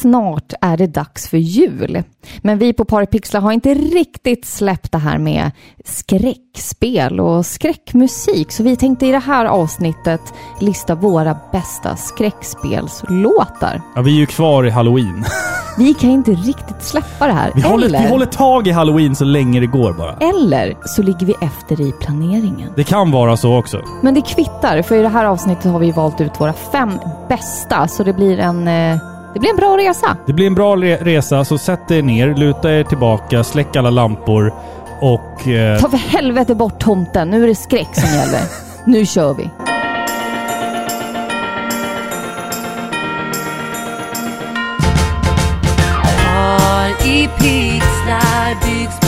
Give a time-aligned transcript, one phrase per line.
[0.00, 2.02] snart är det dags för jul.
[2.42, 5.50] Men vi på Paripixlar har inte riktigt släppt det här med
[5.84, 8.52] skräckspel och skräckmusik.
[8.52, 10.20] Så vi tänkte i det här avsnittet
[10.60, 13.82] lista våra bästa skräckspelslåtar.
[13.94, 15.24] Ja, vi är ju kvar i halloween.
[15.78, 17.52] Vi kan inte riktigt släppa det här.
[17.54, 20.16] Vi håller, eller, vi håller tag i halloween så länge det går bara.
[20.16, 22.72] eller så ligger vi efter i planeringen.
[22.76, 23.80] Det kan vara så också.
[24.02, 26.90] Men det kvittar, för i det här avsnittet har vi valt ut våra fem
[27.28, 27.88] bästa.
[27.88, 28.98] Så det blir en, eh,
[29.34, 30.16] det blir en bra resa.
[30.26, 33.90] Det blir en bra re- resa, så sätt er ner, luta er tillbaka, släck alla
[33.90, 34.52] lampor
[35.00, 35.48] och...
[35.48, 38.40] Eh, Ta för helvete bort tomten, nu är det skräck som gäller.
[38.84, 39.50] nu kör vi.
[47.04, 48.99] I pixlar byggs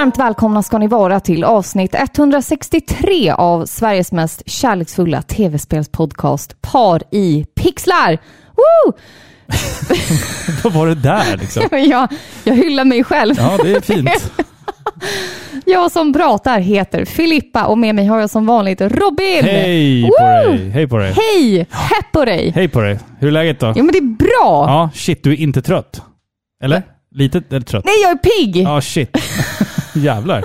[0.00, 7.46] Varmt välkomna ska ni vara till avsnitt 163 av Sveriges mest kärleksfulla tv-spelspodcast Par i
[7.54, 8.18] pixlar.
[8.56, 8.92] Woo!
[10.64, 11.62] vad var det där liksom?
[11.70, 12.08] Jag,
[12.44, 13.34] jag hyllar mig själv.
[13.38, 14.32] Ja, det är fint.
[15.66, 19.44] Jag som pratar heter Filippa och med mig har jag som vanligt Robin.
[19.44, 20.52] Hej på Woo!
[20.52, 20.70] dig!
[20.70, 21.12] Hej på dig!
[21.12, 21.66] Hej!
[21.70, 22.52] Hepp på dig!
[22.54, 22.98] Hej på dig!
[23.18, 23.72] Hur är läget då?
[23.76, 24.64] Jo men det är bra!
[24.68, 26.02] Ja, shit, du är inte trött?
[26.64, 26.82] Eller?
[27.14, 27.84] Lite eller trött?
[27.84, 28.56] Nej, jag är pigg!
[28.56, 29.16] Ja, shit.
[30.00, 30.44] Jävlar.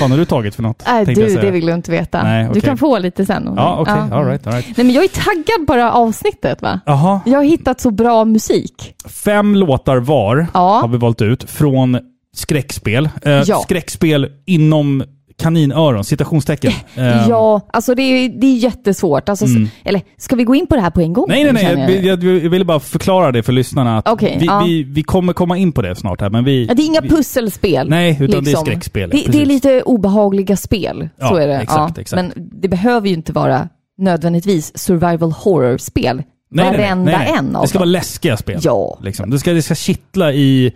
[0.00, 0.82] Vad har du tagit för något?
[0.86, 2.22] Jag du, det vill du inte veta.
[2.22, 2.62] Nej, Du okej.
[2.62, 3.52] kan få lite sen.
[3.56, 4.18] Ja, du- okej.
[4.18, 4.76] All right, all right.
[4.76, 6.80] Nej, men jag är taggad på det här avsnittet va?
[6.86, 7.20] Jaha.
[7.26, 8.94] Jag har hittat så bra musik.
[9.24, 10.78] Fem låtar var Ja.
[10.80, 11.98] har vi valt ut från
[12.36, 13.08] skräckspel.
[13.22, 13.58] Eh, Ja.
[13.58, 15.04] Skräckspel inom
[15.38, 16.72] kaninöron, citationstecken.
[17.28, 19.28] Ja, alltså det är, det är jättesvårt.
[19.28, 19.68] Alltså, Mm.
[19.84, 21.24] Eller ska vi gå in på det här på en gång?
[21.28, 22.06] Nej, nej, nej.
[22.06, 23.98] Jag, jag, jag ville bara förklara det för lyssnarna.
[23.98, 24.62] Att Okej, vi, ja.
[24.66, 26.66] vi, vi kommer komma in på det snart här, men vi...
[26.66, 27.88] Ja, det är inga vi, pusselspel.
[27.90, 28.64] Nej, utan det är liksom.
[28.66, 29.10] skräckspel.
[29.10, 31.56] Det, det är lite obehagliga spel, så Ja, är det.
[31.58, 32.22] exakt, exakt.
[32.22, 33.68] Men det behöver ju inte vara
[33.98, 36.16] nödvändigtvis survival horror-spel.
[36.50, 37.34] Nej, nej, nej, Varenda nej, nej.
[37.38, 37.80] en av Det ska dem.
[37.80, 38.60] vara läskiga spel.
[38.62, 38.98] Ja.
[39.02, 39.30] Liksom.
[39.30, 40.72] Det, ska, det ska kittla i...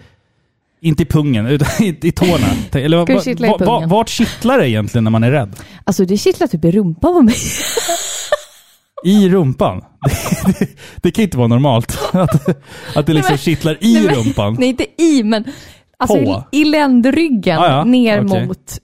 [0.83, 2.47] Inte i pungen, utan i, i tårna.
[2.73, 3.89] Eller, Ska det kittla i pungen?
[3.89, 5.57] vart kittlar det egentligen när man är rädd?
[5.85, 7.35] Alltså det kittlar typ i rumpan på mig.
[9.05, 9.85] I rumpan?
[10.47, 10.69] Det, det,
[11.03, 11.99] det kan inte vara normalt.
[12.13, 12.49] Att,
[12.97, 14.57] att det liksom men- kittlar i Nej, men- rumpan.
[14.59, 15.45] Nej, inte i, men
[15.97, 17.85] alltså i, i ländryggen Ah, ja.
[17.85, 18.47] ner Okej.
[18.47, 18.79] mot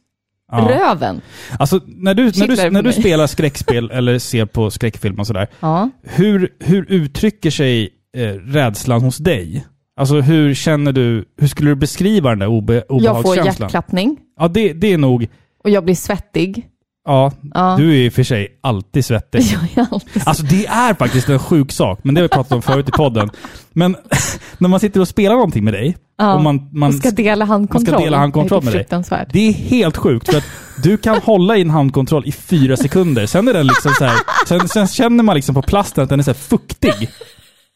[0.53, 0.58] Ja.
[0.70, 1.20] röven.
[1.58, 5.48] Alltså, när du, när du, när du spelar skräckspel eller ser på skräckfilm och sådär,
[5.60, 5.91] Ja.
[6.03, 9.66] hur, hur uttrycker sig eh, rädslan hos dig?
[9.98, 13.44] Alltså hur känner du, hur skulle du beskriva den där obe, Jag får obehagskänslan?
[13.47, 15.26] hjärtklappning Ja, det, det är nog,
[15.64, 16.66] och jag blir svettig.
[17.06, 17.75] ja, Ja.
[17.78, 19.41] du är i och för sig alltid svettig.
[19.75, 22.53] Jag är alltid Alltså det är faktiskt en sjuk sak, men det har vi pratat
[22.53, 23.31] om förut i podden.
[23.72, 23.97] Men
[24.58, 27.44] när man sitter och spelar någonting med dig, Ja, och man, man, och ska dela
[27.44, 27.94] handkontroll.
[27.97, 28.87] ska dela handkontroll med dig.
[29.32, 30.44] Det är helt sjukt, för att
[30.82, 34.16] du kan hålla i en handkontroll i fyra sekunder, sen är den liksom så här,
[34.47, 37.08] sen, sen känner man liksom på plasten att den är så fuktig.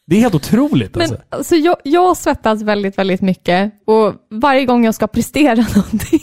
[0.06, 1.16] Det är helt otroligt Men alltså.
[1.30, 6.20] alltså, jag, jag svettas väldigt, väldigt mycket och varje gång jag ska prestera någonting,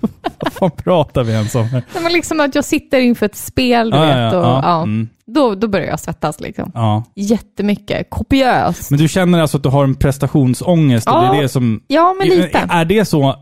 [0.38, 1.68] Vad fan pratar vi ens om?
[1.72, 4.44] Nej, men liksom att jag sitter inför ett spel, du Ja, ja, vet, ja, och,
[4.44, 5.08] ja, ja, mm.
[5.26, 6.70] då, då börjar jag svettas liksom.
[6.74, 7.04] Ja.
[7.14, 8.90] Jättemycket, kopiöst.
[8.90, 11.82] Men du känner alltså att du har en prestationsångest och det Ja, är det som...
[11.86, 12.66] Ja, men lite.
[12.70, 13.34] Är det så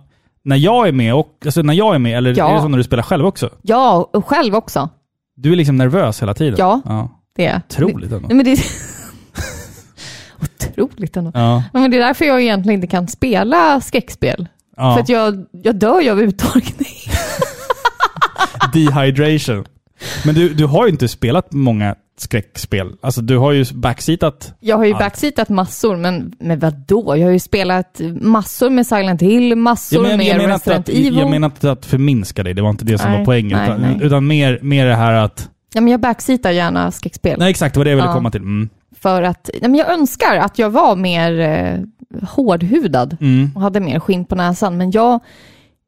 [0.44, 2.50] när jag är med, och, alltså när jag är med, eller Ja.
[2.50, 3.50] är det så när du spelar själv också?
[3.62, 4.88] Ja, själv också.
[5.36, 6.54] Du är liksom nervös hela tiden?
[6.58, 6.80] Ja.
[6.84, 7.08] ja.
[7.36, 8.28] Det är Otroligt ändå.
[8.28, 8.56] Nej, men det
[10.42, 11.30] Otroligt ändå.
[11.34, 11.62] Ja.
[11.72, 14.48] Men det är därför jag egentligen inte kan spela skräckspel.
[14.76, 14.94] ja.
[14.94, 16.88] För att jag, jag dör ju av uttorkning.
[18.72, 19.64] Dehydration.
[20.24, 22.92] Men du, du har ju inte spelat många skräckspel.
[23.00, 24.54] Alltså du har ju backseatat.
[24.60, 24.98] Jag har ju Allt.
[25.00, 27.16] backseatat massor, men, men vadå?
[27.16, 31.16] Jag har ju spelat massor med Silent Hill, massor med menar inte Resident att, Evil.
[31.18, 33.58] jag menar inte att förminska dig, det var inte det som Nej, var poängen.
[33.58, 33.98] nej, utan nej.
[34.02, 35.48] utan mer, mer det här att...
[35.74, 37.38] Ja, men jag backseatar gärna skräckspel.
[37.38, 38.14] Nej exakt, det var det jag ville Ja.
[38.14, 38.40] komma till.
[38.40, 38.68] Mm.
[39.02, 41.80] För att, nej, men jag önskar att jag var mer eh,
[42.28, 43.50] hårdhudad Mm.
[43.54, 45.20] och hade mer skinn på näsan, men jag,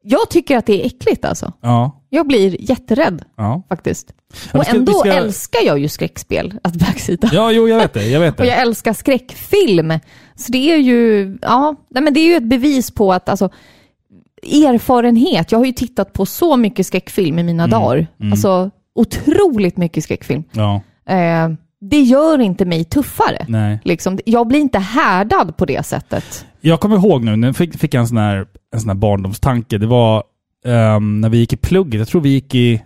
[0.03, 1.53] jag tycker att det är äckligt alltså.
[1.61, 2.01] Ja.
[2.09, 3.61] Jag blir jätterädd Ja.
[3.69, 4.13] faktiskt.
[4.53, 7.29] Ja, och ska- ändå ska- älskar jag ju skräckspel, att backseata.
[7.33, 8.05] ja, jo jag vet det.
[8.07, 8.51] Jag vet Och det.
[8.51, 9.93] jag älskar skräckfilm.
[10.35, 13.49] Så det är ju, ja, nej men det är ju ett bevis på att alltså,
[14.43, 15.51] erfarenhet.
[15.51, 18.07] Jag har ju tittat på så mycket skräckfilm i mina Mm, dagar.
[18.19, 18.31] mm.
[18.33, 20.43] Alltså otroligt mycket skräckfilm.
[20.51, 21.49] Ja, Eh,
[21.89, 23.45] det gör inte mig tuffare.
[23.47, 23.79] nej.
[23.83, 26.45] Liksom, jag blir inte härdad på det sättet.
[26.61, 29.77] Jag kommer ihåg nu, nu fick, fick jag en sån här, en sån här barndomstanke.
[29.77, 30.23] Det var
[30.65, 32.81] ehm, när vi gick i plugget, jag tror vi gick i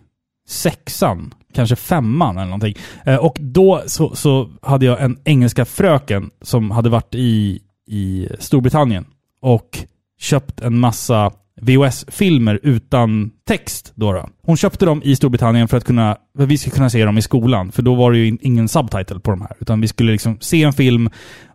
[0.47, 2.75] sexan, kanske femman eller någonting.
[3.05, 8.27] Eh, och då så, så hade jag en engelska fröken som hade varit i, i
[8.39, 9.05] Storbritannien
[9.41, 9.79] och
[10.19, 11.31] köpt en massa
[11.61, 13.91] VHS-filmer utan text.
[13.95, 14.29] Då då.
[14.43, 17.17] Hon köpte dem i Storbritannien för att, kunna, för att vi skulle kunna se dem
[17.17, 17.71] i skolan.
[17.71, 19.51] För då var det ju in- ingen subtitle på de här.
[19.59, 21.09] Utan vi skulle liksom se en film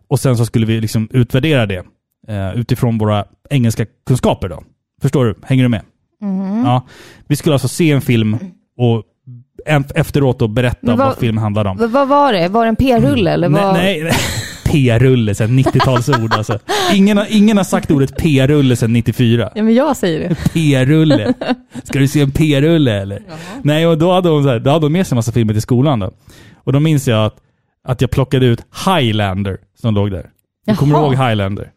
[0.07, 1.83] och sen så skulle vi liksom utvärdera det
[2.27, 4.49] eh, utifrån våra engelska kunskaper.
[4.49, 4.63] Då.
[5.01, 5.35] Förstår du?
[5.43, 5.81] Hänger du med?
[6.65, 6.87] Ja.
[7.27, 8.37] Vi skulle alltså se en film
[8.77, 9.03] och
[9.95, 11.77] efteråt då berätta vad, vad- filmen handlade om.
[11.91, 12.47] Vad var det?
[12.47, 13.73] Var det en p-rulle eller vad?
[13.73, 14.13] Nej, nej.
[14.75, 16.59] P-rulle, här 90-talsord alltså.
[16.93, 19.51] Ingen har, ingen har sagt ordet P-rulle sedan 94.
[19.55, 20.35] Ja, men jag säger det.
[20.53, 21.33] P-rulle.
[21.83, 23.21] Ska du se en P-rulle eller?
[23.61, 25.53] Nej, och då hade hon, så här, då hade hon med sig en massa filmer
[25.53, 26.11] till skolan då.
[26.63, 27.35] Och då minns jag att,
[27.87, 30.25] att jag plockade ut Highlander som låg där.
[30.67, 31.03] Du kommer Jaha.
[31.03, 31.71] ihåg Highlander?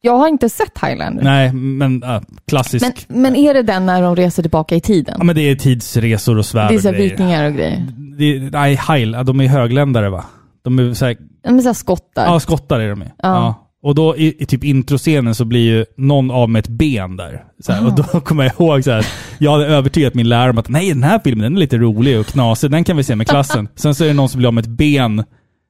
[0.00, 1.22] Jag har inte sett Highlander.
[1.22, 3.06] Nej, men äh, klassisk.
[3.08, 5.14] Men, men är det den när de reser tillbaka i tiden?
[5.18, 7.86] Ja, men det är tidsresor och svärd det är så vikingar och grejer.
[8.18, 10.24] Det, nej, Heil, de är högländare va?
[10.62, 12.24] De är så här, Men så här skottar.
[12.26, 13.06] ja, skottar är de ju.
[13.06, 13.14] Ja.
[13.18, 13.68] Ja.
[13.82, 17.44] Och då i, i typ introscenen så blir ju någon av med ett ben där.
[17.62, 19.06] Så här, och då kommer jag ihåg så här,
[19.38, 22.20] jag hade övertygat min lärare om att nej, den här filmen den är lite rolig
[22.20, 23.68] och knasig, den kan vi se med klassen.
[23.74, 25.24] Sen så är det någon som blir av med ett ben,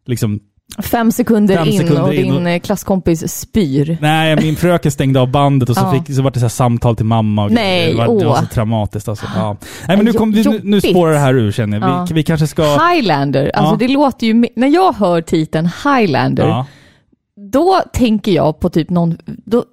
[0.06, 0.40] liksom
[0.78, 3.98] Fem sekunder Fem in sekunder och in din och- eh, klasskompis spyr.
[4.00, 6.04] Nej, min fröken stängde av bandet och så, Ja.
[6.04, 7.44] fick, så var det så här samtal till mamma.
[7.44, 9.26] Och Nej, det, var, det var så traumatiskt alltså.
[9.36, 9.56] Ja.
[9.88, 11.86] Nej, men nu, kom, vi, nu, spårar det här ur känner jag.
[11.86, 12.06] Vi, Ja.
[12.14, 12.62] vi kanske ska...
[12.88, 14.44] Highlander, alltså det låter ju...
[14.56, 16.64] När jag hör titeln Highlander,
[17.52, 19.18] då tänker jag på typ någon...
[19.26, 19.64] Då,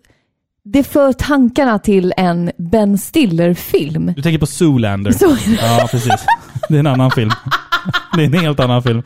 [0.64, 4.14] det för tankarna till en Ben Stiller-film.
[4.16, 5.12] Du tänker på Zoolander.
[5.20, 5.62] Det.
[5.62, 6.26] Ja, precis.
[6.70, 7.32] Det är en annan film.
[8.16, 9.04] Det är en helt annan film.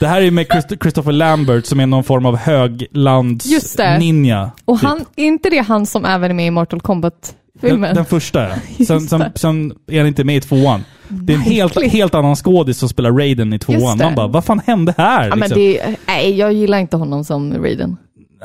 [0.00, 4.50] Det här är med Christ- Christopher Lambert som är någon form av höglands-ninja.
[4.64, 4.88] Och typ.
[4.88, 7.80] han, är inte det han som även är med i Mortal Kombat-filmen?
[7.80, 8.54] Den, den första ja.
[8.86, 9.32] Sen, sen, det.
[9.34, 10.84] sen är han inte med i tvåan.
[11.08, 13.98] Det är en helt, helt annan skådis som spelar Raiden i tvåan.
[13.98, 15.28] Man bara, vad fan hände här?
[15.28, 15.58] Ja, liksom?
[15.58, 17.96] det, nej, jag gillar inte honom som Raiden.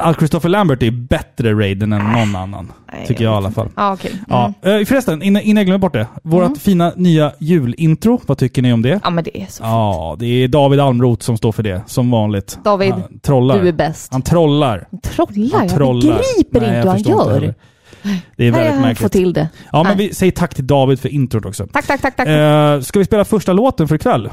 [0.02, 2.72] Al Christopher Lambert är bättre Raiden än någon annan.
[2.94, 3.70] Nej, tycker jag i alla fall.
[3.76, 4.12] Ja, okej.
[4.30, 4.54] Ja.
[4.62, 4.80] Mm.
[4.82, 6.08] Eh, Förresten, innan, innan jag glömmer bort det.
[6.24, 9.00] Vårt fina nya julintro, vad tycker ni om det?
[9.04, 12.12] ja, men det är så Ja, det är David Almroth som står för det, som
[12.12, 12.60] vanligt.
[12.64, 13.60] David, Han trollar.
[13.62, 14.12] Du är bäst.
[14.12, 14.88] Han trollar.
[15.04, 15.58] Trollar?
[15.60, 16.02] Han Jag trollar.
[16.02, 17.54] begriper Nej, inte jag hur han gör.
[18.36, 19.12] Det är Nej, väldigt jag får märkligt.
[19.12, 19.48] till det.
[19.72, 20.08] Ja, men Nej.
[20.08, 21.68] vi säger tack till David för introt också.
[21.74, 22.28] Tack, tack, tack, tack.
[22.28, 24.30] Eh, ska vi spela första låten för ikväll?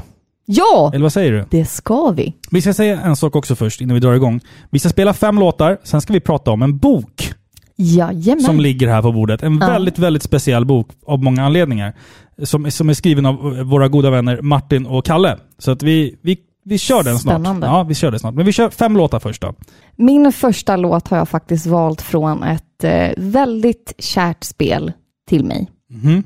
[0.51, 1.45] Ja, Eller vad säger du?
[1.49, 2.33] det ska vi.
[2.51, 4.39] Vi ska säga en sak också först innan vi drar igång.
[4.69, 7.33] Vi ska spela fem låtar, sen ska vi prata om en bok
[7.75, 8.41] Jajamän.
[8.43, 9.43] som ligger här på bordet.
[9.43, 9.67] En Ja.
[9.67, 11.93] väldigt, väldigt speciell bok av många anledningar.
[12.43, 13.35] Som, som är skriven av
[13.65, 15.37] våra goda vänner Martin och Kalle.
[15.57, 17.33] Så att vi, vi, vi kör den snart.
[17.33, 17.67] Spännande.
[17.67, 18.33] Ja, vi kör den snart.
[18.35, 19.53] Men vi kör fem låtar först då.
[19.95, 24.91] Min första låt har jag faktiskt valt från ett eh, väldigt kärt spel
[25.29, 25.69] till mig.
[25.89, 26.23] Mhm.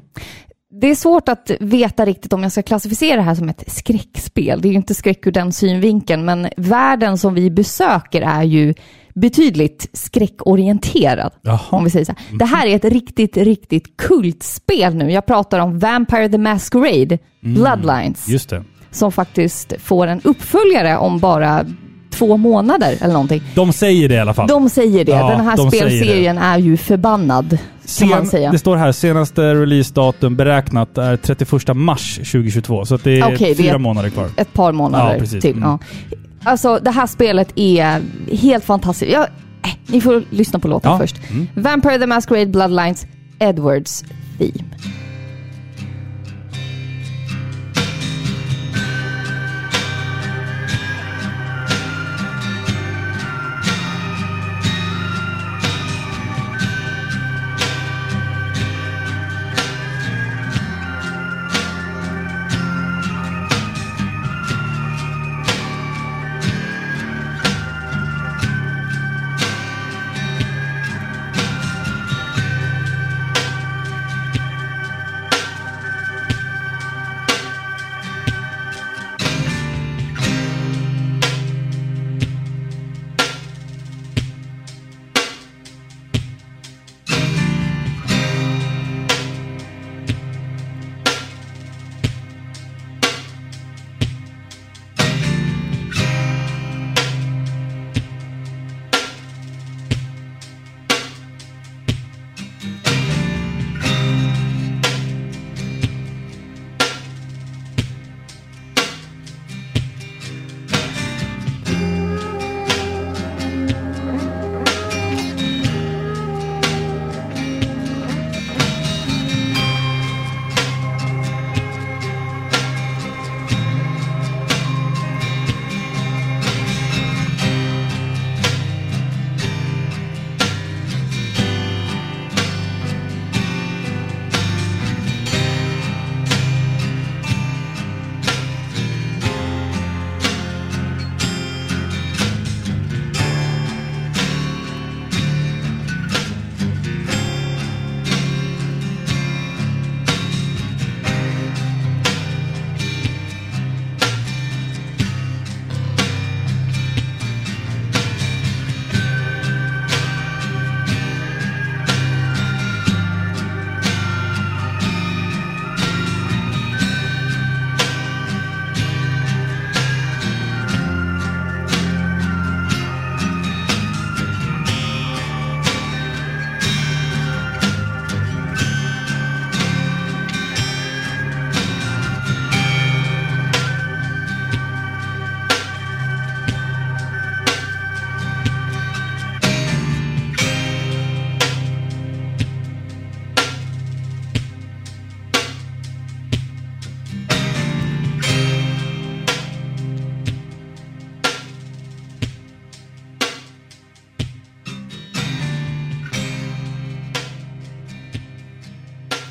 [0.82, 4.62] Det är svårt att veta riktigt om jag ska klassificera det här som ett skräckspel.
[4.62, 8.74] Det är ju inte skräck ur den synvinkeln, men världen som vi besöker är ju
[9.16, 11.32] betydligt skräckorienterad.
[11.42, 11.60] Jaha.
[11.70, 12.38] Om vi säger så här.
[12.40, 15.12] Det här är ett riktigt, riktigt kultspel nu.
[15.12, 18.64] Jag pratar om Vampire the Masquerade, Bloodlines, Just det.
[18.92, 21.66] som faktiskt får en uppföljare om bara
[22.14, 23.42] två månader eller någonting.
[23.56, 24.48] De säger det i alla fall.
[24.48, 25.12] De säger det.
[25.12, 28.52] Ja, Den här de spelserien är ju förbannad, säga.
[28.52, 32.86] Det står här, senaste releasedatum beräknat är 31 mars 2022.
[32.86, 34.30] Så det är det fyra är- månader kvar.
[34.38, 35.42] Ett par månader Ja, precis.
[35.42, 35.52] till.
[35.58, 35.64] Mm.
[35.70, 35.80] Ja.
[36.44, 39.12] Alltså, det här spelet är helt fantastiskt.
[39.12, 40.98] Jag, äh, ni får lyssna på låten Ja.
[40.98, 41.16] först.
[41.32, 41.48] Mm.
[41.56, 43.06] Vampire the Masquerade Bloodlines,
[43.40, 44.04] Edwards
[44.38, 44.52] Theme.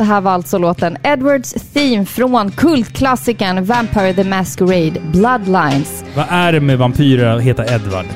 [0.02, 6.04] Det här var alltså låten Edwards Theme från kultklassikern Vampire the Masquerade Bloodlines.
[6.16, 8.06] Vad är det med vampyrer att heta Edward?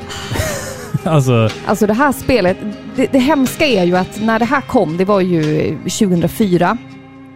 [1.03, 2.57] alltså, Alltså det här spelet,
[2.95, 6.77] det, det hemska är ju att när det här kom, det var ju 2004.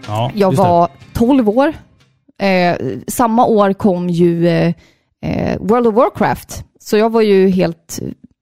[0.07, 0.31] ja.
[0.35, 0.69] Jag just det.
[0.69, 1.73] var 12 år.
[2.41, 2.75] Eh,
[3.07, 4.73] samma år kom ju eh,
[5.25, 6.63] eh, World of Warcraft.
[6.79, 7.99] Så jag var ju helt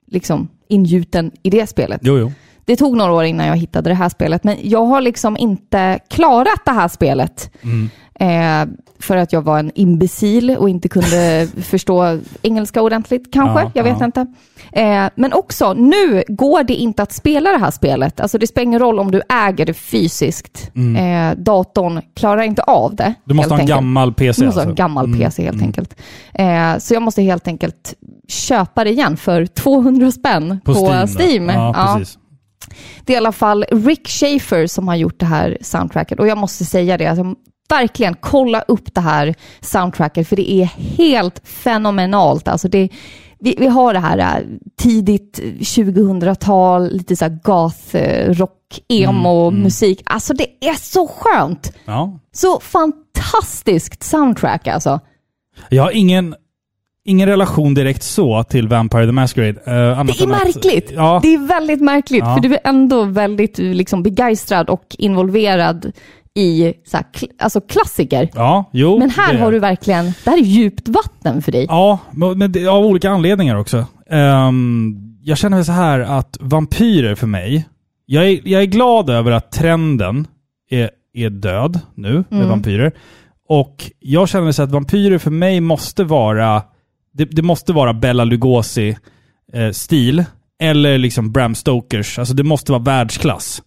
[0.08, 2.02] liksom ingjuten i det spelet.
[2.04, 2.32] Jo, jo.
[2.70, 6.00] Det tog några år innan jag hittade det här spelet, men jag har liksom inte
[6.10, 7.52] klarat det här spelet.
[7.62, 7.90] Mm.
[8.20, 13.62] Eh, för att jag var en imbecil och inte kunde förstå engelska ordentligt kanske.
[13.62, 14.06] Ja, jag vet ja.
[14.06, 14.26] inte.
[14.72, 18.20] Eh, men också, nu går det inte att spela det här spelet.
[18.20, 20.72] Alltså det spelar ingen roll om du äger det fysiskt.
[20.76, 23.04] Eh, datorn klarar inte av det.
[23.04, 23.16] Mm.
[23.24, 23.78] Du måste ha en enkelt.
[23.78, 24.84] gammal PC Du måste ha en alltså.
[24.84, 25.66] gammal Mm, PC helt mm.
[25.66, 25.96] enkelt.
[26.34, 27.94] Eh, så jag måste helt enkelt
[28.28, 31.08] köpa det igen för 200 spänn på, Steam.
[31.08, 31.48] Steam.
[31.48, 31.54] då.
[31.54, 32.19] Ja, precis.
[33.06, 36.38] Det är i alla fall Rick Schaefer som har gjort det här soundtracket och jag
[36.38, 37.36] måste säga det, alltså,
[37.70, 40.66] verkligen kolla upp det här soundtracket för det är
[40.98, 42.48] helt fenomenalt.
[42.48, 42.90] Alltså det,
[43.40, 44.46] vi, vi har det här äh,
[44.82, 50.02] tidigt 2000-tal, lite så här goth, eh, rock, emo, Mm, musik.
[50.06, 51.74] Alltså det är så skönt!
[51.86, 52.20] Ja.
[52.32, 55.00] Så fantastiskt soundtrack alltså.
[55.70, 56.36] Jag har ingen,
[57.10, 59.60] ingen relation direkt så till Vampire the Masquerade.
[59.66, 60.92] eh, Det är än att- märkligt.
[60.96, 62.36] ja, Det är väldigt märkligt, Ja.
[62.36, 65.92] för du är ändå väldigt liksom, begeistrad och involverad
[66.36, 68.30] i så här, kl- alltså klassiker.
[68.34, 69.00] ja, jo.
[69.00, 71.66] Men här det har du verkligen, det här är djupt vatten för dig.
[71.70, 72.00] Ja,
[72.36, 73.86] men det, av olika anledningar också.
[74.10, 77.66] Ehm, jag känner väl så här att vampyrer för mig,
[78.06, 80.28] jag är, jag är glad över att trenden
[80.70, 82.50] är, är död nu med Mm.
[82.50, 82.92] vampyrer.
[83.50, 86.62] Och jag känner så att vampyrer för mig måste vara,
[87.14, 88.98] det, det måste vara Bella Lugosi
[89.54, 90.26] eh.
[90.62, 93.62] Eller liksom Bram Stokers, alltså det måste vara världsklass.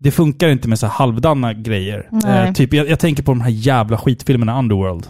[0.00, 2.08] Det funkar inte med så halvdana grejer.
[2.26, 5.06] Eh, typ, jag, jag tänker på de här jävla skitfilmerna Underworld.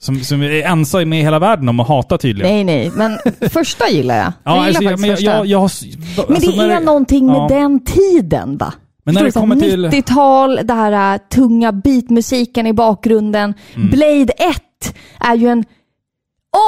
[0.00, 2.52] Som, som är ensam i hela världen om att hata tydligen.
[2.52, 3.18] Nej, nej, men
[3.50, 4.24] första gillar jag.
[4.44, 5.66] Ja, jag alltså, gillar men jag, jag, jag har...
[5.66, 5.82] s-
[6.16, 7.48] men alltså, det är någonting med ja.
[7.48, 8.74] den tiden va?
[9.04, 9.86] Men när det kommer så här till...
[9.86, 13.54] 90-tal, det här äh, tunga beatmusiken i bakgrunden.
[13.74, 13.90] Mm.
[13.90, 15.64] Blade 1 är ju en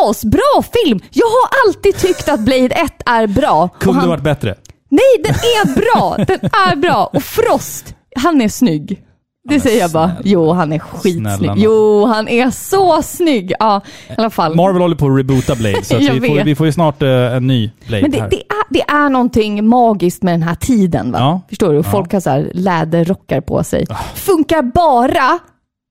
[0.08, 1.00] asbra film.
[1.10, 3.68] Jag har alltid tyckt att Blade 1 är bra.
[3.80, 4.54] Kunde han- varit bättre.
[4.90, 6.16] Nej, den är bra!
[6.26, 7.10] Den är bra!
[7.12, 9.00] Och Frost, han är snygg.
[9.48, 10.12] Det säger jag bara.
[10.24, 11.50] Jo, han är skitsnygg.
[11.56, 13.52] Jo, han är så snygg!
[13.58, 14.54] Ja, i alla fall.
[14.54, 17.46] Marvel håller på att reboota Blade, så vi, får, vi får ju snart eh, en
[17.46, 18.30] ny Blade Men det, här.
[18.30, 21.12] det, är, det är någonting magiskt med den här tiden.
[21.12, 21.18] Va?
[21.18, 21.40] Ja.
[21.48, 21.76] Förstår du?
[21.76, 21.82] Ja.
[21.82, 23.86] Folk har så här läderrockar på sig.
[24.14, 25.38] Funkar bara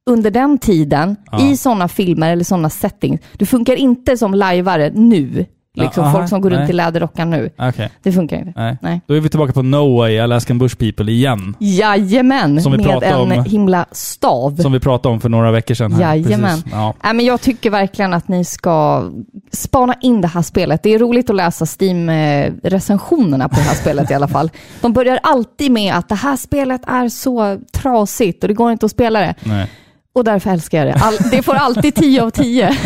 [0.09, 1.41] under den tiden Ja.
[1.41, 3.21] i sådana filmer eller sådana settings.
[3.37, 5.45] Du funkar inte som lajvare nu.
[5.75, 6.69] Liksom Ja, aha, folk som går runt nej.
[6.69, 7.49] i läderrockar nu.
[7.59, 7.89] Okej.
[8.03, 8.53] Det funkar inte.
[8.55, 8.77] Nej.
[8.81, 9.01] Nej.
[9.07, 11.55] Då är vi tillbaka på No Way, Alaskan Bush People igen.
[11.59, 13.43] Jajamän, Som vi med en om.
[13.43, 14.55] himla stav.
[14.57, 15.91] Som vi pratade om för några veckor sedan.
[15.93, 16.01] Här.
[16.15, 16.49] Jajamän.
[16.57, 16.71] Precis.
[16.71, 16.93] Ja.
[17.03, 19.03] Nej, men jag tycker verkligen att ni ska
[19.51, 20.83] spana in det här spelet.
[20.83, 24.51] Det är roligt att läsa Steam-recensionerna på det här spelet i alla fall.
[24.81, 28.85] De börjar alltid med att det här spelet är så trasigt och det går inte
[28.85, 29.35] att spela det.
[29.43, 29.67] Nej.
[30.15, 31.03] Och därför älskar jag det.
[31.03, 32.77] All, det får alltid 10 av 10.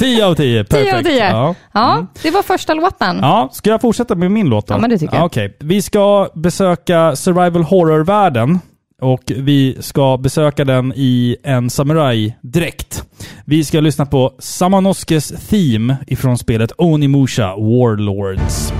[0.00, 0.90] 10 av 10, perfekt.
[0.90, 1.28] 10 av 10.
[1.30, 1.54] Ja.
[1.72, 2.06] Ja, Mm.
[2.22, 3.18] det var första låten.
[3.22, 4.74] Ja, ska jag fortsätta med min låt då?
[4.74, 5.22] Ja, men det tycker jag.
[5.22, 5.56] Ja, Okej.
[5.60, 8.58] Vi ska besöka survival horror-världen
[9.02, 13.04] och vi ska besöka den i en samuraj-dräkt.
[13.44, 18.72] Vi ska lyssna på Samanoskes Theme ifrån spelet Onimusha Warlords.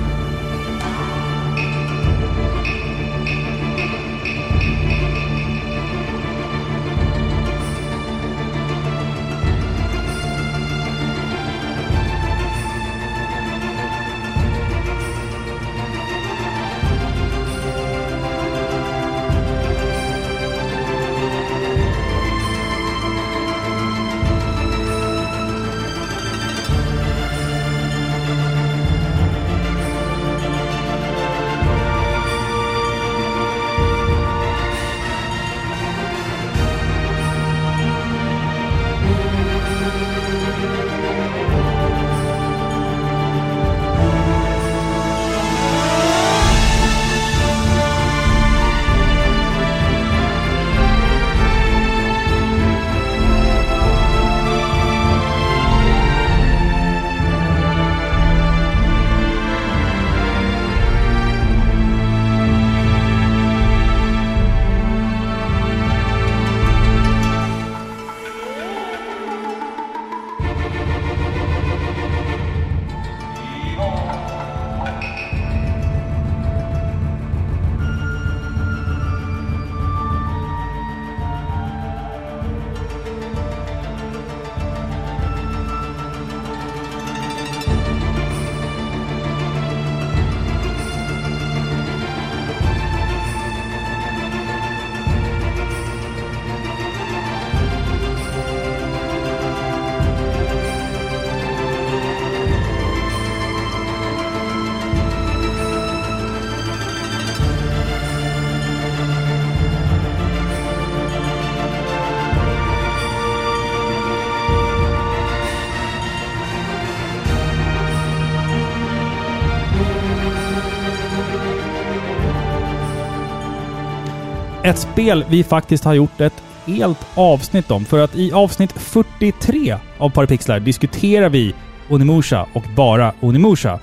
[124.68, 127.84] Ett spel vi faktiskt har gjort ett helt avsnitt om.
[127.84, 131.54] För att i avsnitt 43 av Parapixlar diskuterar vi
[131.88, 133.78] Onimusha och bara Onimusha.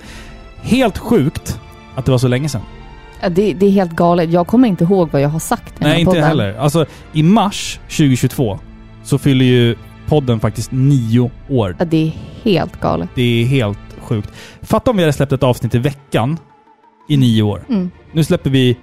[0.56, 1.60] Helt sjukt
[1.94, 2.60] att det var så länge sedan.
[3.20, 4.30] Ja, det, det är helt galet.
[4.30, 6.24] Jag kommer inte ihåg vad jag har sagt i Nej, inte podden.
[6.24, 6.58] heller.
[6.58, 8.58] Alltså, i mars 2022
[9.02, 9.76] så fyller ju
[10.08, 11.76] podden faktiskt nio år.
[11.78, 12.12] Ja, det är
[12.50, 13.08] helt galet.
[13.14, 14.32] Det är helt sjukt.
[14.62, 16.38] Fatta om vi hade släppt ett avsnitt i veckan
[17.08, 17.64] i nio år.
[17.68, 17.90] Mm.
[18.12, 18.76] Nu släpper vi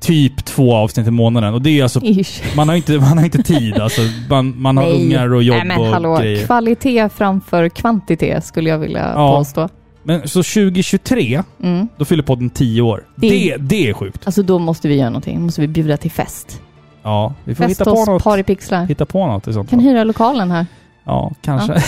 [0.00, 2.00] typ två avsnitt i månaden och det är alltså...
[2.04, 2.56] Ish.
[2.56, 4.00] Man har inte, man har inte tid alltså.
[4.30, 5.04] Man, man har Nej.
[5.06, 6.46] ungar och jobb Nej men och hallå, grejer.
[6.46, 9.36] kvalitet framför kvantitet skulle jag vilja Ja.
[9.36, 9.68] påstå.
[10.02, 11.88] Men så 2023, Mm.
[11.96, 13.04] då fyller podden tio år.
[13.16, 14.22] Det- Det, det är sjukt.
[14.26, 15.42] Alltså då måste vi göra någonting.
[15.42, 16.60] Måste vi bjuda till fest.
[17.02, 18.24] Ja, vi får Fest hitta på hos något.
[18.24, 18.86] Paripixlar.
[18.86, 19.88] Hitta på något i sånt Kan fall.
[19.88, 20.66] hyra lokalen här.
[21.08, 21.82] Ja, kanske.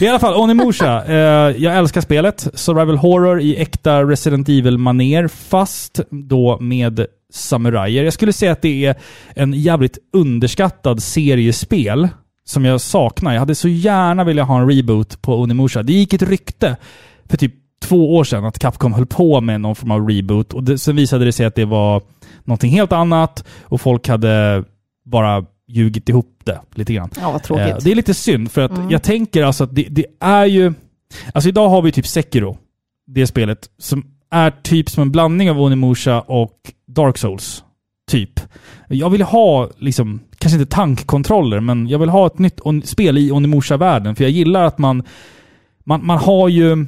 [0.04, 1.04] I alla fall, Onimusha.
[1.04, 1.14] Eh,
[1.62, 2.48] jag älskar spelet.
[2.54, 8.04] Survival Horror i äkta Resident Evil-maner, fast då med samurajer.
[8.04, 8.94] Jag skulle säga att det är
[9.34, 12.08] en jävligt underskattad seriespel
[12.44, 13.32] som jag saknar.
[13.32, 15.82] Jag hade så gärna velat ha en reboot på Onimusha.
[15.82, 16.76] Det gick ett rykte
[17.28, 20.64] för typ två år sedan att Capcom höll på med någon form av reboot och
[20.64, 22.02] det, sen visade det sig att det var
[22.44, 24.64] någonting helt annat och folk hade
[25.04, 27.10] bara ljugit ihop det lite grann.
[27.20, 27.66] Ja, vad tråkigt.
[27.68, 28.90] Eh, Det är lite synd, för att Mm.
[28.90, 30.72] jag tänker alltså att det, det är ju...
[31.34, 32.58] Alltså idag har vi typ Sekiro,
[33.06, 36.56] det spelet, som är typ som en blandning av Onimusha och
[36.86, 37.64] Dark Souls.
[38.10, 38.40] Typ.
[38.88, 43.30] Jag vill ha, liksom, kanske inte tankkontroller, men jag vill ha ett nytt spel i
[43.32, 45.02] Onimusha-världen, för jag gillar att man,
[45.84, 46.06] man...
[46.06, 46.86] Man har ju...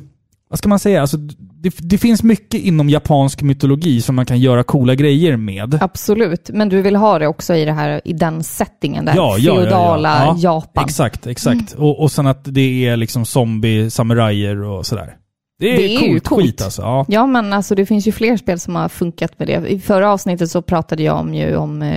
[0.49, 1.01] Vad ska man säga?
[1.01, 1.16] Alltså,
[1.62, 5.79] det, det finns mycket inom japansk mytologi som man kan göra coola grejer med.
[5.83, 9.16] Absolut, men du vill ha det också i, det här, i den settingen där.
[9.16, 9.61] Ja, ja, ja, ja.
[9.61, 10.85] feodala Ja, Japan.
[10.85, 11.75] Exakt, exakt.
[11.75, 11.85] Mm.
[11.85, 15.16] Och, och sen att det är liksom zombie, samurajer och sådär.
[15.59, 16.42] Det är, Det är ju coolt, coolt.
[16.42, 16.83] skit alltså.
[16.83, 17.07] Ja.
[17.09, 19.68] Ja, men alltså det finns ju fler spel som har funkat med det.
[19.68, 21.96] I förra avsnittet så pratade jag om ju om, eh,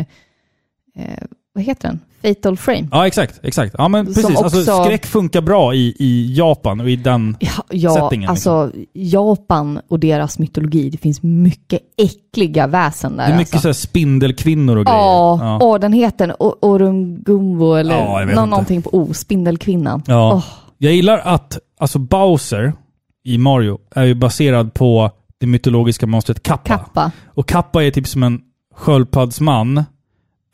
[0.98, 1.24] eh,
[1.54, 2.00] vad heter den?
[2.34, 2.88] Fatal Frame.
[2.92, 3.40] ja, exakt.
[3.44, 3.76] exakt.
[3.78, 4.26] Ja, men precis.
[4.26, 7.38] Alltså, också- skräck funkar bra i, i Japan och i den...
[7.40, 8.54] Ja, ja Settingen, liksom.
[8.54, 13.28] alltså Japan och deras mytologi, det finns mycket äckliga väsen där.
[13.28, 13.74] Det är mycket alltså.
[13.74, 15.00] så spindelkvinnor och grejer.
[15.00, 15.60] Ja, Ja.
[15.62, 20.04] åh, den heter Orungumbo eller Ja, nå- någonting på O, Spindelkvinnan.
[20.08, 20.34] Ja.
[20.34, 20.46] Åh.
[20.78, 22.74] Jag gillar att alltså Bowser
[23.26, 26.78] i Mario är ju baserad på det mytologiska monstret Kappa.
[26.78, 27.12] Kappa.
[27.28, 28.40] Och Kappa är typ som en
[28.76, 29.84] sköldpaddsman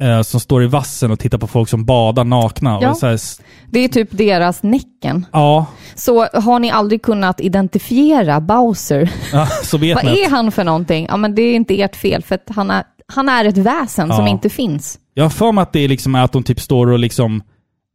[0.01, 2.77] eh, som står i vassen och tittar på folk som badar nakna.
[2.77, 2.87] Och Ja.
[2.87, 5.25] det är så här, Det är typ deras Näcken.
[5.31, 9.11] ja, Så har ni aldrig kunnat identifiera Bowser?
[9.33, 11.05] ja, så vet Vad är han för någonting?
[11.09, 14.15] Ja, men det är inte ert fel, för han är, han är ett väsen Ja.
[14.15, 14.99] som inte finns.
[15.13, 17.41] Jag har för mig att det är liksom att de typ står och liksom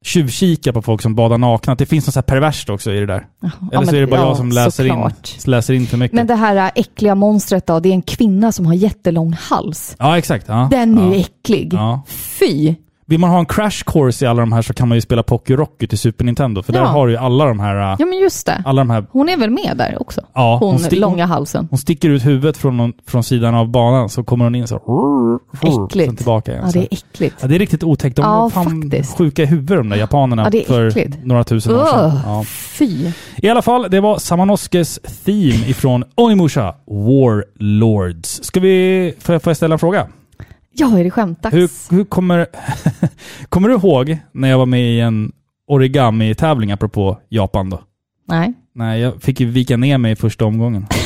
[0.06, 1.74] tjuvkikar på folk som badar nakna.
[1.74, 3.26] Det finns något så här perverst också i det där.
[3.40, 5.10] Ja, Eller så är det bara ja, jag som läser in,
[5.44, 6.14] läser in för mycket.
[6.16, 9.96] Men det här äckliga monstret då, det är en kvinna som har jättelång hals.
[9.98, 10.48] Ja, exakt.
[10.48, 10.68] Ja.
[10.70, 11.72] Den är ju äcklig.
[12.06, 12.74] Fy!
[13.08, 15.22] Vill man ha en crash course i alla de här så kan man ju spela
[15.22, 16.62] Pocky Rocky till Super Nintendo.
[16.62, 16.86] För där Ja.
[16.86, 17.76] har du ju alla de här...
[17.92, 18.62] äh, Ja, men just det.
[18.66, 20.20] Alla de här Hon är väl med där också?
[20.34, 21.66] ja, Hon, stick- långa halsen.
[21.70, 24.80] Hon sticker ut huvudet från, från sidan av banan, så kommer hon in så...
[25.62, 26.08] Äckligt.
[26.08, 26.64] Sen tillbaka igen.
[26.66, 27.36] Ja, det är äckligt.
[27.40, 28.16] Ja, det är riktigt otäckt.
[28.16, 29.18] De Ja, fan faktiskt.
[29.18, 31.16] sjuka i huvudet de där japanerna Ja, det är för äckligt.
[31.24, 32.04] några tusen år sedan.
[32.06, 32.44] Ugh, Ja.
[32.78, 33.10] Fy!
[33.36, 38.40] I alla fall, det var Samanoskes theme ifrån Onimusha Warlords.
[38.44, 39.14] Ska vi...
[39.20, 40.06] Får jag ställa en fråga?
[40.78, 41.54] Ja, är det skämtdags?
[41.54, 42.46] Hur, hur kommer...
[43.48, 45.32] kommer du ihåg när jag var med i en
[45.68, 47.80] origami-tävling apropå Japan då?
[48.28, 48.52] Nej.
[48.74, 50.86] Nej, jag fick ju vika ner mig i första omgången.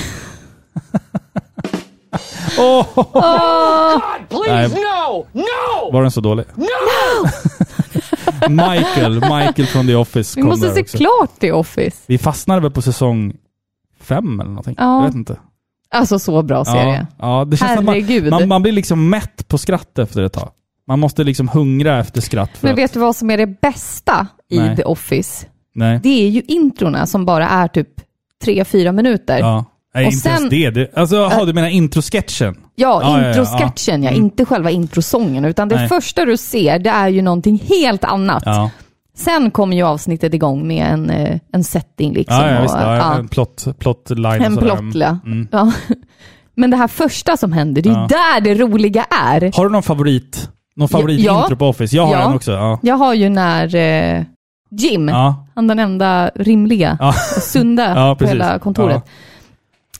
[2.59, 2.87] Åh!
[2.94, 5.26] God, please, no!
[5.33, 5.92] No!
[5.92, 6.44] Var den så dålig?
[8.48, 10.96] Michael, Michael från The Office Vi kom måste där se också.
[10.96, 11.96] klart The Office.
[12.06, 13.33] Vi fastnade väl på säsong
[14.00, 14.74] fem eller någonting?
[14.78, 14.96] Ja.
[15.00, 15.37] Jag vet inte.
[15.94, 17.07] Alltså så bra serie.
[17.18, 18.31] Ja, ja det känns att Herregud.
[18.31, 20.50] man, man, man blir liksom mätt på skratt efter ett tag.
[20.87, 22.79] Man måste liksom hungra efter skratt Men att...
[22.79, 24.76] vet du vad som är det bästa i Nej.
[24.76, 25.46] The Office?
[25.74, 26.00] Nej.
[26.03, 27.88] Det är ju introna som bara är typ
[28.44, 29.38] tre fyra minuter.
[29.38, 29.64] Ja, Ja.
[29.94, 30.70] Nej, Och inte ens sen- det.
[30.70, 32.55] det alltså, jaha, du menar introsketchen?
[32.74, 34.24] Ja, ja, ja, introsketchen ja, Mm.
[34.24, 35.44] inte själva introsången.
[35.44, 35.88] Utan det Nej.
[35.88, 38.42] första du ser, det är ju någonting helt annat.
[39.14, 42.37] Sen kommer ju avsnittet igång med en, eh, en setting liksom.
[42.37, 42.75] ja, ja och, visst.
[42.75, 45.18] Ja, ja, En plot, plot line en och ja.
[45.27, 45.49] Mm.
[45.53, 45.73] ja.
[46.55, 48.09] Men det här första som händer, det är Ja.
[48.11, 49.57] där det roliga är.
[49.57, 50.51] Har du någon favorit?
[50.77, 51.57] Någon favoritintro Ja.
[51.57, 51.96] på Office?
[51.96, 52.53] Jag har en också.
[52.53, 52.79] Ja.
[52.83, 54.23] Jag har ju när eh,
[54.70, 55.09] Jim,
[55.55, 59.03] han den enda rimliga och sunda på hela kontoret.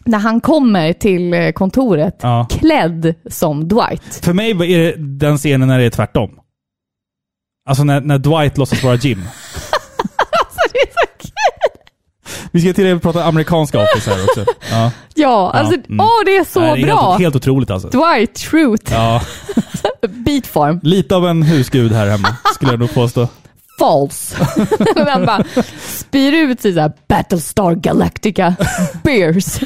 [0.05, 2.47] När han kommer till eh, kontoret Ja.
[2.51, 4.25] klädd som Dwight.
[4.25, 6.31] För mig är det den scenen när det är tvärtom.
[7.71, 9.23] Alltså när, när Dwight låtsas vara Jim.
[10.45, 11.31] Alltså det är så kul!
[12.53, 14.45] Vi ska till och med prata amerikanska Office här också.
[14.71, 14.91] Ja.
[15.15, 16.01] Ja, alltså, mm.
[16.01, 17.11] åh det är så Nej, det är bra!
[17.11, 17.89] Helt, helt otroligt alltså.
[17.89, 19.23] Dwight Schrute, Ja,
[20.09, 23.29] Beatfarm, lite av en husgud här hemma, skulle jag nog påstå.
[23.79, 24.37] false.
[24.95, 25.45] Den bara
[25.81, 28.55] spyr ut sig såhär Battlestar Galactica,
[29.03, 29.61] Beers.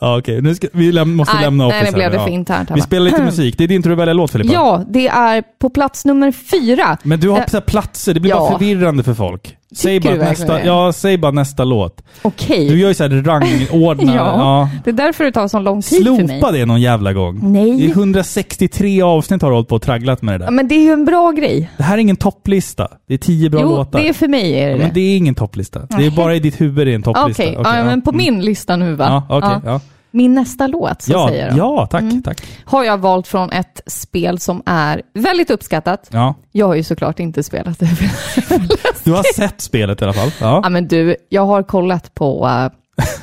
[0.00, 0.42] Ja, okej.
[0.42, 2.80] Nu ska, vi läm måste Nej, lämna nej, Office nu blev det för internt Vi
[2.80, 3.58] spelar lite musik.
[3.58, 4.52] Det är din tur att välja låt Filippa.
[4.52, 6.98] Ja, det är på plats nummer fyra.
[7.02, 8.38] Men du har Eh, platser, det blir ja.
[8.38, 9.56] bara förvirrande för folk.
[9.76, 12.02] Säg bara, nästa, ja, säg bara nästa låt.
[12.22, 12.68] Okej.
[12.68, 14.14] Du gör ju såhär rangordnar.
[14.16, 14.34] Ja.
[14.38, 14.68] ja.
[14.84, 16.28] Det är därför det tar så lång tid för mig.
[16.40, 17.52] Slopa det någon jävla gång.
[17.52, 17.76] Nej.
[17.78, 20.44] Det är 163 avsnitt har du hållit på och tragglat med det där.
[20.44, 21.70] Ja, men det är ju en bra grej.
[21.76, 22.88] Det här är ingen topplista.
[23.08, 24.00] Det är tio bra jo, låtar.
[24.00, 25.80] det är för mig är det men det är ingen topplista.
[25.98, 27.76] Det är bara i ditt huvud det är en Okej, topplista.
[27.78, 28.24] ja, men på Mm.
[28.24, 29.24] min lista nu va?
[29.28, 29.58] Ja, okej.
[29.64, 29.80] Ja.
[30.16, 31.56] Min nästa låt, så Ja, säger de.
[31.56, 32.22] ja, tack, Mm.
[32.22, 32.42] tack.
[32.64, 36.08] Har jag valt från ett spel som är väldigt uppskattat.
[36.12, 36.34] Ja.
[36.52, 37.88] Jag har ju såklart inte spelat det.
[39.04, 40.30] Du har sett spelet i alla fall.
[40.40, 40.60] Ja.
[40.62, 42.46] ja men du, jag har kollat på...
[42.48, 42.70] eh,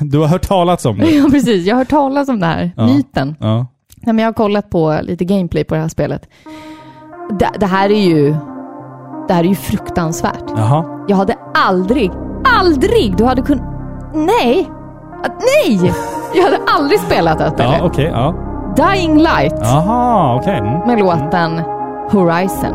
[0.00, 1.10] Du har hört talas om det.
[1.16, 2.86] ja precis, jag har hört talas om den här Ja.
[2.86, 3.36] myten.
[3.40, 3.56] Ja.
[3.96, 6.28] Nej, men jag har kollat på lite gameplay på det här spelet.
[7.38, 8.34] Det, det här är ju...
[9.28, 10.44] Det här är ju fruktansvärt.
[10.56, 11.04] Jaha.
[11.08, 12.10] Jag hade aldrig,
[12.58, 13.64] aldrig, du hade kunnat...
[14.14, 14.68] Nej!
[15.22, 15.92] Att- Nej!
[16.34, 17.52] Jag hade aldrig spelat det.
[17.58, 18.10] Ja, okej.
[18.12, 18.34] ja.
[18.76, 20.58] Dying Light Jaha, okej.
[20.58, 20.78] Mm.
[20.86, 21.62] med låten
[22.10, 22.74] Horizon.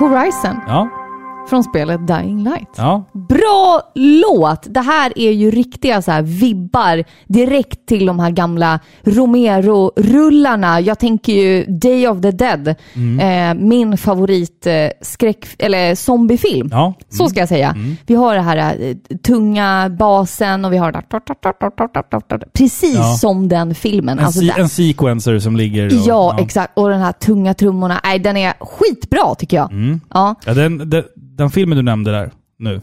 [0.00, 0.88] Horizon Ja.
[1.48, 2.74] från spelet Dying Light.
[2.76, 3.04] Ja.
[3.40, 4.66] Bra låt!
[4.74, 10.80] Det här är ju riktiga så här vibbar direkt till de här gamla Romero-rullarna.
[10.80, 16.68] Jag tänker ju Day of the Dead, eh, min favorit eh, skräck eller zombiefilm.
[16.72, 16.94] Ja.
[17.08, 17.76] Så ska jag säga.
[18.06, 23.14] Vi har det här eh, tunga basen och vi har det precis Ja.
[23.20, 24.18] som den filmen.
[24.18, 26.78] En, Alltså, en sequencer som ligger och, ja, exakt.
[26.78, 28.00] Och den här tunga trummorna.
[28.04, 29.72] Nej, den är skitbra tycker jag.
[29.72, 30.00] Mm.
[30.14, 30.34] Ja.
[30.46, 32.80] Ja, den, den, den filmen du nämnde där nu.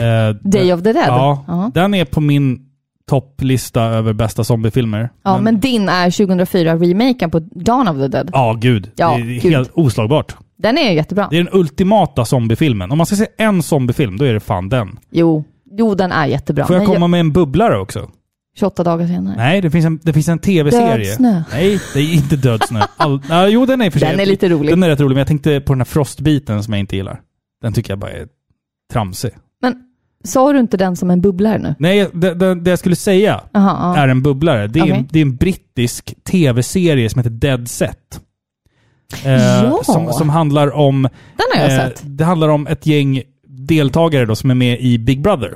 [0.00, 1.04] Eh, Day of the Dead.
[1.08, 1.70] Ja, Ja.
[1.74, 2.60] den är på min
[3.06, 5.08] topplista över bästa zombiefilmer.
[5.24, 8.30] Ja, men din är 2004-remaken på Dawn of the Dead.
[8.32, 8.90] Ja, gud.
[8.96, 9.52] Ja, det är gud.
[9.52, 10.36] helt oslagbart.
[10.58, 11.28] Den är jättebra.
[11.30, 12.90] Det är den ultimata zombiefilmen.
[12.90, 14.98] Om man ska se en zombiefilm, då är det fan den.
[15.10, 16.66] Jo, jo den är jättebra.
[16.66, 18.10] Får jag Men komma med en bubblare också?
[18.58, 19.34] 28 dagar senare.
[19.36, 21.06] Nej, det finns en, det finns en tv-serie.
[21.06, 21.42] Död snö.
[21.52, 22.82] Nej, det är inte Död snö.
[22.96, 24.72] All, ja, jo, den är för sig- Den är lite rolig.
[24.72, 27.20] Den är rätt rolig, men jag tänkte på den här frostbiten som jag inte gillar.
[27.62, 28.26] Den tycker jag bara är
[28.92, 29.30] tramsig.
[30.24, 31.74] Sa du inte den som en bubblare nu?
[31.78, 34.02] Nej, det, det, det jag skulle säga Aha, ja.
[34.02, 34.66] är en bubblare.
[34.66, 35.06] Det är, en, Okej.
[35.10, 38.20] det är en brittisk tv-serie som heter Dead Set.
[39.24, 39.80] Eh, Ja.
[39.84, 41.02] som, som handlar om...
[41.36, 42.02] Den har jag eh, sett.
[42.04, 45.54] Det handlar om ett gäng deltagare då som är med i Big Brother.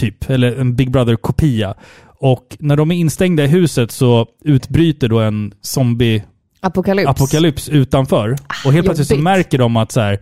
[0.00, 1.74] Typ, eller en Big Brother-kopia.
[2.20, 7.68] Och när de är instängda i huset så utbryter då en zombie-apokalyps Apokalyps.
[7.68, 8.36] utanför.
[8.66, 10.18] Och helt plötsligt så märker de att så här,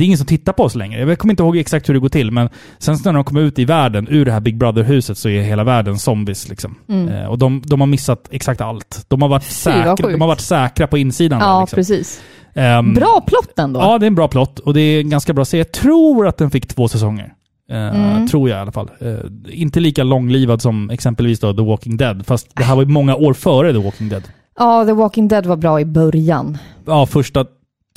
[0.00, 1.00] det är ingen som tittar på oss längre.
[1.00, 3.58] Jag kommer inte ihåg exakt hur det går till, men sen när de kommer ut
[3.58, 6.48] i världen, ur det här Big Brother-huset, så är hela världen zombies.
[6.48, 6.74] Liksom.
[7.10, 9.04] Eh, och de, de har missat exakt allt.
[9.08, 9.78] De har varit, Mm.
[9.84, 11.38] säkra, de har varit säkra på insidan.
[11.40, 11.76] där, Ja, liksom.
[11.76, 12.20] precis.
[12.54, 13.80] Ehm, Bra plott ändå.
[13.80, 15.60] Ja, det är en bra plott och det är en ganska bra serie.
[15.60, 17.32] Jag tror att den fick två säsonger.
[17.70, 18.28] Eh, Mm.
[18.28, 18.90] Tror jag i alla fall.
[19.00, 19.16] Eh,
[19.60, 22.26] inte lika långlivad som exempelvis då The Walking Dead.
[22.26, 24.22] Fast det här var ju många år före The Walking Dead.
[24.58, 26.58] Ja, The Walking Dead var bra i början.
[26.86, 27.44] Ja, första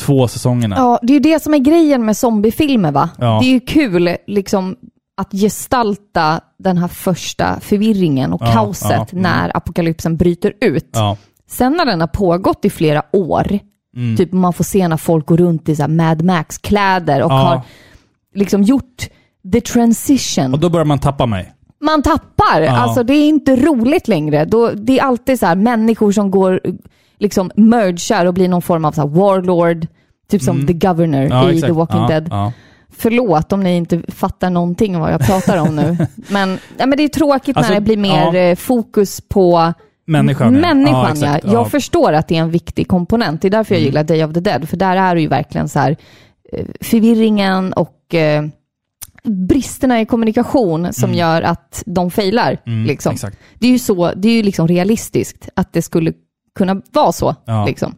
[0.05, 0.75] två säsongerna.
[0.77, 3.09] Ja, det är ju det som är grejen med zombiefilmer va?
[3.17, 3.39] Ja.
[3.41, 4.75] Det är ju kul liksom
[5.17, 9.21] att gestalta den här första förvirringen och Ja, kaoset ja, mm.
[9.23, 10.97] när apokalypsen bryter ut.
[11.49, 13.59] Sen när den har pågått i flera år,
[13.95, 14.17] Mm.
[14.17, 17.61] typ man får se när folk går runt i så Mad Max-kläder och har
[18.35, 19.07] liksom gjort
[19.53, 20.53] the transition.
[20.53, 21.53] Och då börjar man tappa mig.
[21.81, 22.61] Man tappar.
[22.61, 22.71] Ja.
[22.71, 24.45] Alltså det är inte roligt längre.
[24.45, 26.61] Då, det är alltid så här människor som går,
[27.23, 29.87] liksom mergar och blir någon form av så warlord.
[30.29, 31.31] Typ som The Governor Mm.
[31.31, 31.67] Ja, i exakt.
[31.67, 32.27] The Walking ja, Dead.
[32.31, 32.51] Ja.
[32.97, 35.97] Förlåt om ni inte fattar någonting vad jag pratar om nu.
[36.29, 39.73] Men, ja, men det är tråkigt Alltså, när det blir mer eh, fokus på
[40.05, 40.53] Människan.
[40.53, 40.93] människan.
[40.93, 41.45] Ja, exakt.
[41.53, 43.41] Jag förstår att det är en viktig komponent.
[43.41, 43.85] Det är därför jag Mm.
[43.89, 44.69] gillar Day of the Dead.
[44.69, 45.95] För där är det ju verkligen så här
[46.53, 48.43] eh, förvirringen och eh,
[49.23, 52.57] bristerna i kommunikation som gör att de failar.
[52.65, 53.15] Mm, liksom.
[53.59, 56.13] Det är ju så, det är ju liksom realistiskt att det skulle
[56.55, 57.35] kunna vara så.
[57.45, 57.65] Ja.
[57.65, 57.95] Liksom.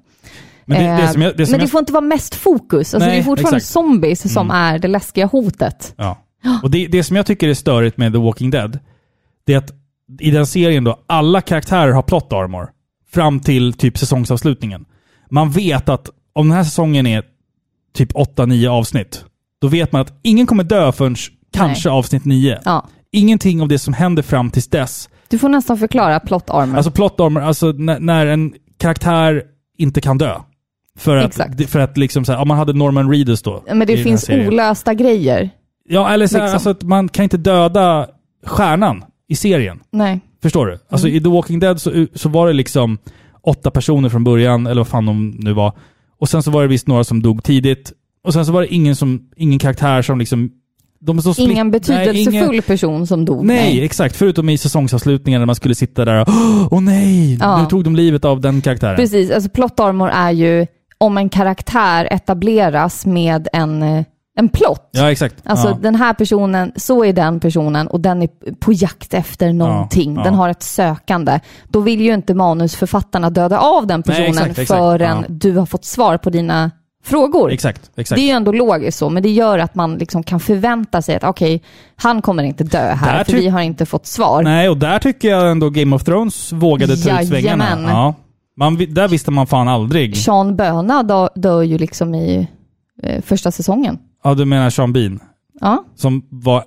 [0.65, 1.37] Men det, det Eh, jag...
[1.37, 2.93] Det men det jag får inte vara mest fokus.
[2.93, 3.71] Alltså, Nej, det är fortfarande exakt.
[3.73, 4.57] zombies som Mm.
[4.63, 5.93] är det läskiga hotet.
[5.97, 6.17] Ja.
[6.63, 8.79] Och det, det som jag tycker är störigt med The Walking Dead,
[9.45, 9.71] det är att
[10.19, 12.69] i den serien då, alla karaktärer har plot armor.
[13.11, 14.85] Fram till typ säsongsavslutningen.
[15.31, 17.23] Man vet att om den här säsongen är
[17.93, 19.25] typ 8-9 avsnitt,
[19.61, 21.15] då vet man att ingen kommer dö förrän
[21.53, 22.59] kanske avsnitt 9.
[22.65, 22.87] Ja.
[23.15, 25.09] Ingenting av det som händer fram tills dess.
[25.27, 26.77] Du får nästan förklara plot armor.
[26.77, 29.43] Alltså plot armor, alltså när, när en karaktär
[29.77, 30.39] inte kan dö.
[30.97, 31.69] För att, Exakt.
[31.69, 33.63] för att liksom så här, om man hade Norman Reedus då.
[33.73, 35.49] men det finns olösta grejer.
[35.89, 36.55] Ja, eller så här, liksom.
[36.55, 38.07] alltså att man kan inte döda
[38.45, 39.79] stjärnan i serien.
[39.91, 40.19] Nej.
[40.41, 40.79] Förstår du?
[40.89, 41.17] Alltså Mm.
[41.17, 42.97] i The Walking Dead så, så var det liksom
[43.41, 45.73] åtta personer från början, eller vad fan de nu var.
[46.19, 47.93] Och sen så var det visst några som dog tidigt.
[48.23, 50.51] Och sen så var det ingen, som, ingen karaktär som liksom...
[51.05, 53.45] De är så split- Ingen betydelsefull Nej, ingen, person som dog.
[53.45, 54.15] nej, exakt.
[54.15, 57.37] Förutom i säsongsavslutningen när man skulle sitta där och Åh åh nej!
[57.41, 57.61] Ja.
[57.61, 58.95] Nu tog de livet av den karaktären.
[58.95, 64.03] Precis, alltså plot armor är ju om en karaktär etableras med en, eh,
[64.37, 64.89] en plott.
[64.91, 65.35] Ja, exakt.
[65.43, 65.77] Alltså ja.
[65.81, 70.15] den här personen, så är den personen och den är på jakt efter någonting.
[70.15, 70.23] ja.
[70.23, 71.39] Den har ett sökande.
[71.69, 74.79] Då vill ju inte manusförfattarna döda av den Nej, personen exakt, exakt.
[74.79, 75.25] förrän Ja.
[75.29, 76.71] du har fått svar på dina
[77.05, 77.51] frågor.
[77.51, 78.17] Exakt, exakt.
[78.17, 81.15] Det är ju ändå logiskt så, men det gör att man liksom kan förvänta sig
[81.15, 81.63] att okej,
[81.95, 84.43] han kommer inte dö här, Där för vi har inte fått svar.
[84.43, 87.65] Nej, och där tycker jag ändå Game of Thrones vågade ta ut svängarna.
[87.87, 88.13] Ja.
[88.57, 90.17] Man, där visste man fan aldrig.
[90.17, 92.47] Sean Böna dö, dör ju liksom i
[93.03, 93.97] eh, första säsongen.
[94.23, 95.19] Ja, du menar Sean Bean?
[95.61, 96.63] Ja, Som var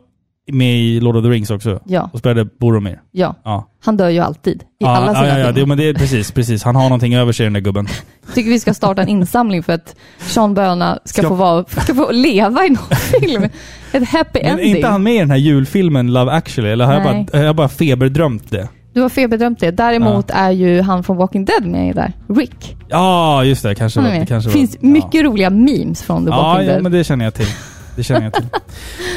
[0.53, 1.81] med i Lord of the Rings också.
[1.87, 3.01] ja, Och spelade Boromir.
[3.13, 3.35] ja.
[3.45, 3.69] Ja.
[3.85, 5.95] Han dör ju alltid i ja, alla sina ja, ja, ja, det, men det är
[5.95, 6.63] precis, precis.
[6.63, 7.89] Han har någonting över sig den där gubben.
[8.35, 11.95] tycker vi ska starta en insamling för att Sean Böna ska, Ska- få, vara, ska
[11.95, 13.45] få leva i någon film.
[13.93, 14.77] Ett happy Men är ending.
[14.77, 16.71] inte han med i den här julfilmen Love actually?
[16.71, 18.69] Eller har jag bara, har jag bara feberdrömt det?
[18.93, 19.71] Du har feberdrömt det.
[19.71, 22.13] Däremot är ju han från Walking Dead med där.
[22.29, 22.77] Rick.
[22.89, 23.75] Ja, just det.
[23.75, 26.83] Kanske det kanske Det finns mycket roliga memes från The Ja, Walking ja, Dead.
[26.83, 27.47] men det känner jag till.
[27.99, 28.47] Det känner jag till.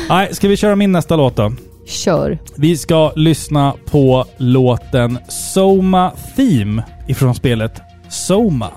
[0.10, 1.52] Nej, ska vi köra min nästa låt då?
[1.86, 2.39] Kör.
[2.56, 8.70] Vi ska lyssna på låten Soma Theme ifrån spelet Soma.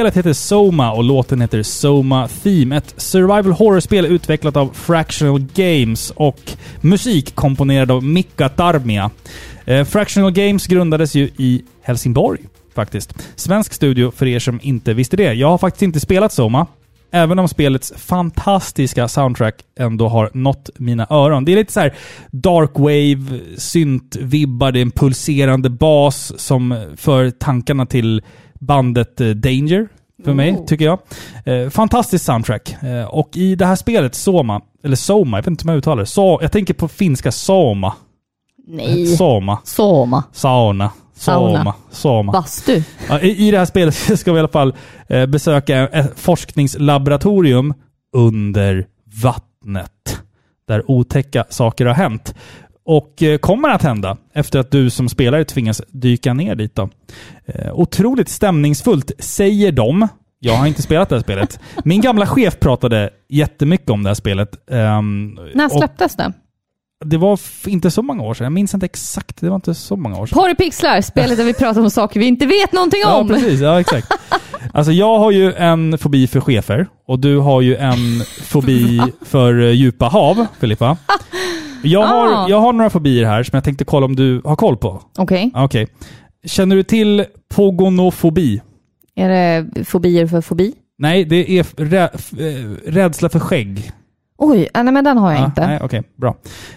[0.00, 2.76] Spelet heter Soma och låten heter Soma Theme.
[2.76, 9.10] Ett survival horror-spel utvecklat av Fractional Games och musik komponerad av Mika Tarmia.
[9.64, 12.40] Eh, Fractional Games grundades ju i Helsingborg,
[12.74, 13.14] faktiskt.
[13.36, 15.32] Svensk studio för er som inte visste det.
[15.32, 16.66] Jag har faktiskt inte spelat Soma,
[17.10, 21.44] även om spelets fantastiska soundtrack ändå har nått mina öron.
[21.44, 21.94] Det är lite så här
[22.30, 28.22] dark wave, synt-vibbar, det är en pulserande bas som för tankarna till
[28.60, 29.88] bandet eh, Danger,
[30.24, 30.64] för mig, Oh.
[30.64, 30.98] tycker jag.
[31.44, 32.76] Eh, fantastiskt soundtrack.
[32.82, 36.00] Eh, och i det här spelet, Soma, eller Soma, jag vet inte hur man uttalar
[36.02, 36.06] det.
[36.06, 37.94] Så, jag tänker på finska Soma.
[38.66, 39.06] Nej.
[39.06, 39.58] Soma.
[39.64, 40.24] Soma.
[40.32, 40.90] Sauna.
[41.14, 41.58] Sauna.
[41.58, 41.74] Soma.
[41.90, 42.32] Soma.
[42.32, 42.82] Bastu.
[43.08, 44.74] Ja, i, I det här spelet ska vi i alla fall
[45.08, 47.74] eh, besöka ett forskningslaboratorium
[48.16, 48.86] under
[49.22, 50.20] vattnet.
[50.68, 52.34] Där otäcka saker har hänt.
[52.84, 56.74] Och eh, kommer att hända efter att du som spelare tvingas dyka ner dit.
[56.74, 56.88] Då.
[57.46, 60.08] Eh, otroligt stämningsfullt, säger de.
[60.38, 61.60] Jag har inte spelat det här spelet.
[61.84, 64.70] Min gamla chef pratade jättemycket om det här spelet.
[64.70, 66.32] Ehm, När släpptes det?
[67.04, 68.44] Det var inte så många år sedan.
[68.44, 69.40] Jag minns inte exakt.
[69.40, 70.36] Det var inte så många år sedan.
[70.38, 73.28] Porrpixlar, spelet där vi pratar om saker vi inte vet någonting Ja, om.
[73.28, 73.60] precis.
[73.60, 74.12] Ja, exakt.
[74.72, 79.60] Alltså jag har ju en fobi för chefer och du har ju en fobi för
[79.62, 80.96] eh, djupa hav, Filippa.
[81.82, 82.06] Jag Ah.
[82.06, 85.02] har, jag har några fobier här som jag tänkte kolla om du har koll på.
[85.18, 85.50] Okej.
[85.54, 85.86] Ah, Okej.
[86.46, 87.24] Känner du till
[87.54, 88.60] pogonofobi?
[89.14, 90.74] Är det fobier för fobi?
[90.98, 93.90] Nej, det är rä, eh, rädsla för skägg.
[94.38, 95.66] Oj, ah, nej men den har jag Ah, inte.
[95.66, 96.36] Nej, okej, bra.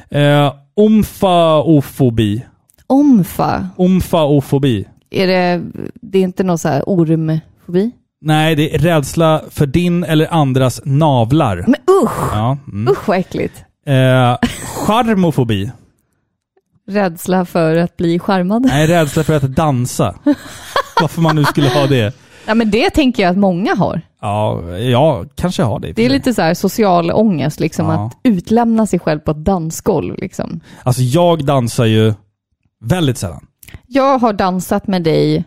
[0.10, 2.46] Eh, omfaofobi.
[2.88, 4.86] Omfa, Omfaofobi.
[5.12, 5.62] är det,
[6.02, 7.92] det är inte någon så här ormfobi?
[8.22, 11.56] Nej, det är rädsla för din eller andras navlar.
[11.68, 12.34] Men usch!
[12.34, 12.58] Ja.
[12.68, 12.92] Mm.
[12.94, 13.64] Usch vad äckligt.
[13.86, 14.38] Eh,
[14.88, 15.72] charmofobi.
[16.88, 18.62] Rädsla för att bli charmad.
[18.66, 20.16] Nej, rädsla för att dansa.
[21.02, 22.16] Varför man nu skulle ha det.
[22.46, 24.02] Ja men det tänker jag att många har.
[24.22, 25.92] Ja, jag kanske har det.
[25.94, 28.06] Det är lite så här social ångest, liksom Ja.
[28.06, 30.16] att utlämna sig själv på ett dansgolv.
[30.18, 30.60] Liksom.
[30.84, 32.14] Alltså jag dansar ju
[32.86, 33.48] väldigt sällan.
[33.88, 35.44] Jag har dansat med dig,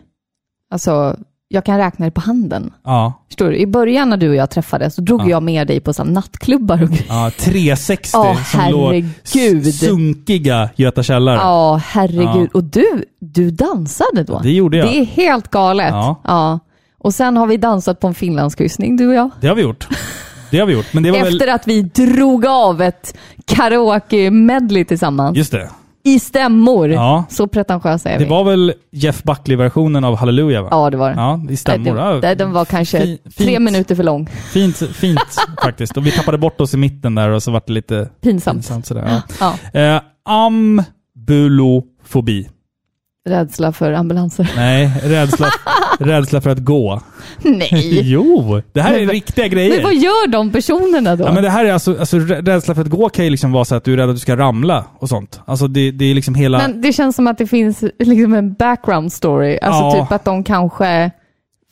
[0.71, 1.17] alltså
[1.49, 2.73] jag kan räkna det på handen.
[2.83, 3.57] Ja, Förstår du?
[3.57, 5.29] I början när du och jag träffades så drog Ja.
[5.29, 7.05] jag med dig på så nattklubbar och grejer.
[7.09, 8.93] ja 360 Ja, som låg
[9.33, 9.73] herregud.
[9.73, 11.35] sunkiga Göta källare.
[11.35, 12.25] Ja, herregud.
[12.25, 12.47] Ja.
[12.53, 14.39] Och du, du dansade då?
[14.43, 14.87] Det gjorde jag.
[14.87, 15.89] Det är helt galet.
[16.23, 16.59] Ja.
[16.99, 19.29] Och sen har vi dansat på en finlandskryssning, du och jag.
[19.41, 19.87] Det har vi gjort.
[20.51, 20.93] Det har vi gjort.
[20.93, 21.49] Men det var Efter väl...
[21.49, 25.37] att vi drog av ett karaoke-medley tillsammans.
[25.37, 25.69] Just det.
[26.07, 26.89] I stämmor.
[26.89, 27.23] Ja.
[27.29, 28.29] Så pretentiösa är Det vi.
[28.29, 30.67] var väl Jeff Buckley-versionen av Halleluja va?
[30.71, 31.15] Ja, det var det.
[31.15, 31.95] Ja, i stämmor.
[31.95, 33.61] Det- Ja, det- Den var kanske Fi- tre fint.
[33.61, 34.29] minuter för lång.
[34.51, 35.19] Fint, fint
[35.63, 35.97] faktiskt.
[35.97, 38.55] Och vi tappade bort oss i mitten där och så var det lite Pinsamt.
[38.57, 39.21] pinsamt sådär.
[39.39, 39.53] Ja.
[39.73, 39.79] Ja.
[39.81, 40.01] Eh,
[41.25, 42.47] ambulofobi.
[43.27, 44.51] Rädsla för ambulanser.
[44.55, 45.47] Nej, rädsla,
[45.99, 47.01] rädsla för att gå.
[47.43, 47.69] Nej.
[48.03, 49.75] Jo, det här Men är riktiga grejer.
[49.75, 51.23] Men vad gör de personerna då?
[51.25, 53.51] Ja, men det här är alltså, alltså rä- rädsla för att gå kan ju liksom
[53.51, 55.41] vara så att du är rädd att du ska ramla och sånt.
[55.45, 56.57] Alltså det, det är liksom hela...
[56.57, 59.57] Men det känns som att det finns liksom en background story.
[59.61, 60.03] Alltså Ja.
[60.03, 61.11] typ att de kanske...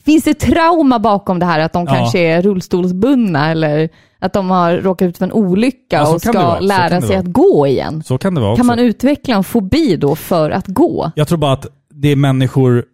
[0.05, 1.59] Finns det trauma bakom det här?
[1.59, 1.93] Att de Ja.
[1.95, 3.89] kanske är rullstolsbundna eller
[4.25, 6.31] att de har råkat ut för en olycka Ja, så och ska.
[6.31, 8.03] Så lära sig att gå igen?
[8.03, 8.59] Så kan det vara också.
[8.59, 11.11] Kan man utveckla en fobi då för att gå?
[11.15, 12.85] Jag tror bara att det är människor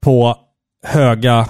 [0.00, 0.34] på
[0.86, 1.46] höga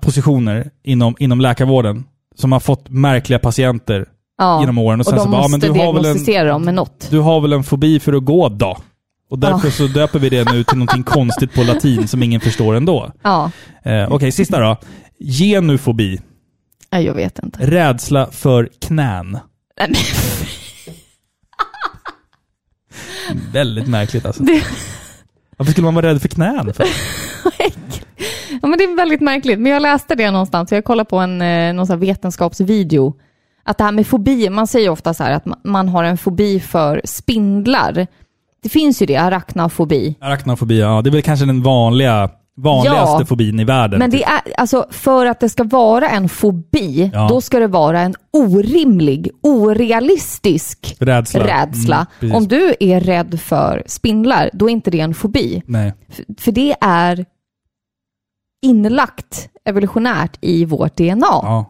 [0.00, 4.06] positioner inom, inom läkarvården som har fått märkliga patienter
[4.38, 4.60] Ja.
[4.60, 5.00] genom åren.
[5.00, 7.08] Och och de så ja, måste har, väl en, diagnostisera dem med något.
[7.10, 8.76] du har väl en fobi för att gå då?
[9.30, 12.74] Och därför så döper vi det nu till någonting konstigt på latin som ingen förstår
[12.74, 13.10] ändå.
[13.22, 13.50] Ja,
[13.84, 14.76] Eh, Okej, sista då.
[15.38, 16.20] Genufobi.
[16.92, 17.66] Nej, jag vet inte.
[17.66, 19.38] Rädsla för knän.
[19.80, 19.96] Nej, men-
[23.52, 24.42] Väldigt märkligt alltså.
[24.42, 24.62] Det-
[25.56, 26.72] Varför skulle man vara rädd för knän?
[26.74, 26.86] För?
[28.62, 29.58] Ja, men det är väldigt märkligt.
[29.60, 30.72] Men jag läste det någonstans.
[30.72, 33.14] Jag kollade på en eh, någon vetenskapsvideo.
[33.64, 36.18] Att det här med fobier, man säger ofta så här att ma- man har en
[36.18, 38.06] fobi för spindlar.
[38.62, 40.14] Det finns ju det, arachnofobi.
[40.20, 41.02] Arachnofobi, ja.
[41.02, 43.26] Det är väl kanske den vanliga, vanligaste Ja.
[43.26, 43.98] fobin i världen.
[43.98, 47.28] Men det är, alltså för att det ska vara en fobi, Ja.
[47.28, 51.46] då ska det vara en orimlig, orealistisk Rädsla.
[51.46, 52.06] rädsla.
[52.22, 52.34] Mm.
[52.36, 55.62] Om du är rädd för spindlar, då är inte det en fobi.
[55.66, 55.94] Nej.
[56.08, 57.24] För, för det är
[58.66, 61.26] inlagt evolutionärt i vårt DNA.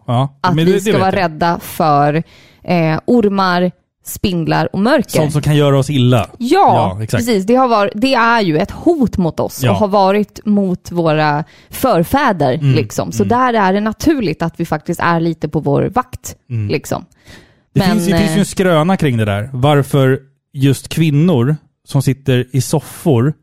[0.07, 2.22] Ja, att vi ska vara rädda för
[2.64, 3.70] eh, ormar,
[4.05, 5.09] spindlar och mörker.
[5.11, 6.26] Sånt som kan göra oss illa.
[6.38, 7.20] Ja, Ja, exakt.
[7.26, 7.44] precis.
[7.46, 9.70] Det, har varit, det är ju ett hot mot oss Ja.
[9.70, 12.55] och har varit mot våra förfäder.
[12.55, 13.12] Mm, Liksom.
[13.12, 16.36] Så där är det naturligt att vi faktiskt är lite på vår vakt.
[16.70, 16.96] Liksom.
[16.96, 17.09] Mm.
[17.74, 19.50] Det Men, finns, det finns ju eh, en skröna kring det där.
[19.53, 20.18] Varför
[20.53, 21.57] just kvinnor
[21.88, 23.34] som sitter i soffor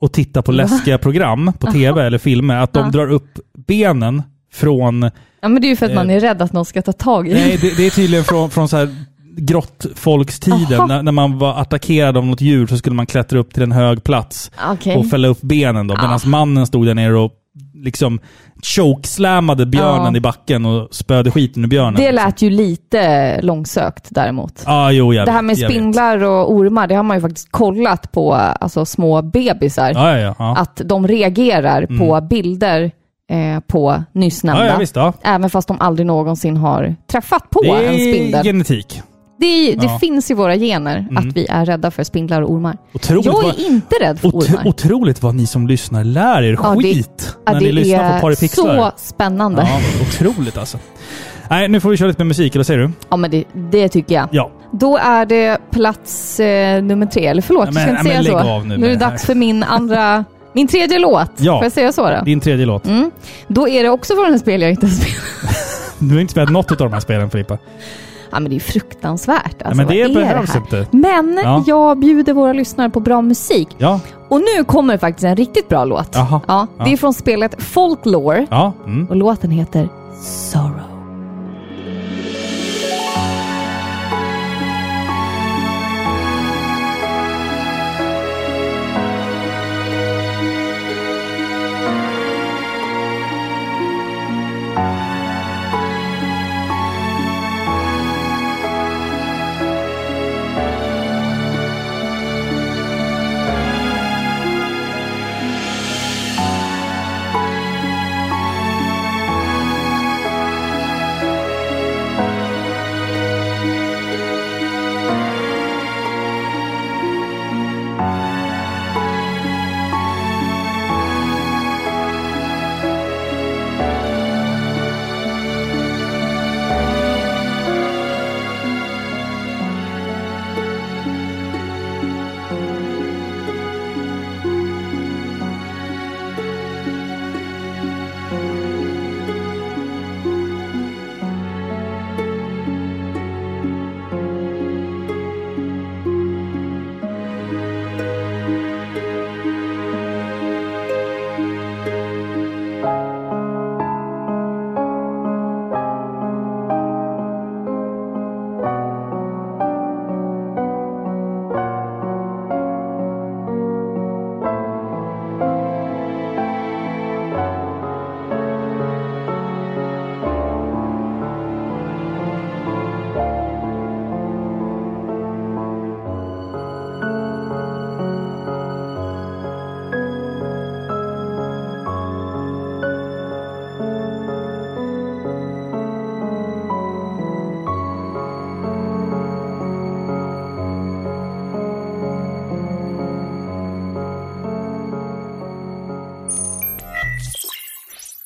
[0.00, 2.90] och tittar på läskiga program på tv eller filmer, att de Ja.
[2.90, 4.22] drar upp benen
[4.52, 5.02] från...
[5.40, 5.96] Ja, men det är ju för att Eh.
[5.96, 8.50] man är rädd att någon ska ta tag i Nej, det, det är tydligen från,
[8.50, 8.94] från så här
[9.36, 10.78] grottfolkstiden.
[10.80, 10.86] Aha.
[10.86, 13.72] När, när man var attackerad av något djur så skulle man klättra upp till en
[13.72, 14.96] hög plats Okej.
[14.96, 15.94] och fälla upp benen då.
[15.94, 16.28] Medan Ah.
[16.28, 17.32] mannen stod där nere och
[17.74, 18.20] liksom
[18.62, 20.16] chokeslammade björnen Ja.
[20.16, 21.94] i backen och spöade skiten ur björnen.
[21.94, 24.62] Det lät ju lite långsökt däremot.
[24.66, 25.70] Ja, jo, Det här med vet.
[25.70, 29.92] spindlar och ormar, det har man ju faktiskt kollat på alltså, små bebisar.
[29.94, 30.56] Ja, ja, ja.
[30.58, 32.90] Att de reagerar på bilder
[33.30, 35.12] eh, på nyss nämnda.
[35.22, 38.44] Även fast de aldrig någonsin har träffat på en spindel.
[38.44, 38.88] genetik.
[38.88, 39.11] Det, är,
[39.46, 39.98] det Ja.
[39.98, 42.76] finns i våra gener att vi är rädda för spindlar och ormar.
[42.92, 44.66] Otroligt, Jag vad, är inte rädd för ot- ormar.
[44.66, 48.08] otroligt vad ni som lyssnar lär er Ja, det- skit Ja, när det ni lyssnar
[48.10, 48.76] på är Paripixlar.
[48.76, 49.62] så spännande.
[49.62, 50.78] Ja, Ja, otroligt alltså.
[51.50, 53.16] Nej, nu får vi köra lite med musik, eller vad säger du?
[53.16, 54.28] men det, det tycker jag.
[54.32, 54.50] Ja.
[54.72, 57.26] Då är det plats eh, nummer tre.
[57.26, 58.58] Eller förlåt, jag men- ska inte säga så.
[58.62, 60.24] nu nu är det det dags för min andra...
[60.54, 61.30] Min tredje låt.
[61.36, 61.56] Ja.
[61.58, 62.22] Får jag säga så då?
[62.24, 62.86] Din tredje låt.
[62.86, 63.10] Mm.
[63.48, 65.18] Då är det också från en spel jag inte har spelat.
[65.98, 67.58] Du har inte spelat något av de här spelen, Filippa.
[68.32, 69.62] Ja, men det är fruktansvärt.
[69.62, 70.60] Alltså, men det är behövs här?
[70.60, 70.86] inte.
[70.90, 71.64] Men Ja.
[71.66, 73.68] jag bjuder våra lyssnare på bra musik.
[73.78, 76.08] Ja, Och nu kommer faktiskt en riktigt bra låt.
[76.14, 76.40] Jaha.
[76.48, 78.72] Ja, det är från spelet Folklore ja.
[78.86, 79.06] Mm.
[79.10, 79.88] och låten heter
[80.22, 80.91] Sorrow.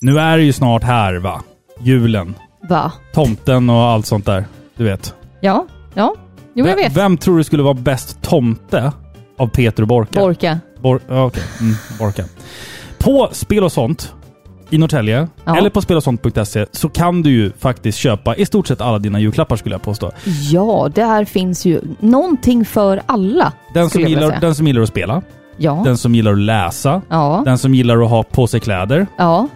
[0.07, 1.43] Nu är det ju snart här, va?
[1.81, 2.35] Julen.
[2.69, 2.93] Va?
[3.15, 4.45] Tomten och allt sånt där.
[4.77, 5.15] Du vet.
[5.41, 6.15] Ja, ja.
[6.55, 6.97] Jo, jag vet.
[6.97, 8.93] vem tror du skulle vara bäst tomte
[9.39, 10.21] av Peter och Borka?
[10.21, 10.59] Borka.
[10.81, 11.43] Bor ja, okej.
[11.61, 12.25] Mm, Borka.
[12.99, 14.15] På Spel och sånt
[14.71, 15.57] i Norrtälje, Ja.
[15.59, 19.57] eller på spelosont.se, så kan du ju faktiskt köpa i stort sett alla dina julklappar
[19.57, 20.13] skulle jag påstå.
[20.53, 23.53] Ja, där finns ju någonting för alla.
[23.75, 25.23] Den som, gillar, den som gillar att spela,
[25.57, 25.83] Ja.
[25.85, 27.43] den som gillar att läsa, Ja.
[27.45, 29.07] den som gillar att ha på sig kläder.
[29.19, 29.49] Ja.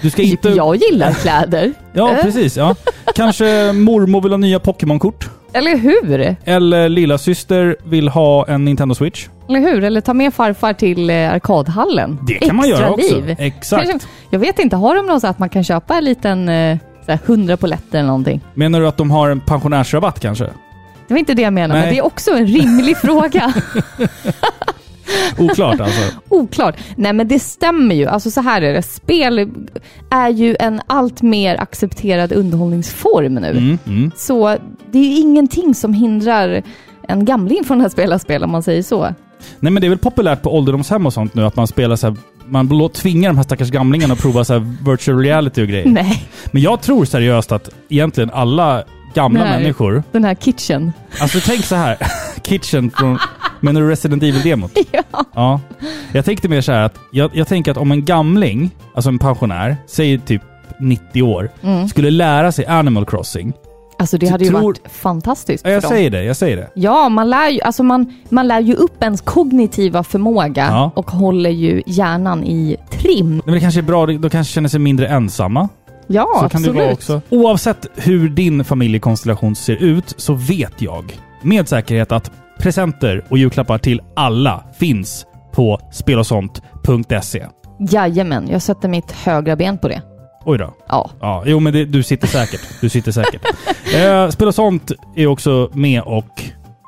[0.00, 0.48] Du ska inte...
[0.56, 1.72] Jag gillar kläder.
[1.92, 2.56] Ja, precis.
[2.56, 2.74] Ja.
[3.14, 5.28] Kanske mormor vill ha nya Pokémon-kort.
[5.52, 6.36] Eller hur?
[6.44, 9.28] Eller lilla syster vill ha en Nintendo Switch.
[9.48, 9.84] Eller hur?
[9.84, 12.18] Eller ta med farfar till eh, arkadhallen.
[12.26, 13.14] Det kan man Extra göra också.
[13.16, 13.36] liv.
[13.38, 14.08] Exakt.
[14.30, 17.56] Jag vet inte, har de något så att man kan köpa en liten eh, 100
[17.56, 18.40] poletter eller någonting?
[18.54, 20.46] Menar du att de har en pensionärsrabatt kanske?
[21.10, 21.82] Det var inte det jag menade, Nej.
[21.82, 23.52] men det är också en rimlig fråga.
[25.38, 26.00] Oklart alltså.
[26.28, 26.76] Oklart.
[26.96, 28.06] Nej men det stämmer ju.
[28.06, 28.82] Alltså så här är det.
[28.82, 29.50] Spel
[30.10, 33.50] är ju en allt mer accepterad underhållningsform nu.
[33.50, 34.10] Mm, mm.
[34.16, 34.56] Så
[34.90, 36.62] det är ju ingenting som hindrar
[37.08, 39.14] en gamling från att spela spel om man säger så.
[39.60, 42.06] Nej men det är väl populärt på ålderdomshem och sånt nu att man spelar så
[42.06, 45.86] här, man tvingar de här stackars gamlingarna att prova så virtual reality och grejer.
[45.88, 48.84] Nej, Men jag tror seriöst att egentligen alla
[49.14, 49.58] gamla Nej.
[49.58, 50.92] människor, den här kitchen.
[51.20, 51.96] alltså tänk så här,
[52.42, 53.18] Kitchen från,
[53.60, 54.72] menar du Resident Evil-demot?
[54.92, 55.02] Ja.
[55.34, 55.60] Ja.
[56.12, 59.18] Jag tänkte mer så här att, jag, jag tänker att om en gamling, alltså en
[59.18, 60.42] pensionär, säger typ
[60.80, 61.88] 90 år, Mm.
[61.88, 63.52] skulle lära sig Animal Crossing
[63.98, 65.88] Alltså det hade ju tror- varit fantastiskt Ja, för jag dem.
[65.88, 66.70] säger det, jag säger det.
[66.74, 70.90] Ja, man lär, ju, alltså man, man lär ju upp ens kognitiva förmåga Ja.
[70.96, 73.42] och håller ju hjärnan i trim.
[73.44, 75.68] Men det kanske är bra, de kanske känner sig mindre ensamma.
[76.12, 76.66] Ja, så absolut.
[76.66, 77.20] kan det vara också.
[77.28, 83.78] Oavsett hur din familjekonstellation ser ut så vet jag med säkerhet att presenter och julklappar
[83.78, 87.46] till alla finns på spelosont.se.
[87.90, 90.02] Jajamän, jag sätter mitt högra ben på det.
[90.44, 90.74] Oj då.
[90.88, 91.10] Ja.
[91.20, 92.60] Ja, jo men det, du sitter säkert.
[92.80, 93.42] Du sitter säkert.
[93.94, 96.42] eh, Spel och sånt är också med och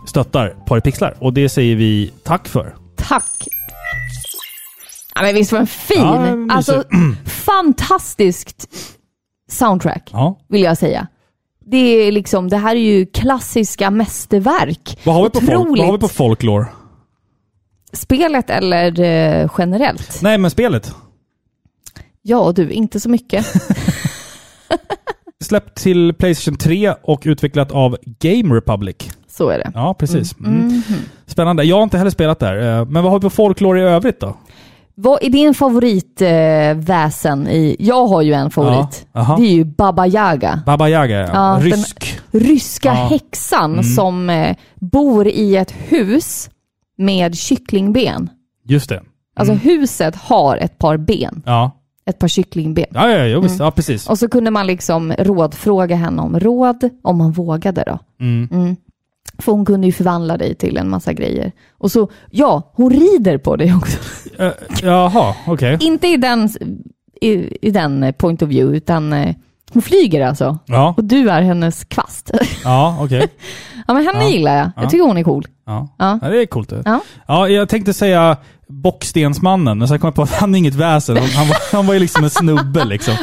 [0.07, 2.75] stöttar Paripixlar och det säger vi tack för.
[2.97, 3.49] Tack!
[5.15, 6.01] Ja, men visst var den fin?
[6.01, 6.85] Ja, alltså,
[7.27, 8.69] fantastiskt
[9.67, 10.39] soundtrack, Ja.
[10.49, 11.07] vill jag säga.
[11.67, 14.99] Det är liksom, det här är ju klassiska mästerverk.
[15.05, 16.67] Vad har vi på, folk, vad har vi på folklore?
[17.93, 20.19] Spelet eller eh, generellt?
[20.23, 20.95] Nej men spelet.
[22.23, 23.47] Ja du, inte så mycket.
[25.41, 28.97] Släppt till Playstation 3 och utvecklat av Game Republic.
[29.29, 29.71] Så är det.
[29.75, 30.39] Ja, precis.
[30.39, 30.53] Mm.
[30.67, 30.83] Mhm.
[31.27, 31.65] Spännande.
[31.65, 32.79] Jag har inte heller spelat där.
[32.81, 34.37] eh, Men vad har vi på folklore i övrigt då?
[34.95, 37.77] Vad är din favoritväsen eh, i...
[37.79, 39.07] Jag har ju en favorit.
[39.13, 40.63] Ja, det är ju Baba Yaga.
[40.67, 41.29] Baba Yaga, ja.
[41.33, 42.21] Ja, Rysk.
[42.31, 42.95] Ryska Ja.
[43.11, 43.85] häxan Mm.
[43.85, 46.51] som eh, bor i ett hus
[46.99, 48.31] med kycklingben.
[48.69, 49.03] Just det.
[49.37, 49.61] Alltså Mm.
[49.63, 51.43] huset har ett par ben.
[51.47, 51.71] Ja.
[52.07, 52.85] Ett par kycklingben.
[52.91, 53.55] Ja, ja, ja, visst.
[53.55, 53.65] Mm.
[53.65, 54.09] ja precis.
[54.09, 57.99] Och så kunde man liksom rådfråga henne om råd, om man vågade då.
[59.43, 61.53] För hon kunde ju förvandla dig till en massa grejer.
[61.79, 63.99] Och så, ja, hon rider på dig också.
[64.39, 64.51] Eh,
[64.83, 65.77] jaha, okej.
[65.81, 66.49] Inte i den,
[67.21, 69.35] i, i den eh, point of view, utan eh,
[69.73, 70.59] hon flyger alltså.
[70.67, 72.31] Ja, Och du är hennes kvast.
[72.65, 73.29] ja okej.
[73.87, 74.31] ja, men henne Ja.
[74.31, 74.71] gillar jag.
[74.77, 74.91] Jag Ja.
[74.91, 75.47] tycker hon är cool.
[75.67, 75.89] Ja.
[75.99, 76.19] Ja.
[76.23, 76.69] ja, det är coolt.
[76.69, 76.83] det.
[76.85, 77.01] Ja.
[77.27, 78.37] Ja, jag tänkte säga
[78.69, 81.17] Bockstensmannen, men sen kom jag på att han är inget väsen.
[81.17, 83.15] Han, han, var, han var ju liksom en snubbe liksom.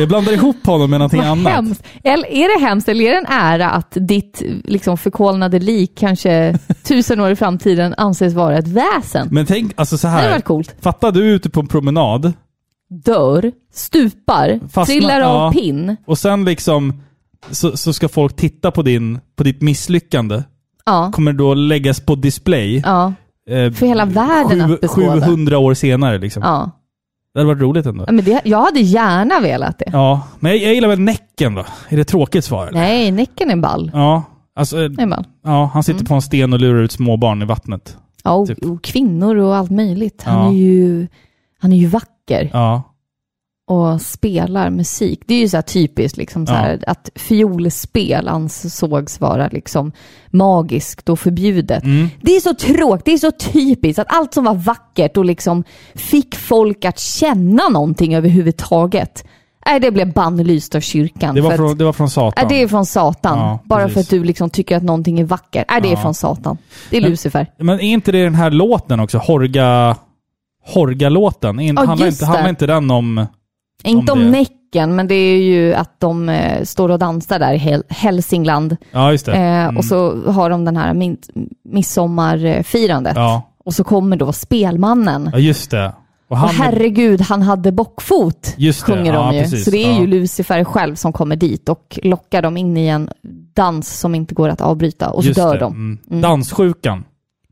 [0.00, 1.52] Jag blandar ihop honom med någonting Vad annat.
[1.52, 1.82] hemskt.
[2.04, 6.58] Eller är det hemskt eller är det en ära att ditt liksom, förkolnade lik kanske
[6.84, 9.28] tusen år i framtiden anses vara ett väsen?
[9.30, 10.30] Men tänk, alltså så Det hade här.
[10.30, 10.74] varit coolt.
[10.80, 12.32] Fatta du ute på en promenad
[13.04, 15.52] Dör, stupar, Fastna- trillar av ja.
[15.60, 15.96] pinn.
[16.06, 17.02] och sen liksom
[17.50, 20.42] så, så ska folk titta på, din, på ditt misslyckande.
[20.86, 22.82] Ja, Kommer då läggas på display.
[22.84, 23.12] ja,
[23.50, 25.20] eh, för hela världen att beskåda.
[25.20, 26.42] 700 år senare liksom.
[26.42, 26.70] ja.
[27.34, 28.04] Det hade varit roligt ändå.
[28.08, 29.90] Ja, Men det, jag hade gärna velat det.
[29.92, 31.64] Ja, men jag, jag gillar väl Näcken då.
[31.88, 32.80] Är det tråkigt svar eller?
[32.80, 33.90] Nej, Näcken är ball.
[33.94, 34.22] Ja,
[34.56, 35.24] alltså, är ball.
[35.44, 36.06] ja, han sitter Mm.
[36.06, 37.96] på en sten och lurar ut småbarn i vattnet.
[38.24, 38.64] Ja, och, Typ.
[38.64, 40.22] och kvinnor och allt möjligt.
[40.22, 40.50] Han, Ja.
[40.50, 41.06] är ju,
[41.60, 42.82] han är ju vacker Ja,
[43.66, 45.20] och spelar musik.
[45.26, 46.56] Det är ju så typiskt, liksom så Ja.
[46.56, 49.92] här, att fiolspel ansågs vara liksom
[50.30, 51.84] magiskt och förbjudet.
[51.84, 52.08] mm.
[52.20, 55.64] Det är så tråkigt, det är så typiskt att allt som var vackert och liksom
[55.94, 59.24] fick folk att känna någonting överhuvudtaget.
[59.66, 61.34] Nej, det blev bannlyst av kyrkan.
[61.34, 62.32] det, var från, att, det var från Satan.
[62.36, 63.38] nej, det är från Satan.
[63.38, 63.94] Ja, Bara precis.
[63.94, 65.64] för att du liksom tycker att någonting är vackert.
[65.70, 66.02] Nej, det är Ja.
[66.02, 66.58] från Satan.
[66.90, 67.46] Det är Men- Lucifer.
[67.58, 69.18] Men är inte det den här låten också?
[69.18, 69.96] Horga...
[70.74, 71.60] Horga-låten?
[71.60, 73.26] Är- Ja, handlar, inte, handlar inte den om...
[73.82, 74.30] Inte om om.
[74.30, 78.76] Näcken, men det är ju att de eh, står och dansar där i Hälsingland.
[78.90, 79.32] Ja, just det.
[79.32, 79.76] Eh, Mm.
[79.76, 81.18] Och så har de den här min-
[81.64, 83.16] midsommarfirandet.
[83.16, 83.42] Ja.
[83.64, 85.30] Och så kommer då spelmannen.
[85.32, 85.94] ja, just det.
[86.28, 89.42] Och han och herregud, han hade bockfot, Just det, sjunger ja, de ju.
[89.42, 90.00] precis, så det är ja.
[90.00, 93.08] ju Lucifer själv som kommer dit och lockar dem in i en
[93.54, 95.10] dans som inte går att avbryta.
[95.10, 95.60] Och så just dör det.
[95.60, 95.72] de.
[95.72, 95.98] Mm.
[96.10, 96.20] Mm.
[96.22, 97.04] Danssjukan,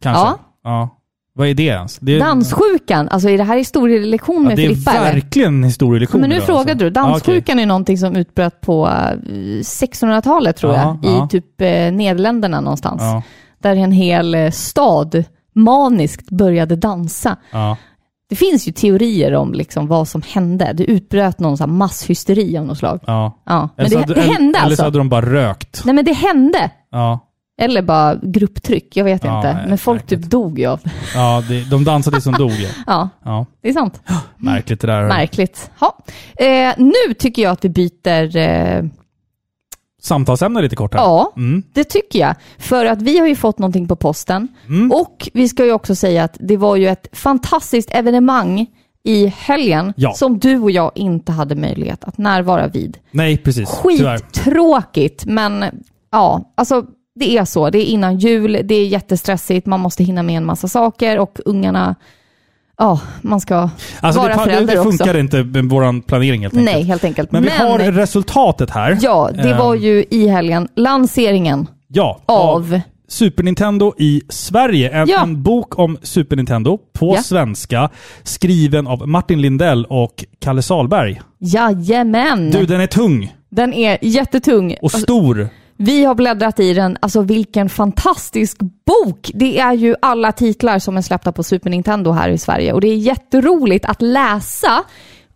[0.03, 0.27] kanske?
[0.64, 0.89] Ja.
[1.35, 1.39] Ja.
[1.39, 1.99] Vad är det ens?
[1.99, 5.12] Det är, Danssjukan, alltså är det här historielektion ja, med Det är Filippa eller?
[5.12, 6.20] verkligen en historielektion.
[6.20, 6.85] Men nu idag, frågade alltså.
[6.85, 9.16] du, danssjukan är någonting som utbröt på eh,
[9.62, 11.24] 1600-talet tror Ja, jag, ja.
[11.26, 13.03] i typ eh, Nederländerna någonstans.
[13.03, 13.22] Ja,
[13.59, 15.24] Där en hel eh, stad
[15.55, 17.37] maniskt började dansa.
[17.53, 17.76] ja.
[18.28, 20.72] Det finns ju teorier om liksom vad som hände.
[20.74, 23.01] Det utbröt någon sån här masshysteri av något slag.
[23.07, 23.39] ja.
[23.47, 24.83] Ja, men så det, hade- det eller- hände Eller så alltså.
[24.85, 25.83] hade de bara rökt.
[25.85, 26.70] Nej men det hände.
[26.91, 27.20] Ja,
[27.63, 29.55] Eller bara grupptryck, jag vet Ja, inte.
[29.55, 30.23] nej, Men folk märkligt.
[30.23, 30.81] typ dog ju av
[31.15, 32.51] ja det, de dansade som dog.
[32.53, 32.69] Ja.
[32.87, 34.01] Ja, Ja, det är sant.
[34.37, 35.09] märkligt det där.
[35.09, 35.71] Märkligt.
[35.81, 35.99] Ja.
[36.45, 38.37] Eh, nu tycker jag att vi byter...
[38.37, 38.85] Eh,
[40.03, 41.01] Samtalsämne lite kort här.
[41.01, 41.63] ja, Mm.
[41.73, 42.35] det tycker jag.
[42.59, 44.49] För att vi har ju fått någonting på posten.
[44.69, 44.93] Mm.
[44.93, 48.67] Och vi ska ju också säga att det var ju ett fantastiskt evenemang
[49.05, 50.13] i helgen Ja.
[50.13, 52.99] som du och jag inte hade möjlighet att närvara vid.
[53.11, 53.69] Nej, precis.
[53.69, 55.65] Skittråkigt, men
[56.11, 56.85] ja, alltså
[57.15, 57.71] det är så.
[57.71, 61.39] Det är innan jul, det är jättestressigt, man måste hinna med en massa saker och
[61.45, 61.95] ungarna,
[62.79, 64.91] ja, man ska Alltså vara det, det, förälder det också.
[64.91, 66.73] funkar inte med vår planering helt enkelt.
[66.75, 67.33] Nej, helt enkelt.
[67.33, 68.99] Men vi har resultatet här.
[69.03, 74.91] ja, det Ehm, var ju i helgen lanseringen Ja, av, Super Nintendo i Sverige.
[74.91, 75.23] En, Ja.
[75.23, 77.23] en bok om Super Nintendo på Ja.
[77.23, 77.91] svenska.
[78.23, 81.21] Skriven av Martin Lindell och Kalle Salberg.
[81.39, 84.77] jajamän, Du, den är tung den är jättetung.
[84.83, 85.49] och stor.
[85.85, 89.30] Vi har bläddrat i den, alltså vilken fantastisk bok!
[89.35, 92.80] Det är ju alla titlar som är släppta på Super Nintendo här i Sverige och
[92.80, 94.85] det är jätteroligt att läsa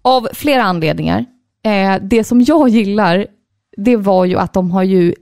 [0.03, 1.25] av flera anledningar.
[1.65, 3.27] Eh, det som jag gillar,
[3.77, 5.15] det var ju att de har ju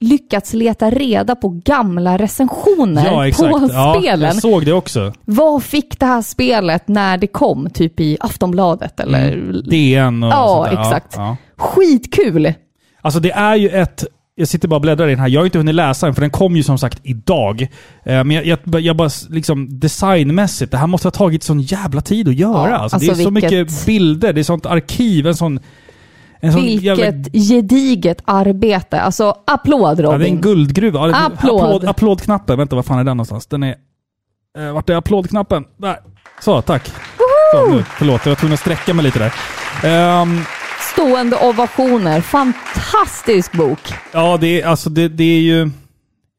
[0.00, 3.50] lyckats leta reda på gamla recensioner Ja, exakt.
[3.52, 4.20] på Ja, spelen.
[4.34, 5.12] jag såg det också.
[5.24, 7.70] Vad fick det här spelet när det kom?
[7.70, 9.32] Typ i Aftonbladet eller?
[9.32, 9.62] Mm.
[9.70, 10.80] DN och Ja, sånt där.
[10.82, 11.14] exakt.
[11.16, 11.36] Ja.
[11.56, 12.52] Skitkul!
[13.00, 14.04] Alltså det är ju ett...
[14.36, 15.28] Jag sitter bara och bläddrar i den här.
[15.28, 17.62] Jag har inte hunnit läsa den, för den kom ju som sagt idag.
[18.04, 22.00] Eh, Men jag, jag, jag bara liksom designmässigt, det här måste ha tagit sån jävla
[22.00, 22.70] tid att göra.
[22.70, 25.60] Ja, alltså, det är alltså så vilket- mycket bilder, det är sånt arkiv, en sån...
[26.40, 27.10] En sån jävla...
[27.10, 29.00] Vilket gediget arbete.
[29.00, 30.18] Alltså applåd Ja, Robin.
[30.20, 31.08] det är en guldgruva.
[31.08, 31.60] Ja, Applåd.
[31.64, 32.58] Applåd, applådknappen.
[32.58, 33.46] Vänta, var fan är den någonstans?
[33.46, 33.74] Den är...
[34.58, 35.64] Eh, vart är applådknappen?
[35.76, 35.96] Där.
[36.40, 36.90] Så, tack.
[37.54, 37.84] Så, nu.
[37.98, 39.32] Förlåt, jag var tvungen att sträcka mig lite där.
[40.22, 40.40] Ehm,
[40.92, 42.20] Stående ovationer.
[42.20, 43.78] Fantastisk bok.
[44.12, 45.70] Ja, det är, alltså det, det är ju...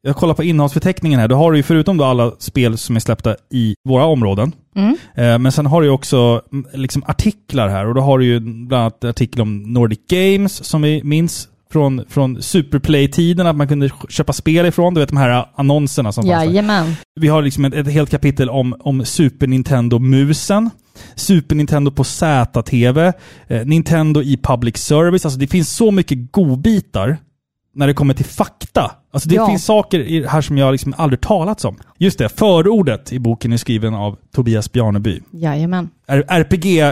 [0.02, 1.28] Jag kollar på innehållsförteckningen här.
[1.28, 4.52] Då har du ju förutom då alla spel som är släppta i våra områden.
[4.76, 4.96] Mm.
[5.14, 7.86] Eh, men sen har du ju också mm, liksom artiklar här.
[7.86, 12.04] Och då har du ju bland annat artikel om Nordic Games som vi minns från,
[12.08, 13.46] från Superplay-tiden.
[13.46, 14.94] Att man kunde köpa spel ifrån.
[14.94, 16.94] Du vet de här annonserna som fanns där.
[17.20, 20.70] Vi har liksom ett, ett helt kapitel om, om Super Nintendo-musen.
[21.14, 23.12] Super Nintendo på ZTV.
[23.48, 25.24] Eh, Nintendo i public service.
[25.24, 27.16] Alltså det finns så mycket godbitar
[27.74, 28.90] när det kommer till fakta.
[29.12, 29.46] Alltså det Ja.
[29.46, 31.76] finns saker här som jag liksom aldrig talats om.
[31.98, 35.20] Just det, förordet i boken är skriven av Tobias Bjarneby.
[35.30, 35.90] Jajamän.
[36.28, 36.82] RPG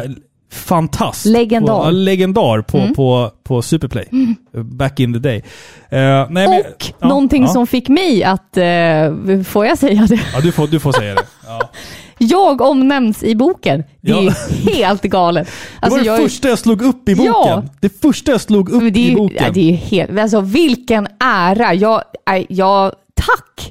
[0.54, 1.26] fantast.
[1.26, 1.84] Legendar.
[1.84, 2.94] På, legendar på, Mm.
[2.94, 4.08] på, på Superplay.
[4.52, 5.36] Back in the day.
[5.36, 7.48] Eh, nej, men- Och ja, någonting ja.
[7.48, 10.20] som fick mig att, eh, får jag säga det?
[10.34, 11.22] Ja, du får, du får säga det.
[11.46, 11.70] Ja.
[12.18, 13.84] Jag omnämns i boken.
[14.00, 14.30] Det är ju
[14.72, 15.48] helt galet.
[15.82, 17.32] Det var det jag är- första jag slog upp i boken.
[17.34, 17.62] Ja.
[17.80, 19.52] Det första jag slog upp Men det är i ju, boken.
[19.54, 21.74] det är ju helt, alltså vilken ära.
[21.74, 22.02] Jag,
[22.48, 23.70] jag, tack!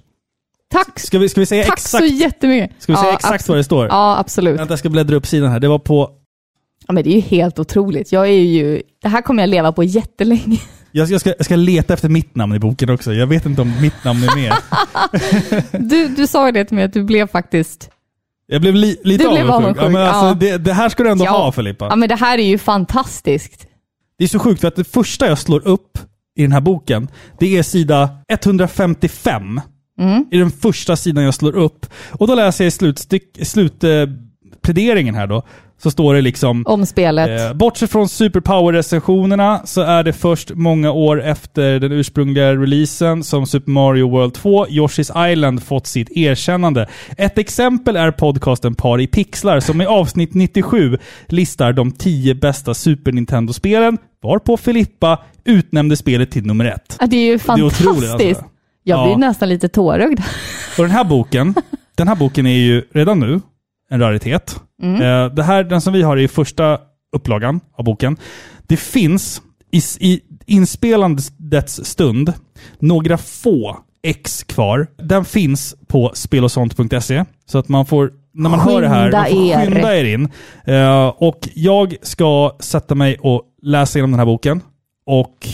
[0.73, 2.71] Tack, Ska vi, ska vi säga tack exakt, så jättemycket.
[2.83, 3.87] ska vi säga exakt vad det står?
[3.87, 4.59] Ja, absolut.
[4.59, 5.59] Vänta, jag ska bläddra upp sidan här.
[5.59, 6.09] Det var på...
[6.87, 8.11] Ja, men det är ju helt otroligt.
[8.11, 10.59] Jag är ju, det här kommer jag leva på jättelänge.
[10.95, 13.13] Jag ska, jag, ska, jag ska leta efter mitt namn i boken också.
[13.13, 14.53] Jag vet inte om mitt namn är med.
[15.89, 17.89] Du, du sa ju det till mig att du blev faktiskt...
[18.47, 19.85] Jag blev li, lite Du blev avundsjuk.
[19.85, 20.33] Ja, men alltså, ja.
[20.33, 21.31] det, det här ska du ändå Ja.
[21.31, 21.85] ha Filippa.
[21.85, 23.67] Ja, men det här är ju fantastiskt.
[24.17, 25.97] Det är så sjukt för att det första jag slår upp
[26.35, 27.07] i den här boken,
[27.39, 29.61] det är sida 155.
[29.99, 30.25] Mm.
[30.31, 31.85] I den första sidan jag slår upp.
[32.09, 32.93] Och då läser jag
[33.37, 35.43] i slutpläderingen här då,
[35.83, 37.41] så står det liksom Om spelet.
[37.41, 43.45] Eh, bortsett från Superpower-recensionerna så är det först många år efter den ursprungliga releasen som
[43.47, 46.87] Super Mario World 2, Yoshi's Island, fått sitt erkännande.
[47.17, 52.73] Ett exempel är podcasten Par i pixlar som i avsnitt 97 listar de 10 bästa
[52.73, 56.97] Super Nintendo-spelen, varpå Filippa utnämnde spelet till nummer ett.
[56.99, 58.39] Ja, det är ju är otroligt, fantastiskt.
[58.39, 58.45] alltså.
[58.83, 59.17] Jag blir Ja.
[59.17, 60.19] nästan lite tårögd.
[60.77, 61.53] Och den här boken,
[61.95, 63.41] den här boken är ju redan nu
[63.89, 64.59] en raritet.
[64.83, 65.01] Mm.
[65.01, 66.77] Eh, det här, den som vi har är första
[67.15, 68.17] upplagan av boken.
[68.67, 72.33] Det finns i, i inspelandets stund
[72.79, 74.87] några få ex kvar.
[74.97, 77.25] Den finns på spelosont.se.
[77.45, 79.65] Så att man får, när man hör det här, Skynda man får er.
[79.71, 80.29] skynda er in.
[80.65, 84.61] Eh, och jag ska sätta mig och läsa igenom den här boken.
[85.05, 85.47] Och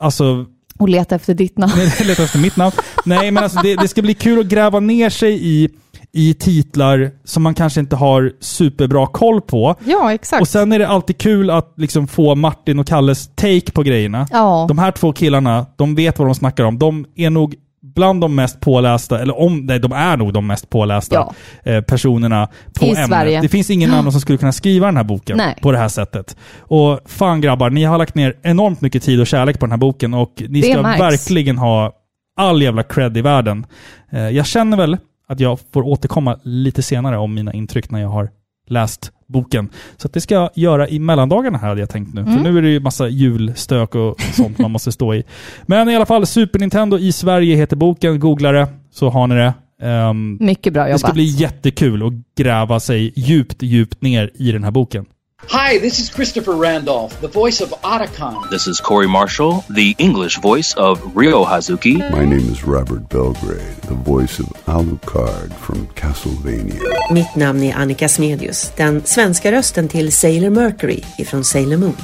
[0.00, 0.46] alltså,
[0.78, 1.72] Och leta efter ditt namn.
[2.00, 2.72] Leta efter mitt namn.
[3.04, 5.68] Nej, men alltså det, det ska bli kul att gräva ner sig i,
[6.12, 9.74] i titlar som man kanske inte har superbra koll på.
[9.84, 10.40] Ja, exakt.
[10.40, 14.26] Och sen är det alltid kul att liksom få Martin och Kalles take på grejerna.
[14.30, 14.64] ja.
[14.68, 16.78] De här två killarna, de vet vad de snackar om.
[16.78, 17.54] De är nog
[17.94, 21.32] bland de mest pålästa, eller om, nej, de är nog de mest pålästa Ja.
[21.72, 22.48] eh, personerna
[22.78, 23.06] på I ämnet.
[23.06, 23.40] Sverige.
[23.40, 25.56] Det finns ingen annan som skulle kunna skriva den här boken Nej.
[25.62, 26.36] på det här sättet.
[26.60, 29.78] Och fan grabbar, ni har lagt ner enormt mycket tid och kärlek på den här
[29.78, 31.00] boken och ni Det ska märks.
[31.00, 31.92] verkligen ha
[32.36, 33.66] all jävla cred i världen.
[34.12, 34.96] Eh, jag känner väl
[35.30, 38.30] att jag får återkomma lite senare om mina intryck när jag har
[38.68, 39.68] läst boken.
[39.96, 42.24] Så att det ska jag göra i mellandagarna här hade jag tänkt nu.
[42.24, 42.42] För Mm.
[42.42, 45.22] nu är det ju massa julstök och sånt man måste stå i.
[45.62, 48.20] Men i alla fall, Super Nintendo i Sverige heter boken.
[48.20, 49.54] Googla det, så har ni det.
[49.82, 51.00] Ehm, Mycket bra det jobbat.
[51.00, 55.06] ska bli jättekul att gräva sig djupt, djupt ner i den här boken.
[55.48, 58.50] Hi, this is Christopher Randolph, the voice of Otacon.
[58.50, 61.98] This is Corey Marshall, the English voice of Ryo Hazuki.
[62.10, 66.80] My name is Robert Belgrade, the voice of Alucard from Castlevania.
[67.10, 71.96] Mitt namn är Annika Smedius, den svenska rösten till Sailor Mercury ifrån Sailor Moon.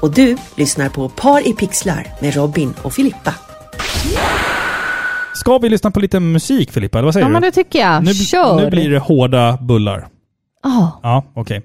[0.00, 3.34] Och du lyssnar på Par i pixlar med Robin och Filippa.
[5.34, 7.32] Ska vi lyssna på lite musik Filippa, eller vad säger Ja, du?
[7.32, 8.04] men det tycker jag.
[8.04, 8.56] nu, Kör!
[8.56, 10.08] nu blir det hårda bullar.
[10.64, 11.00] Ja.
[11.02, 11.62] Ja, okej.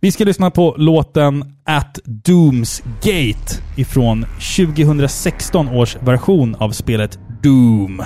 [0.00, 4.26] Vi ska lyssna på låten At Dooms Gate ifrån
[4.56, 8.02] 2016 års version av spelet Doom.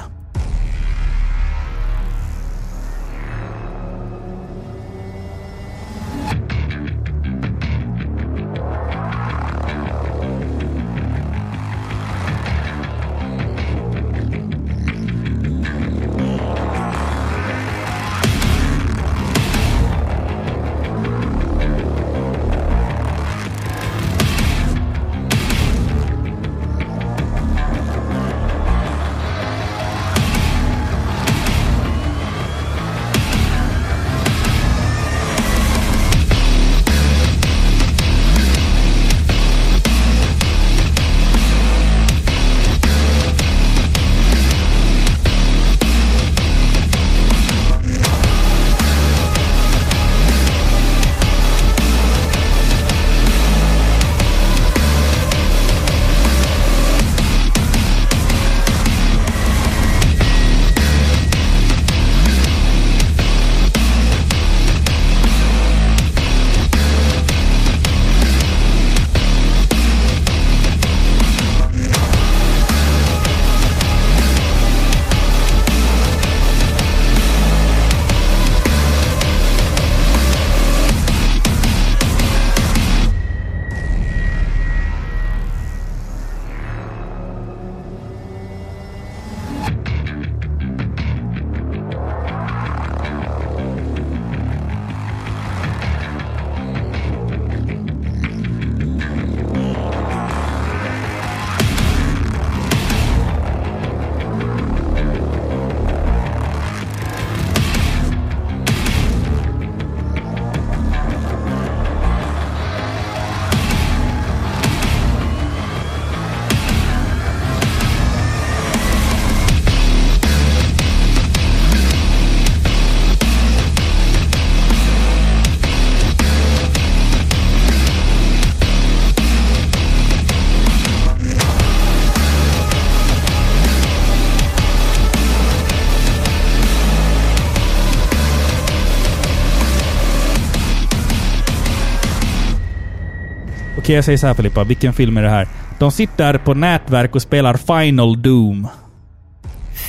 [143.91, 144.65] Okej, jag säger så här Filippa.
[144.65, 145.49] Vilken film är det här?
[145.79, 148.69] De sitter på nätverk och spelar Final Doom.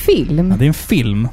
[0.06, 0.52] Film?
[0.52, 1.28] Ja, det är en film.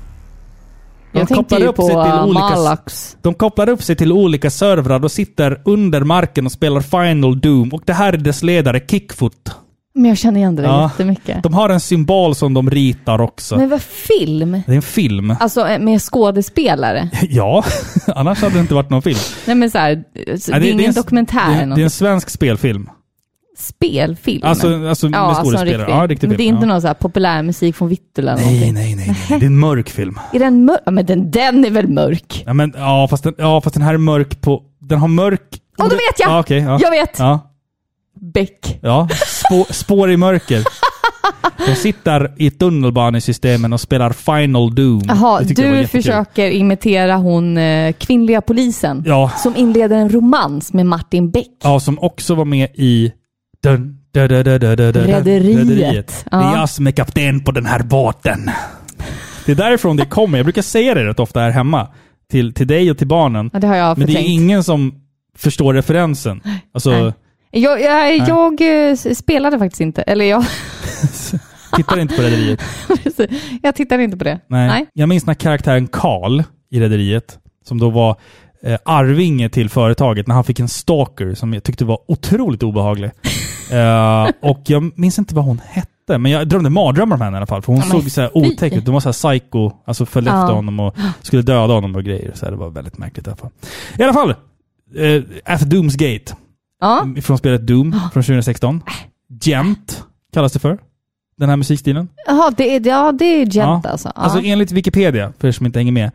[1.12, 3.16] De jag tänkte kopplar ju upp på sig till uh, olika- Malax.
[3.22, 7.68] De kopplar upp sig till olika servrar och sitter under marken och spelar Final Doom.
[7.68, 9.50] Och det här är dess ledare, Kickfoot.
[9.98, 10.82] Men jag känner igen det där Ja.
[10.82, 11.42] jättemycket.
[11.42, 13.56] De har en symbol som de ritar också.
[13.56, 14.62] Men vad film?
[14.66, 15.34] Det är en film.
[15.40, 17.08] Alltså eh, med skådespelare?
[17.30, 17.64] Ja,
[18.06, 19.18] annars hade det inte varit någon film.
[19.46, 22.30] Nej men såhär, det, Ja, är ingen en- dokumentär Det, är- det är en svensk
[22.30, 22.90] spelfilm.
[23.58, 24.42] Spelfilm?
[24.44, 25.78] Alltså, alltså med ja, alltså en skådespelare.
[25.78, 25.94] riktig.
[25.94, 26.56] Ja, riktig Men det är film.
[26.56, 26.72] inte ja.
[26.72, 28.74] någon så här populärmusik från Vittula eller Nej, någonting?
[28.74, 29.38] nej, nej, nej.
[29.40, 30.18] Det är en mörk film.
[30.32, 30.80] Är den mörk?
[30.84, 32.42] Ja, men den, den är väl mörk?
[32.46, 34.62] Ja, men, ja, fast den, ja, fast den här är mörk på...
[34.80, 35.42] Den har mörk...
[35.78, 36.30] Åh, då vet jag!
[36.30, 36.78] Ja, okej, ja.
[36.82, 37.18] Jag vet!
[37.18, 37.40] Ja,
[38.34, 38.78] Beck.
[38.82, 39.08] ja.
[39.48, 40.62] Spå, spår i mörker.
[41.66, 45.02] De sitter i tunnelbanesystemen och spelar Final Doom.
[45.08, 51.30] Jaha, du försöker imitera hon eh, kvinnliga polisen Ja, som inleder en romans med Martin
[51.30, 51.46] Beck.
[51.62, 53.12] ja, som också var med i...
[53.62, 56.24] Dun, dun, dun, Rederiet.
[56.30, 56.56] Det är Ja.
[56.60, 58.50] jag som är kapten på den här båten.
[59.46, 60.38] Det är därifrån det kommer.
[60.38, 61.88] Jag brukar säga det rätt ofta här hemma.
[62.30, 63.50] Till, till dig och till barnen.
[63.52, 64.94] Ja, det har jag Men det är ingen som
[65.36, 66.40] förstår referensen.
[66.74, 67.12] Alltså, Nej.
[67.50, 70.44] Jag, jag, jag eh, spelade faktiskt inte, eller jag,
[71.76, 72.62] tittar inte på Rederiet.
[73.62, 74.40] jag tittade inte på det.
[74.46, 74.68] Nej.
[74.68, 74.86] Nej.
[74.92, 78.16] Jag minns när karaktären Karl i Rederiet, som då var
[78.62, 83.10] eh, arvinge till företaget, när han fick en stalker som jag tyckte var otroligt obehaglig.
[83.72, 87.38] Eh, och jag minns inte vad hon hette, men jag drömde mardrömmar om henne i
[87.38, 87.62] alla fall.
[87.62, 88.84] För hon Ja, såg så här otäck ut.
[88.86, 90.42] Hon var så här psycho, alltså följde Ja.
[90.42, 92.32] efter honom och skulle döda honom och grejer.
[92.34, 93.50] Så här, det var väldigt märkligt i alla fall.
[93.98, 94.30] I alla fall,
[94.96, 95.22] eh,
[95.54, 96.34] At Dooms Gate.
[96.80, 97.06] Ja.
[97.22, 98.82] Från spelet Doom från 2016.
[99.42, 100.04] Gent
[100.34, 100.78] kallas det för.
[101.36, 102.08] Den här musikstilen.
[102.26, 103.82] Jaha, det är, ja, det är gent Ja.
[103.84, 104.12] alltså.
[104.14, 104.22] Ja.
[104.22, 106.10] Alltså enligt Wikipedia, för er som inte hänger med.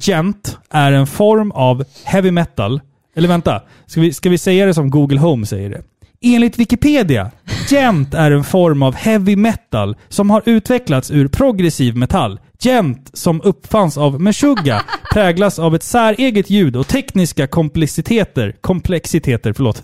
[0.00, 2.80] Gent är en form av heavy metal.
[3.16, 5.82] Eller vänta, ska vi, ska vi säga det som Google Home säger det?
[6.20, 7.30] Enligt Wikipedia,
[7.70, 12.40] gent är en form av heavy metal som har utvecklats ur progressiv metall.
[12.60, 18.56] Gent, som uppfanns av Meshuggah, präglas av ett säreget ljud och tekniska komplexiteter.
[18.60, 19.82] Komplexiteter, förlåt.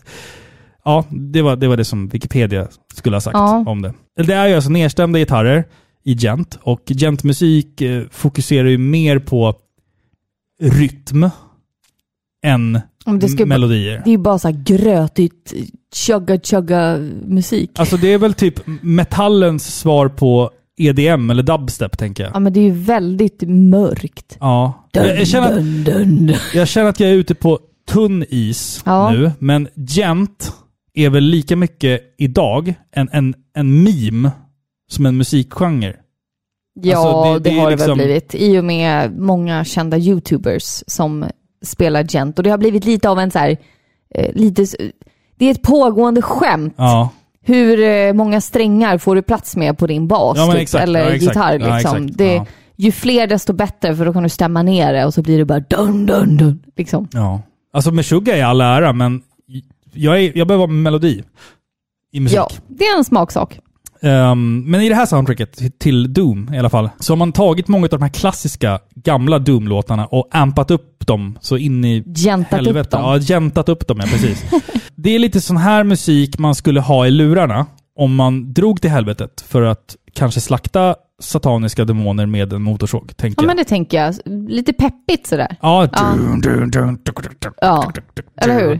[0.84, 3.64] Ja, det var, det var det som Wikipedia skulle ha sagt Ja.
[3.66, 3.94] om det.
[4.16, 5.64] Det är ju alltså nedstämda gitarrer
[6.04, 9.54] i gent och gentmusik eh, fokuserar ju mer på
[10.60, 11.30] rytm
[12.46, 12.80] än
[13.46, 14.02] melodier.
[14.04, 14.64] Det är ju bara så här
[15.94, 17.70] grötigt, chugga-chugga musik.
[17.78, 22.32] Alltså det är väl typ metallens svar på EDM eller dubstep, tänker jag.
[22.34, 24.36] Ja, men det är ju väldigt mörkt.
[24.40, 24.88] Ja.
[24.92, 25.48] Jag, jag, känner
[26.32, 29.10] att, jag känner att jag är ute på tunn is Ja.
[29.10, 30.52] nu, men gent
[30.94, 34.30] är väl lika mycket idag en, en, en meme
[34.90, 35.96] som en musikgenre.
[36.80, 38.34] Ja, Alltså, det- det, det har det liksom- väl blivit.
[38.34, 41.24] I och med många kända YouTubers som
[41.64, 42.38] spelar gent.
[42.38, 43.56] Och det har blivit lite av en så här,
[44.14, 44.66] eh, lite,
[45.36, 46.74] det är ett pågående skämt.
[46.76, 47.10] Ja.
[47.42, 50.38] Hur eh, många strängar får du plats med på din bas?
[50.38, 52.10] Ja, typ, eller gitarr liksom.
[52.10, 52.42] det.
[52.76, 55.44] Ju fler desto bättre för då kan du stämma ner det och så blir det
[55.44, 56.62] bara dun dun dun.
[56.76, 57.08] Liksom.
[57.12, 57.42] ja.
[57.72, 59.22] Alltså Meshuggah är all ära, men
[59.92, 61.22] jag, är, jag behöver melodi
[62.12, 62.36] i musik.
[62.36, 63.58] Ja, det är en smaksak.
[64.04, 67.68] Ehm, men i det här soundtracket till Doom i alla fall, så har man tagit
[67.68, 72.46] många av de här klassiska gamla Doom-låtarna och ampat upp dem så in i upp
[72.50, 72.96] helvete.
[72.96, 73.02] dem.
[73.02, 74.44] Ja, gentat upp dem, ja precis.
[74.94, 77.66] det är lite sån här musik man skulle ha i lurarna
[77.98, 83.42] om man drog till helvetet för att kanske slakta sataniska demoner med en motorsåg, tänker
[83.42, 83.46] Ja, jag.
[83.46, 84.14] men det tänker jag.
[84.50, 85.56] Lite peppigt sådär.
[85.62, 85.88] Ja,
[88.36, 88.78] eller hur?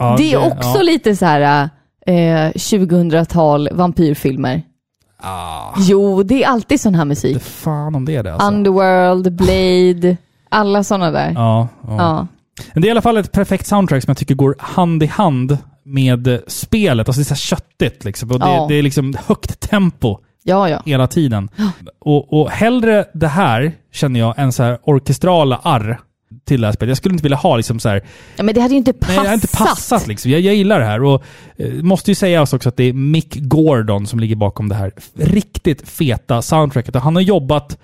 [0.00, 1.70] Ja, det är också lite så här
[2.06, 4.62] eh, 2000-tal vampyrfilmer.
[5.24, 7.42] Ah, Jo, det är alltid sån här det musik.
[7.42, 8.48] fan om det är det alltså.
[8.48, 10.16] Underworld, Blade,
[10.48, 11.32] alla såna där.
[11.34, 11.96] Ja, ja.
[11.98, 12.26] Ja.
[12.74, 15.06] Men det är i alla fall ett perfekt soundtrack som jag tycker går hand i
[15.06, 17.08] hand med spelet.
[17.08, 18.30] Alltså det är så här köttigt liksom.
[18.30, 18.66] Och det, Ja.
[18.68, 20.82] det är liksom högt tempo Ja, ja.
[20.86, 21.48] hela tiden.
[22.00, 26.00] Och, och hellre det här, känner jag, än så här orkestrala arr
[26.52, 26.90] till det här spelet.
[26.90, 28.02] Jag skulle inte vilja ha liksom så här,
[28.36, 29.22] ja men det hade ju inte nej, passat.
[29.22, 30.30] det har inte passat liksom.
[30.30, 31.02] Jag, jag gillar det här.
[31.02, 31.22] Och
[31.56, 34.92] eh, måste ju säga också att det är Mick Gordon som ligger bakom det här
[35.14, 36.96] riktigt feta soundtracket.
[36.96, 37.78] Och han har jobbat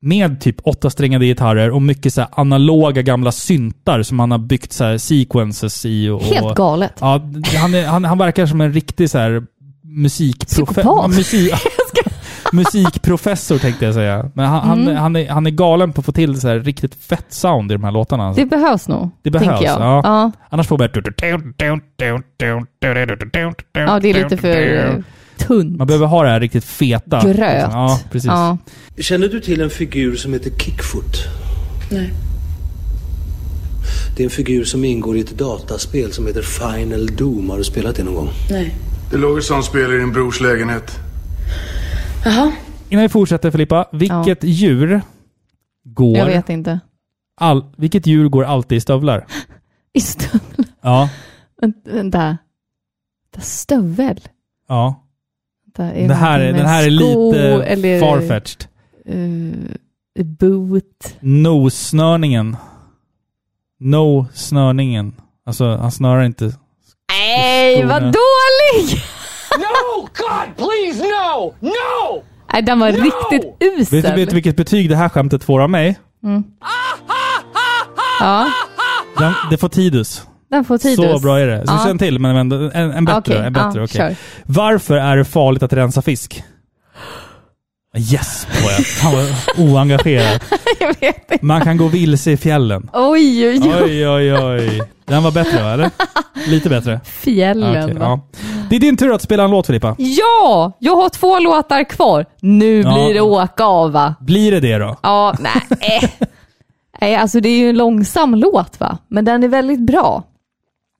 [0.00, 4.72] med typ åtta strängade gitarrer och mycket så analoga gamla syntar som han har byggt
[4.72, 6.08] så sequences i.
[6.08, 6.92] Och, Helt och, galet.
[7.00, 7.20] Ja,
[7.56, 9.42] han, är, han, han verkar som en riktig så här
[9.84, 11.10] musikprofe- Psykopat.
[11.10, 11.52] musik,
[12.52, 14.30] musikprofessor tänkte jag säga.
[14.34, 14.96] Men han, han, Mm.
[14.96, 17.74] han, är, han är galen på att få till så här riktigt fett sound i
[17.74, 18.26] de här låtarna.
[18.26, 18.42] Alltså.
[18.42, 19.10] Det behövs nog.
[19.22, 19.80] Det behövs, jag.
[19.80, 20.00] ja.
[20.04, 20.32] ja.
[20.50, 20.88] Annars får man bara...
[23.72, 25.04] Ja, det är lite för
[25.36, 25.78] tunt.
[25.78, 27.20] Man behöver ha det här riktigt feta.
[27.32, 27.68] Gröt.
[27.72, 28.28] Ja, precis.
[28.28, 28.58] Ja.
[28.98, 31.16] Känner du till en figur som heter Kickfoot?
[31.90, 32.12] Nej.
[34.16, 37.50] Det är en figur som ingår i ett dataspel som heter Final Doom.
[37.50, 38.28] Har du spelat det någon gång?
[38.50, 38.74] Nej.
[39.10, 40.98] Det låg ett sånt spel i din brors lägenhet.
[42.26, 42.52] Jaha.
[42.88, 45.02] Innan vi fortsätter Filippa, vilket djur
[45.84, 46.16] går...
[46.18, 46.80] Jag vet inte.
[47.40, 49.26] All, vilket djur går alltid i stövlar?
[49.92, 50.66] I stövlar.
[50.80, 51.08] Ja.
[51.84, 52.38] Vänta.
[53.38, 54.20] Stövel?
[54.68, 55.04] Ja.
[55.66, 58.66] Vänta, är Det här, är- den här är lite eller, farfetched.
[59.04, 61.16] eh, boot.
[61.20, 62.56] No-snörningen.
[63.80, 65.12] No-snörningen.
[65.46, 66.44] Alltså, han snörar inte.
[67.08, 69.02] Nej, vad dålig!
[69.58, 70.00] No!
[70.02, 71.54] God, please, no!
[71.60, 72.22] No!
[72.52, 74.02] Nej, den var riktigt usel.
[74.02, 75.98] Vet du, vet du vilket betyg det här skämtet får av mig?
[78.20, 78.46] Ja,
[79.18, 80.22] Den, det får Tidus.
[80.50, 80.96] den får tid.
[80.96, 81.66] Så bra är det.
[81.66, 81.84] Så Ja.
[81.86, 83.18] känn till, men en, en, en bättre.
[83.34, 84.16] Okej, en bättre ja, kör.
[84.44, 86.42] Varför är det farligt att rensa fisk?
[87.96, 88.86] Yes på jag.
[88.86, 90.40] Fan vad oengagerad.
[90.80, 91.44] Jag vet inte.
[91.44, 92.90] Man kan gå vilse i fjällen.
[92.92, 93.82] Oj, oj, oj.
[93.84, 94.82] Oj, oj, oj.
[95.04, 95.90] Den var bättre va, eller?
[96.48, 97.00] Lite bättre.
[97.04, 97.84] Fjällen.
[97.84, 98.20] Okej, ja.
[98.70, 99.94] Det är din tur att spela en låt Filippa.
[99.98, 102.26] Ja, jag har två låtar kvar.
[102.40, 102.94] Nu Ja.
[102.94, 104.14] blir det åka av va?
[104.20, 104.96] Blir det det då?
[105.02, 106.12] Ja, nej.
[107.00, 108.98] Nej, alltså det är ju en långsam låt va?
[109.08, 110.22] Men den är väldigt bra.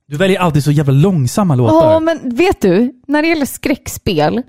[0.08, 1.92] Du väljer alltid så jävla långsamma låtar.
[1.92, 2.92] Ja, men vet du?
[3.06, 4.42] När det gäller skräckspel,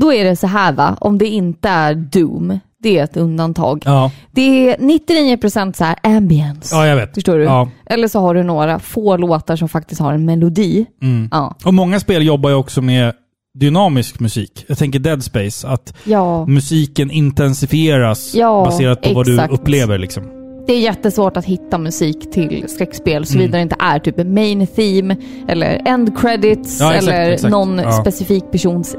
[0.00, 0.96] då är det så här va?
[1.00, 3.82] Om det inte är Doom, det är ett undantag.
[3.86, 6.74] Ja, Det är 99% så här ambience.
[6.76, 7.14] ja jag vet.
[7.14, 7.44] Förstår du?
[7.44, 7.68] Ja.
[7.86, 10.86] Eller så har du några få låtar som faktiskt har en melodi.
[11.02, 11.28] Mm.
[11.32, 11.54] Ja.
[11.64, 13.12] Och många spel jobbar ju också med
[13.58, 14.64] dynamisk musik.
[14.68, 19.52] Jag tänker Dead Space, att Ja, musiken intensifieras Ja, baserat på vad du exakt.
[19.52, 19.98] upplever.
[19.98, 20.24] Liksom.
[20.66, 23.52] det är jättesvårt att hitta musik till skräckspel såvida Mm.
[23.52, 25.16] det inte är typ main theme
[25.48, 27.50] eller end credits Ja, exakt, eller exakt.
[27.52, 28.96] någon specifik persons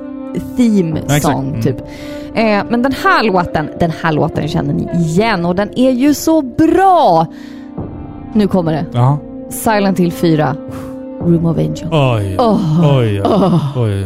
[0.57, 1.61] theme Ja, song Mm.
[1.61, 1.77] typ.
[2.33, 6.13] Eh, men den här låten, den här låten känner ni igen och den är ju
[6.13, 7.25] så bra!
[8.33, 8.85] Nu kommer det.
[8.93, 9.17] Jaha.
[9.49, 10.55] Silent Hill 4,
[11.21, 11.87] Room of Angel.
[11.91, 12.97] Oj, Åh.
[12.97, 13.21] oj, oj,
[13.75, 14.03] oj,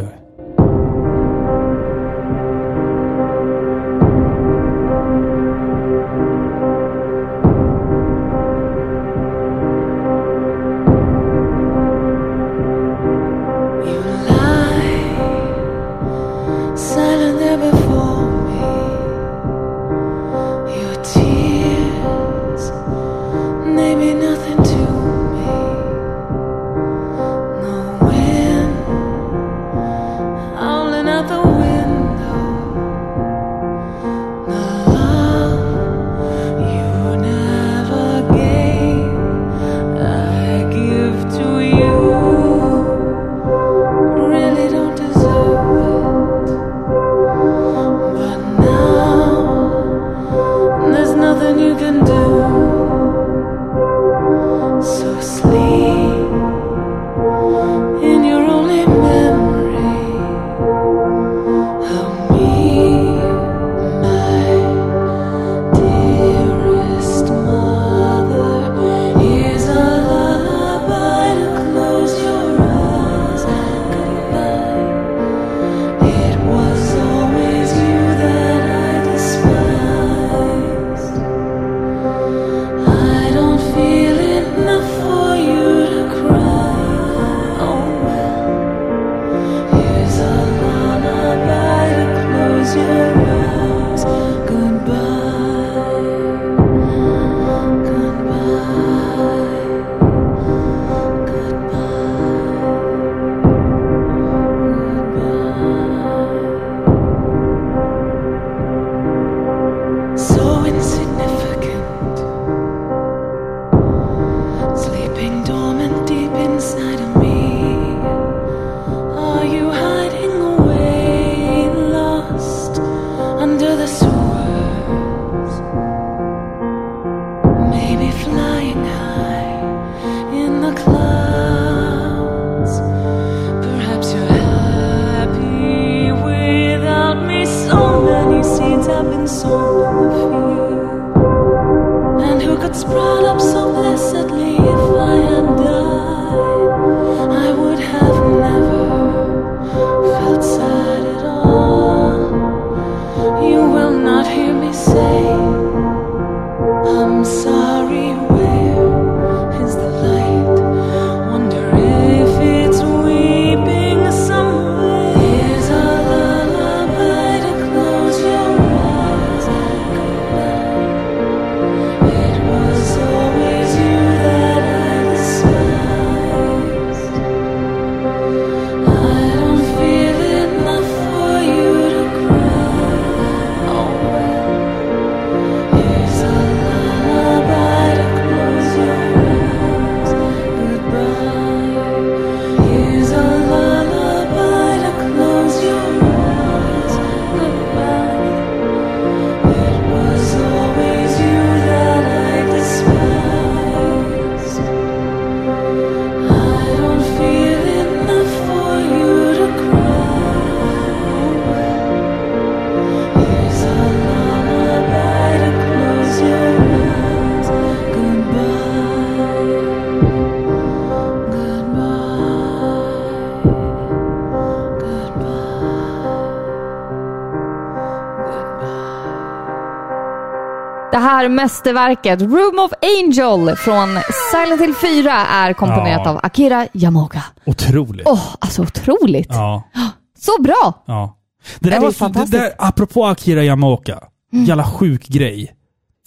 [231.22, 233.98] Här mästerverket, Room of Angel från
[234.32, 236.10] Silent Hill 4, är komponerat Ja.
[236.10, 237.22] av Akira Yamaoka.
[237.46, 238.06] Otroligt.
[238.08, 239.26] Åh, alltså otroligt!
[239.30, 239.62] Ja.
[240.18, 240.82] Så bra!
[240.86, 241.18] ja.
[241.58, 242.32] Det där det är var, det fantastiskt.
[242.32, 244.00] där, apropå Akira Yamaoka,
[244.32, 245.52] jävla sjuk grej.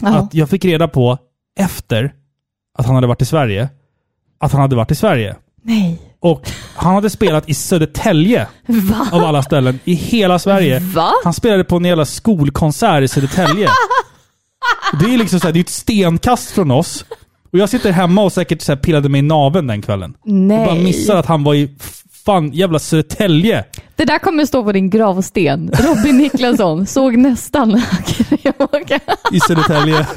[0.02, 0.08] Ja.
[0.10, 1.18] Att jag fick reda på,
[1.60, 2.14] efter
[2.78, 3.70] att han hade varit i Sverige,
[4.40, 5.36] att han hade varit i Sverige.
[5.64, 6.02] Nej.
[6.20, 9.08] Och han hade spelat i Södertälje, Va?
[9.12, 10.80] av alla ställen, i hela Sverige.
[10.80, 11.12] Va?
[11.24, 13.70] Han spelade på en jävla skolkonsert i Södertälje.
[15.00, 17.06] det är liksom så här, det är ett stenkast från oss.
[17.52, 20.14] Och jag sitter hemma och säkert så här pillade mig i naveln den kvällen.
[20.26, 20.58] Nej.
[20.58, 21.70] Jag bara missade att han var i
[22.26, 23.66] fan jävla Södertälje.
[23.96, 25.72] Det där kommer stå på din gravsten.
[25.74, 27.82] Robin Niklasson såg nästan
[29.32, 30.08] I Södertälje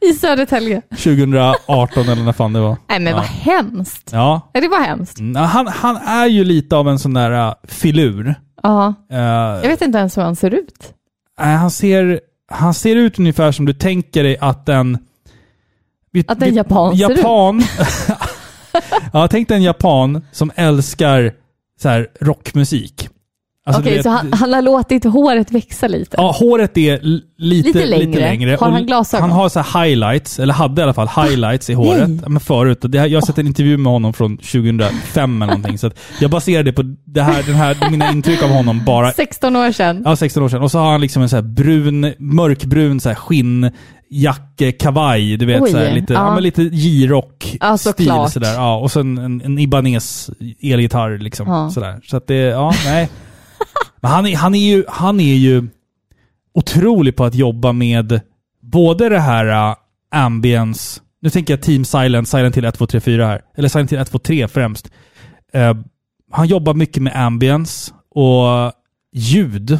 [0.00, 0.82] i Södertälje.
[0.90, 2.76] 2018 eller när fan det var.
[2.88, 3.16] Nej men ja.
[3.16, 4.10] vad hemskt.
[4.12, 4.50] Ja.
[4.52, 5.18] Det var hemskt.
[5.18, 8.34] Mm, Han, han är ju lite av en sån där uh, filur.
[8.62, 8.94] Ja.
[9.12, 10.92] Uh, Jag vet inte ens hur han ser ut.
[11.40, 14.98] Nej, han, ser, han ser ut ungefär som du tänker dig att en...
[16.12, 17.18] vi- Att en vi- japan ser ut.
[17.18, 17.62] japan,
[19.12, 21.34] ja, tänk dig en japan som älskar
[21.82, 23.08] så här, rockmusik.
[23.68, 26.14] Alltså, Okej, vet- så han, han har låtit håret växa lite.
[26.18, 28.20] Ja, håret är lite, Lite lite längre.
[28.20, 28.56] längre.
[28.60, 29.30] Har han glasögon?
[29.30, 32.08] Han har så här highlights, eller hade i alla fall highlights i håret.
[32.08, 32.18] Nej.
[32.22, 32.84] Ja, Men förut.
[32.84, 35.78] Och Det här, jag har sett en intervju med honom från 2005 eller någonting.
[35.78, 35.90] Så
[36.20, 39.72] jag baserar det på det här, den här, mina intryck av honom bara 16 år
[39.72, 40.02] sedan.
[40.04, 40.62] Ja, 16 år sedan.
[40.62, 45.36] Och så har han liksom en så brun, mörkbrun så här skinnjacke, kavaj.
[45.36, 46.34] Du vet, Oj, så här, lite, ja.
[46.34, 46.38] ja.
[46.40, 48.32] lite J-rock Ja, såklart.
[48.32, 48.54] sådär.
[48.54, 50.30] Ja, och sen en, en Ibanez
[50.62, 51.48] elgitarr liksom.
[51.48, 51.70] Ja.
[51.70, 52.00] Sådär.
[52.04, 53.08] Så att det, ja, nej.
[54.00, 55.68] Men han är, han är ju, han är ju
[56.54, 58.20] otrolig på att jobba med
[58.62, 59.76] både det här uh,
[60.10, 63.42] ambience, nu tänker jag Team Silent, Silent till 1, 2, 3, 4 här.
[63.56, 64.90] Eller Silent till 1, 2, 3 främst.
[65.56, 65.74] Uh,
[66.30, 68.72] han jobbar mycket med ambience och
[69.12, 69.78] ljud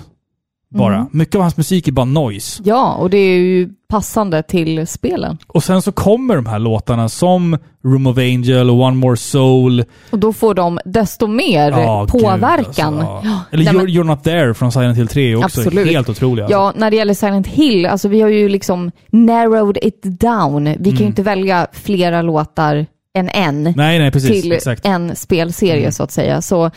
[0.74, 0.94] bara.
[0.96, 1.08] Mm.
[1.12, 2.62] Mycket av hans musik är bara noise.
[2.64, 5.38] Ja, och det är ju passande till spelen.
[5.46, 9.84] Och sen så kommer de här låtarna som Room of Angel och One More Soul.
[10.10, 12.92] Och då får de desto mer Ja, påverkan.
[12.94, 13.40] gud, alltså, ja.
[13.52, 15.86] Eller Nej, you're, you're Not There från Silent Hill 3 är också Absolut.
[15.88, 16.42] helt otrolig.
[16.42, 16.56] Alltså.
[16.58, 20.64] Ja, när det gäller Silent Hill, alltså vi har ju liksom narrowed it down.
[20.78, 22.86] Vi kan ju inte välja flera låtar
[23.18, 23.72] än en Mm.
[23.76, 24.42] Nej, nej, precis.
[24.42, 24.86] till Exakt.
[24.86, 25.92] en spelserie Mm.
[25.92, 26.42] så att säga.
[26.42, 26.70] Så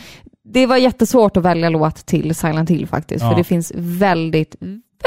[0.52, 3.30] det var jättesvårt att välja låt till Silent Hill faktiskt, Ja.
[3.30, 4.56] för det finns väldigt,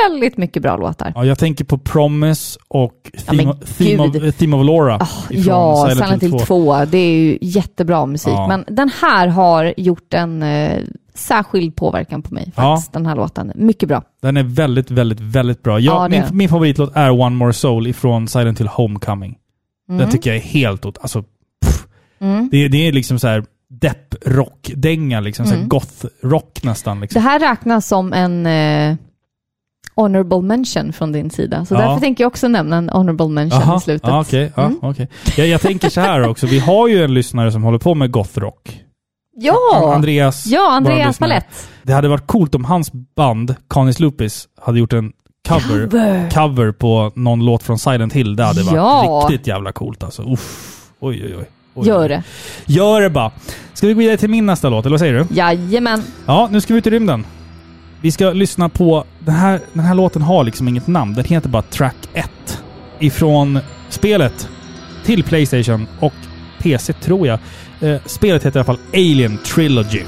[0.09, 1.11] väldigt mycket bra låtar.
[1.15, 4.35] Ja, jag tänker på Promise och Theme, of, theme, of.
[4.37, 4.95] Theme of Laura.
[5.29, 6.85] Ifrån ja, Silent, Hill 2.
[6.85, 8.33] det är ju jättebra musik.
[8.33, 8.47] Ja.
[8.47, 10.79] Men den här har gjort en, eh,
[11.15, 12.61] särskild påverkan på mig Ja.
[12.63, 13.51] faktiskt, den här låten.
[13.55, 14.03] Mycket bra.
[14.21, 15.79] Den är väldigt, väldigt, väldigt bra.
[15.79, 16.37] Jag, Ja, min, den.
[16.37, 19.35] min favoritlåt är One More Soul ifrån Silent Hill Homecoming.
[19.87, 20.11] Den Mm.
[20.11, 20.85] tycker jag är helt...
[20.85, 21.21] Alltså,
[21.65, 21.87] pff.
[22.19, 22.49] Mm.
[22.51, 23.43] det, det är liksom så här
[23.81, 25.45] depp-rock-dänga, liksom.
[25.45, 25.69] Mm.
[25.69, 26.97] goth-rock nästan.
[26.97, 27.21] Det Liksom.
[27.21, 28.95] här räknas som en eh,
[29.95, 31.65] honorable mention från din sida.
[31.65, 31.79] Så Ja.
[31.79, 34.07] därför tänker jag också nämna en honorable mention Aha, i slutet.
[34.09, 34.51] Ja, okej.
[34.55, 34.79] ja, Mm.
[34.81, 35.07] okej.
[35.37, 38.11] Jag, jag tänker så här också, vi har ju en lyssnare som håller på med
[38.11, 38.79] goth-rock.
[39.35, 39.93] Ja!
[39.95, 40.45] Andreas.
[40.47, 41.19] Ja, Andreas.
[41.19, 41.69] Palett.
[41.83, 45.11] Det hade varit coolt om hans band, Canis Lupis, hade gjort en
[45.49, 46.29] cover, Cover.
[46.29, 48.35] cover på någon låt från Silent Hill.
[48.35, 49.27] Det hade varit Ja.
[49.29, 50.21] riktigt jävla coolt alltså.
[50.33, 50.79] Uff.
[50.99, 51.45] Oj, oj, oj.
[51.73, 51.87] Oj.
[51.87, 52.23] Gör det.
[52.65, 53.31] Gör det bara.
[53.73, 55.35] Ska vi gå vidare till min nästa låt, eller vad säger du?
[55.35, 56.03] Jajamän.
[56.25, 57.25] Ja, nu ska vi ut i rymden.
[58.01, 59.05] Vi ska lyssna på...
[59.19, 61.13] Den här, den här låten har liksom inget namn.
[61.13, 62.63] Den heter bara Track 1.
[62.99, 63.59] Ifrån
[63.89, 64.49] spelet
[65.05, 66.13] till Playstation och
[66.59, 67.39] PC, tror jag.
[67.81, 70.01] Eh, spelet heter i alla fall Alien Trilogy.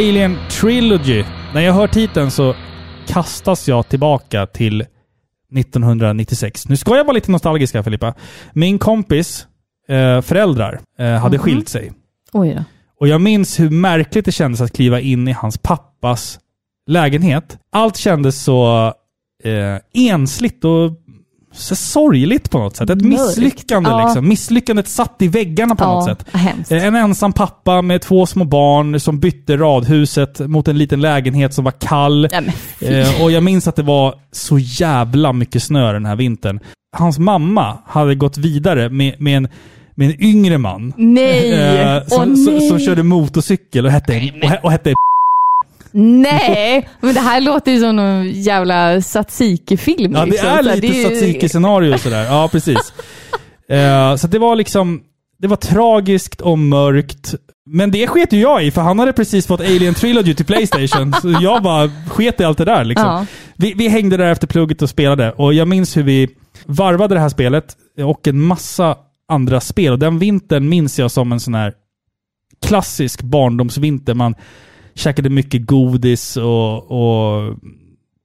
[0.00, 1.24] Alien Trilogy.
[1.54, 2.54] När jag hör titeln så
[3.06, 4.84] kastas jag tillbaka till
[5.56, 6.68] 1996.
[6.68, 8.14] Nu ska jag vara lite nostalgisk här Filippa.
[8.52, 9.46] Min kompis
[9.88, 11.44] eh, föräldrar eh, hade Mhm.
[11.44, 11.92] skilt sig.
[12.32, 12.64] Oj då.
[13.00, 16.38] Och jag minns hur märkligt det kändes att kliva in i hans pappas
[16.86, 17.58] lägenhet.
[17.72, 18.86] Allt kändes så
[19.44, 20.90] eh, ensligt och
[21.52, 22.90] så sorgligt på något sätt.
[22.90, 23.20] Ett Mörkt.
[23.38, 24.04] misslyckande Ja.
[24.04, 24.28] liksom.
[24.28, 26.26] Misslyckandet satt i väggarna på Ja, något sätt.
[26.32, 26.72] hemskt.
[26.72, 31.64] En ensam pappa med två små barn som bytte radhuset mot en liten lägenhet som
[31.64, 32.24] var kall.
[32.80, 36.60] Eh, och jag minns att det var så jävla mycket snö den här vintern.
[36.96, 39.48] Hans mamma hade gått vidare med, med, en,
[39.94, 40.92] med en yngre man.
[40.96, 41.52] Nej!
[41.52, 42.68] Eh, som, som, nej!
[42.68, 44.94] som körde motorcykel och hette, och, och hette
[45.92, 46.88] Nej!
[47.00, 50.12] Men det här låter ju som någon jävla tzatziki-film.
[50.14, 50.48] Ja, det liksom.
[50.48, 52.24] är lite ju- tzatziki-scenario sådär.
[52.24, 52.92] Ja, precis.
[53.68, 55.00] Eh, så det var liksom...
[55.38, 57.34] Det var tragiskt och mörkt.
[57.66, 61.14] Men det sket ju jag i, för han hade precis fått Alien Trilogy till Playstation.
[61.22, 63.06] så jag bara sket i allt det där liksom.
[63.06, 63.26] Ja.
[63.56, 65.32] Vi, vi hängde där efter plugget och spelade.
[65.32, 66.28] Och jag minns hur vi
[66.66, 68.96] varvade det här spelet och en massa
[69.28, 69.92] andra spel.
[69.92, 71.72] Och den vintern minns jag som en sån här
[72.66, 74.14] klassisk barndomsvinter.
[74.14, 74.34] Man
[74.94, 77.56] käkade mycket godis och, och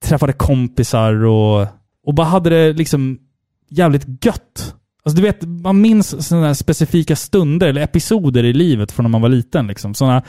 [0.04, 1.66] träffade kompisar och,
[2.06, 3.18] och bara hade det liksom
[3.70, 4.74] jävligt gött.
[5.04, 9.22] Alltså du vet, man minns sådana specifika stunder eller episoder i livet från när man
[9.22, 9.66] var liten.
[9.66, 9.94] Liksom.
[9.94, 10.22] Sådana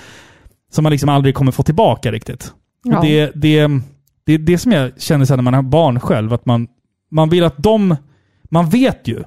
[0.71, 2.53] som man liksom aldrig kommer få tillbaka riktigt.
[2.83, 3.01] Ja.
[3.01, 3.67] Det, det,
[4.25, 6.67] det är det som jag känner sen när man har barn själv, att man,
[7.11, 7.95] man vill att de...
[8.49, 9.23] Man vet ju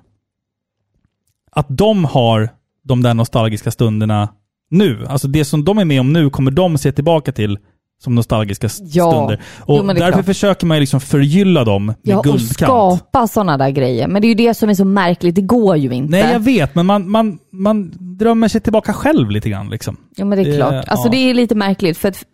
[1.52, 2.48] att de har
[2.84, 4.28] de där nostalgiska stunderna
[4.70, 5.06] nu.
[5.09, 7.59] Alltså det som de är med om nu kommer de se tillbaka till
[8.02, 9.10] som nostalgiska Ja.
[9.12, 9.40] stunder.
[9.59, 10.24] Och Jo, därför klart.
[10.26, 12.51] försöker man ju liksom förgylla dem med Ja, och guldkant.
[12.52, 14.09] skapa sådana där grejer.
[14.09, 15.34] Men det är ju det som är så märkligt.
[15.34, 16.10] Det går ju inte.
[16.10, 19.70] Nej, jag vet, men man, man, man drömmer sig tillbaka själv lite grann.
[19.70, 19.97] Liksom.
[20.16, 20.88] Ja men det är Eh, klart.
[20.88, 21.10] Alltså ja.
[21.10, 22.24] det är lite märkligt för att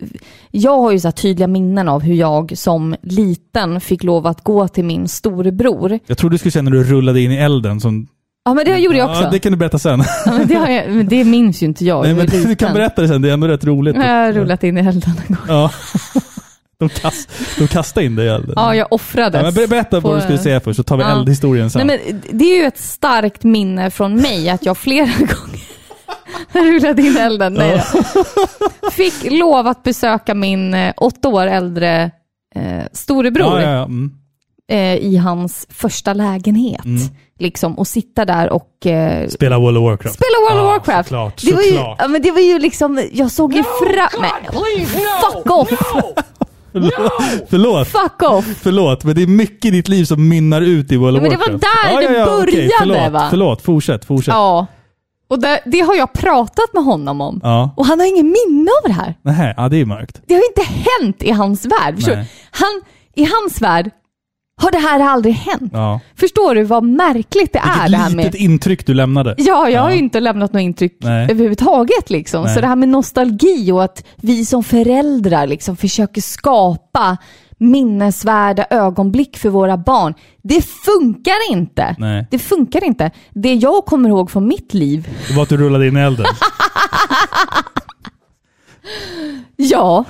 [0.51, 4.69] jag har ju så tydliga minnen av hur jag som liten fick lov att gå
[4.69, 5.99] till min storebror.
[6.07, 7.81] Jag tror du skulle säga när du rullade in i elden.
[7.81, 8.07] Som,
[8.47, 9.23] Ja men det gjorde jag också.
[9.23, 10.05] Ja, det kan du berätta sen.
[10.27, 12.03] Ja, men det, har jag, men det minns ju inte jag.
[12.05, 13.97] Nej, men du kan berätta det sen, det är ändå rätt roligt.
[13.97, 15.45] Jag har rullat in i elden en gång.
[15.49, 15.71] Ja.
[16.79, 17.29] De, kast,
[17.59, 18.53] de kastade in dig i elden.
[18.57, 19.35] Ja, jag offrades.
[19.39, 21.19] Ja, men ber- berätta på- vad du skulle säga först, så tar vi Ja.
[21.19, 21.87] eldhistorien sen.
[21.87, 25.61] Nej, men det är ju ett starkt minne från mig att jag flera gånger
[26.73, 27.55] rullade in elden.
[27.55, 28.91] Nej, då.
[28.91, 32.11] Fick lov att besöka min eh, åtta år äldre
[32.55, 33.85] eh, storebror ja, ja, ja.
[33.85, 34.13] Mm.
[34.71, 36.85] eh, i hans första lägenhet.
[36.85, 37.03] Mm.
[37.39, 40.15] Liksom, och sitta där och eh, Spela World of Warcraft.
[40.15, 41.09] spela World of Ja, Warcraft.
[41.09, 41.97] Såklart, det, var ju, såklart.
[41.99, 44.09] ja, men det var ju liksom, jag såg ju fram...
[44.23, 45.33] Nej, Please, no!
[45.33, 45.69] fuck off!
[46.73, 47.13] Förlåt.
[47.51, 47.89] Förlåt.
[47.89, 48.45] Fuck off!
[48.63, 51.31] Förlåt, men det är mycket i ditt liv som mynnar ut i World of Men
[51.31, 51.65] det var Warcraft.
[51.85, 53.27] där det okej, började, förlåt, va?
[53.31, 54.35] Förlåt, fortsätt, fortsätt.
[54.35, 54.67] Ja.
[55.29, 57.41] Och det, det har jag pratat med honom om.
[57.43, 57.71] Ja.
[57.77, 59.15] Och han har ingen minne av det här.
[59.23, 60.21] Nähä, ja det är mörkt.
[60.27, 61.95] Det har inte hänt i hans värld.
[62.07, 62.31] Nej.
[62.51, 62.83] Han,
[63.15, 63.91] I hans värld
[64.63, 65.71] har det här aldrig hänt.
[65.73, 66.01] Ja.
[66.17, 68.35] Förstår du vad märkligt det är Vilket det här litet med...
[68.35, 69.35] intryck du lämnade.
[69.39, 71.31] Ja, jag har ju inte lämnat något intryck Nej.
[71.31, 72.11] överhuvudtaget.
[72.11, 72.43] Liksom.
[72.45, 72.55] Nej.
[72.55, 77.17] Så det här med nostalgi och att vi som föräldrar liksom försöker skapa
[77.59, 80.15] minnesvärda ögonblick för våra barn.
[80.43, 81.97] Det funkar inte.
[81.99, 82.27] Nej.
[82.31, 83.11] Det funkar inte.
[83.31, 86.27] Det jag kommer ihåg från mitt liv, Det var att du rullade in i elden.
[89.57, 90.05] ja,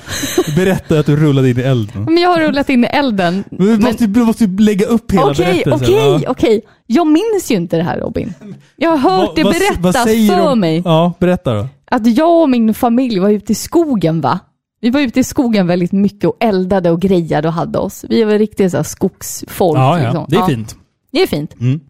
[0.56, 2.04] Berätta att du rullade in i elden.
[2.04, 3.44] men jag har rullat in i elden.
[3.50, 5.72] Men du måste, du måste lägga upp hela Okej, berättelsen.
[5.88, 6.30] okej, Ja.
[6.30, 6.62] okej.
[6.86, 8.34] Jag minns ju inte det här Robin.
[8.76, 10.82] Jag har hört Vad- det vad berättas för de- mig.
[10.84, 11.68] Ja, berätta då.
[11.90, 14.38] Att jag och min familj var ute i skogen va?
[14.80, 18.04] Vi var ute i skogen väldigt mycket och eldade och grejade och hade oss.
[18.08, 19.78] Vi var riktigt så skogsfolk.
[19.78, 20.04] Ja, ja.
[20.04, 20.26] liksom.
[20.28, 20.76] Det är Ja, fint.
[21.12, 21.54] Det är fint.
[21.60, 21.80] Mm.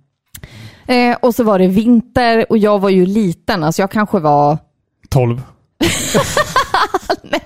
[0.86, 4.58] Eh, och så var det vinter och jag var ju liten, alltså jag kanske var...
[5.08, 5.42] 12.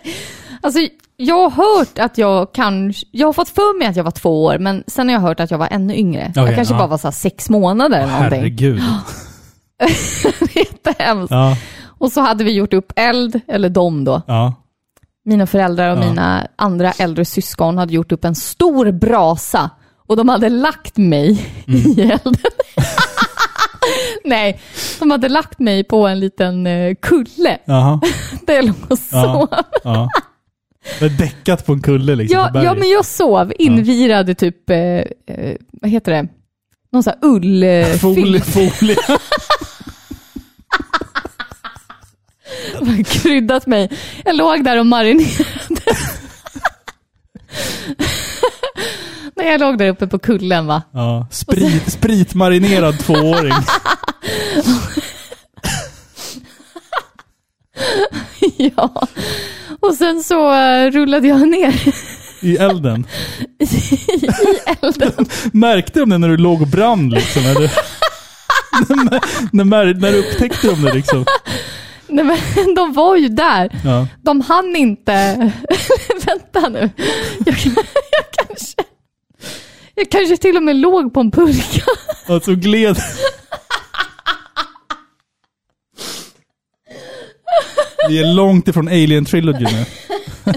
[0.62, 0.80] Alltså
[1.16, 3.06] jag har hört att jag kanske...
[3.10, 5.40] Jag har fått för mig att jag var två år, men sen har jag hört
[5.40, 6.32] att jag var ännu yngre.
[6.34, 6.78] jag Okej, kanske ja.
[6.78, 8.38] bara var så sex månader eller någonting.
[8.40, 8.82] Herregud.
[10.54, 11.30] Jättehemskt.
[11.30, 11.56] Ja,
[11.98, 14.22] Och så hade vi gjort upp eld, eller de då.
[14.26, 14.54] ja.
[15.24, 16.08] Mina föräldrar och Ja.
[16.08, 19.70] mina andra äldre syskon hade gjort upp en stor brasa
[20.06, 21.80] och de hade lagt mig Mm.
[21.80, 22.34] i elden.
[24.24, 24.60] Nej,
[24.98, 28.00] de hade lagt mig på en liten eh, kulle Jaha.
[28.46, 29.48] där jag låg och sov.
[29.50, 29.64] Ja.
[29.84, 30.08] ja.
[30.98, 34.70] Du har däckat på en kulle liksom Ja, ja, men jag sov invirad i typ,
[34.70, 36.28] eh, eh, vad heter det,
[36.92, 38.00] någon sån här ullfilt.
[38.00, 38.96] Folie, folie.
[43.04, 43.90] kryddat mig.
[44.24, 45.96] Jag låg där och marinerade.
[49.40, 50.82] Nej, jag låg där uppe på kullen va.
[50.92, 51.26] Ja.
[51.30, 53.52] Sprit, spritmarinerad tvååring.
[58.56, 59.06] ja.
[59.80, 61.94] Och sen så eh, rullade jag ner
[62.40, 63.06] I elden.
[63.58, 63.98] i
[64.82, 65.26] elden.
[65.52, 67.42] Märkte de det när du låg och brann liksom?
[67.42, 67.70] Eller?
[69.52, 71.24] när, när, när upptäckte de det liksom?
[72.08, 73.80] Nej, men de var ju där.
[73.84, 74.06] Ja.
[74.22, 75.36] De hann inte...
[76.26, 76.90] Vänta nu.
[77.46, 78.89] Jag, jag kanske...
[80.00, 81.82] Jag kanske till och med låg på en pulka.
[82.26, 82.96] Alltså gled...
[88.08, 89.84] Vi är långt ifrån Alien Trilogy nu.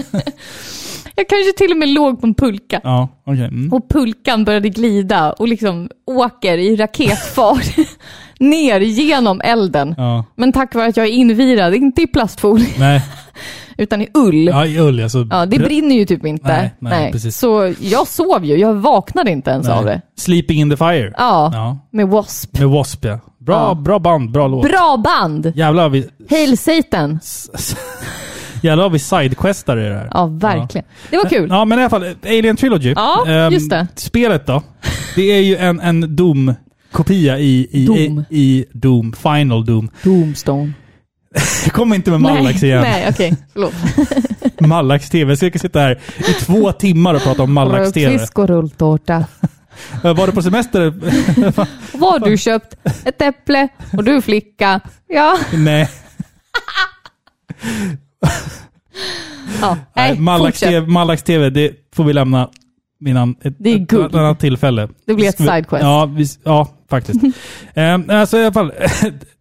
[1.16, 2.80] Jag kanske till och med låg på en pulka.
[2.84, 3.44] Ja, okej.
[3.44, 3.72] Mm.
[3.72, 7.76] Och pulkan började glida och liksom åker i raketfart
[8.38, 9.94] ner genom elden.
[9.98, 10.24] Ja.
[10.36, 13.02] Men tack vare att jag är invirad, inte i plastfolie, Nej.
[13.76, 14.46] Utan i ull.
[14.46, 15.26] Ja, i ull alltså.
[15.30, 16.48] Ja, det brinner ju typ inte.
[16.48, 17.36] Nej, nej, precis.
[17.38, 20.00] Så jag sov ju, jag vaknade inte ens av det.
[20.16, 21.12] Sleeping in the fire.
[21.16, 21.78] Ja, Ja.
[21.90, 22.58] med W.A.S.P.
[22.58, 23.08] Med W.A.S.P.
[23.08, 23.20] ja.
[23.38, 23.74] Bra, Ja.
[23.74, 24.62] bra band, bra låt.
[24.68, 25.52] Bra band!
[25.56, 27.18] Jävlar vi, Hail Satan!
[28.62, 30.08] jävlar vi sidequestare i det här.
[30.10, 30.84] Ja, verkligen.
[31.10, 31.48] Det var kul.
[31.50, 32.92] Ja, men i alla fall, Alien Trilogy.
[32.96, 33.86] Ja, Ehm, just det.
[33.94, 34.62] Spelet då.
[35.16, 38.24] Det är ju en, en Doom-kopia i, i, Doom.
[38.30, 39.90] i, i Doom, Final Doom.
[40.02, 40.72] Doomstone.
[41.72, 42.82] Kom inte med Mallax igen.
[42.82, 43.36] Nej, okej.
[43.52, 43.74] Förlåt.
[44.60, 45.30] Mallax TV.
[45.30, 48.18] Jag ska sitta här i två timmar och prata om Mallax TV.
[48.18, 49.24] Fisk och rulltårta.
[50.02, 50.94] Var du på semester?
[51.98, 52.76] Vad har du köpt?
[53.04, 54.80] Ett äpple och du flicka.
[55.08, 55.38] Ja.
[55.52, 55.88] Nej.
[59.60, 59.78] ja.
[59.96, 60.68] Nej, Nej, Mallax fortsätt.
[60.68, 62.50] TV, Mallax TV, det får vi lämna
[63.06, 64.88] innan ett, Det är ett, annat tillfälle.
[65.06, 65.82] Det blir ett sidequest.
[65.82, 67.24] Ja, vi, ja faktiskt.
[67.74, 68.72] um, alltså i alla fall,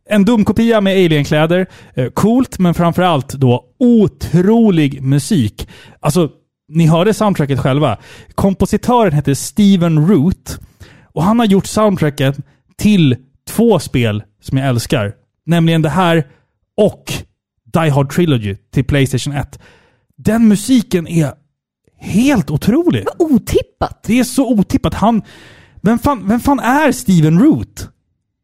[0.09, 1.65] en Doom-kopia med alienkläder.
[1.97, 5.67] Uh, coolt, men framförallt då otrolig musik.
[5.99, 6.29] Alltså,
[6.67, 7.97] ni hörde soundtracket själva.
[8.35, 10.59] Kompositören heter Steven Root.
[11.13, 12.37] Och han har gjort soundtracket
[12.77, 13.15] till
[13.47, 15.13] två spel som jag älskar.
[15.45, 16.27] Nämligen det här
[16.77, 17.13] och
[17.73, 19.59] Die Hard Trilogy till Playstation 1.
[20.17, 21.33] Den musiken är
[21.97, 23.05] helt otrolig.
[23.19, 24.03] Otippat.
[24.03, 24.93] Det är så otippat.
[24.93, 25.21] Han...
[25.81, 27.89] Vem fan, vem fan är Steven Root?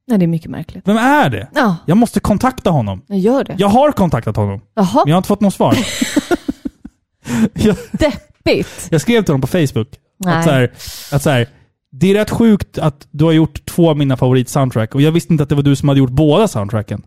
[0.09, 0.87] Nej, det är mycket märkligt.
[0.87, 1.47] Vem är det?
[1.55, 3.01] Ja, Jag måste kontakta honom.
[3.07, 3.55] jag gör det.
[3.57, 4.87] Jag har kontaktat honom, Jaha.
[4.93, 5.77] men jag har inte fått något svar.
[7.53, 8.87] jag, deppigt.
[8.91, 9.87] Jag skrev till honom på Facebook
[10.17, 10.37] Nej.
[10.37, 10.71] att, så här,
[11.11, 11.47] att så här,
[11.91, 15.33] det är rätt sjukt att du har gjort två av mina favorit-soundtrack och jag visste
[15.33, 17.01] inte att det var du som hade gjort båda soundtracken.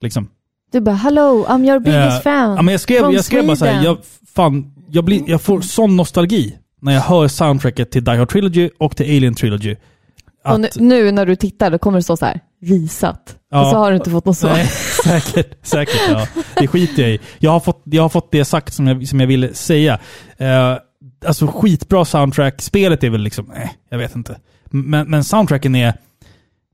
[0.00, 0.28] Liksom.
[0.72, 3.56] Du bara “Hello, I'm your biggest Eh, fan Ja, men jag skrev, jag skrev bara
[3.56, 3.98] såhär, Sweden." jag,
[4.34, 8.70] fan, jag, blir, jag får sån nostalgi när jag hör soundtracket till Die Hard Trilogy
[8.78, 9.76] och till Alien Trilogy.
[10.44, 13.60] Och nu, nu när du tittar då kommer det stå så här “visat” Ja.
[13.60, 14.50] och så har du inte fått något svar.
[14.50, 14.66] Nej,
[15.04, 15.66] säkert.
[15.66, 16.26] säkert ja.
[16.56, 17.20] Det skiter jag i.
[17.38, 19.98] Jag har fått, jag har fått det sagt som jag, som jag ville säga.
[20.36, 20.76] Eh,
[21.26, 22.62] alltså skitbra soundtrack.
[22.62, 24.36] Spelet är väl liksom, eh, jag vet inte.
[24.64, 25.94] Men, men soundtracken är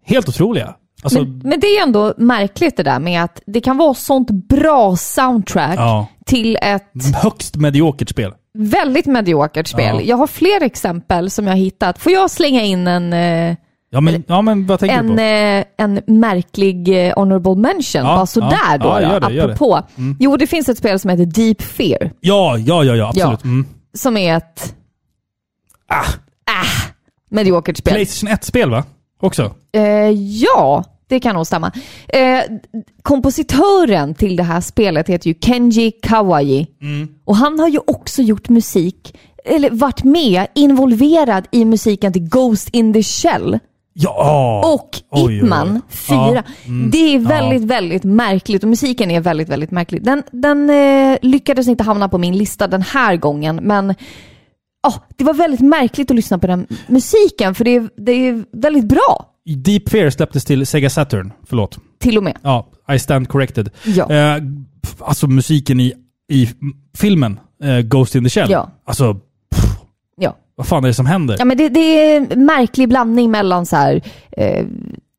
[0.05, 0.75] helt otroliga.
[1.03, 4.31] Alltså, men, men det är ändå märkligt det där med att det kan vara sånt
[4.31, 6.07] bra soundtrack ja.
[6.27, 8.33] till ett Högst mediokert spel.
[8.59, 9.97] Väldigt mediokert spel.
[9.97, 10.03] Ja.
[10.03, 11.99] Jag har fler exempel som jag har hittat.
[11.99, 13.57] Får jag slänga in en, eh,
[13.91, 15.23] Ja men, ja, men vad tänker du en, på?
[15.23, 18.03] eh, en märklig eh, honorable mention?
[18.03, 19.55] Ja, Bara sådär ja, då, ja, då det, gör det.
[19.55, 19.83] apropå.
[19.97, 20.17] Mm.
[20.21, 22.11] Jo, det finns ett spel som heter Deep Fear.
[22.21, 23.45] Ja, ja, ja, ja absolut.
[23.45, 23.67] Mm.
[23.95, 24.75] Som är ett...
[25.91, 26.05] Ah.
[27.31, 27.95] mediokert spel.
[27.95, 28.85] Playstation 1-spel va?
[29.21, 29.55] Också?
[29.73, 29.83] Eh,
[30.43, 31.73] ja, det kan nog stämma.
[32.09, 32.41] Eh,
[33.03, 36.67] kompositören till det här spelet heter ju Kenji Kawai.
[36.83, 37.09] Mm.
[37.25, 42.69] Och han har ju också gjort musik, eller varit med, involverad i musiken till Ghost
[42.69, 43.59] in the Shell.
[43.93, 44.63] Ja!
[44.75, 45.37] Och Oj, oj, oj.
[45.37, 46.17] Ip Man 4.
[46.17, 47.29] Ja, mm, Det är ja.
[47.29, 50.05] väldigt, väldigt märkligt och musiken är väldigt, väldigt märklig.
[50.05, 53.95] Den, den eh, lyckades inte hamna på min lista den här gången, men
[54.83, 58.45] ja, det var väldigt märkligt att lyssna på den musiken, för det är, det är
[58.53, 61.33] väldigt bra, Deep Fear släpptes till Sega Saturn.
[61.49, 61.79] Förlåt.
[62.01, 62.39] till och med.
[62.43, 63.71] Ja, I stand corrected.
[63.85, 64.13] Ja.
[64.13, 64.43] Eh,
[64.83, 65.93] pff, alltså musiken i,
[66.33, 66.49] i
[66.99, 68.51] filmen eh, Ghost in the Shell.
[68.51, 68.71] Ja.
[68.85, 69.21] Alltså,
[70.21, 70.37] Ja.
[70.55, 71.37] vad fan är det som händer?
[71.39, 74.03] Ja, men det, det är en märklig blandning mellan så här,
[74.37, 74.67] eh,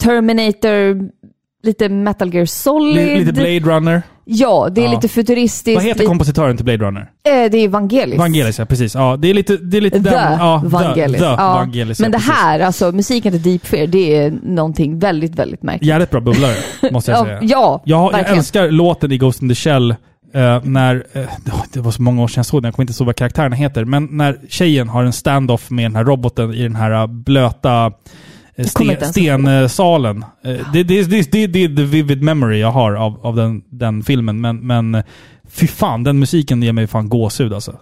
[0.04, 1.10] Terminator,
[1.64, 2.96] lite Metal Gear Solid.
[2.96, 4.02] Li- lite Blade Runner.
[4.32, 4.92] Ja, det är Ja.
[4.92, 5.76] lite futuristiskt.
[5.76, 7.02] Vad heter kompositören till Blade Runner?
[7.02, 8.18] eh, det är Vangelis.
[8.20, 8.96] Vangelis, ja precis.
[8.96, 10.34] Ja, det är lite, det är lite The den...
[10.40, 11.14] Ja, Vangelis.
[11.14, 11.36] The, the ja.
[11.54, 12.34] Vangelis, Men det precis.
[12.34, 15.88] här, alltså musiken till Deep Fear, det är någonting väldigt, väldigt märkligt.
[15.88, 16.56] Jävligt bra bubblare,
[16.92, 17.40] måste jag Ja, säga.
[17.42, 18.38] ja, jag, jag verkligen.
[18.38, 19.92] älskar låten i Ghost in the Shell
[20.34, 21.04] eh, när...
[21.14, 21.24] eh,
[21.74, 23.56] det var så många år sedan jag såg den, jag kommer inte ihåg vad karaktärerna
[23.56, 23.86] heter.
[23.86, 27.92] Men när tjejen har en stand-off med den här roboten i den här eh, blöta
[28.60, 30.26] eh, sten, stensalen.
[30.44, 33.62] Eh, det, det, det, det, det är the vivid memory jag har av, av den,
[33.70, 34.42] den filmen.
[34.42, 35.04] Men, men eh,
[35.48, 37.76] fy fan, den musiken ger mig fan gåshud alltså.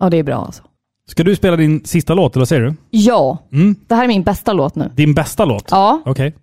[0.00, 0.62] Ja, det är bra alltså.
[1.08, 2.74] Ska du spela din sista låt, eller vad säger du?
[2.90, 3.76] Ja, Mm.
[3.88, 4.90] det här är min bästa låt nu.
[4.94, 5.64] Din bästa låt?
[5.70, 6.34] Ja, Okej.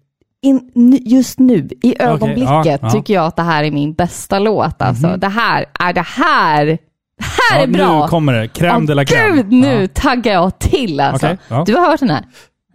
[0.42, 2.90] in, n- just nu, i ögonblicket, ja, ja.
[2.90, 4.82] tycker jag att det här är min bästa låt.
[4.82, 5.18] Alltså.
[5.18, 6.66] Det här är det här.
[6.66, 8.02] Det här Ja, är bra!
[8.02, 8.48] Nu kommer det.
[8.48, 9.34] Crème Åh, de la crème.
[9.36, 9.88] Gud, nu Ja.
[10.02, 11.26] taggar jag till alltså.
[11.28, 11.64] Okej, ja.
[11.68, 12.24] Du har hört den här?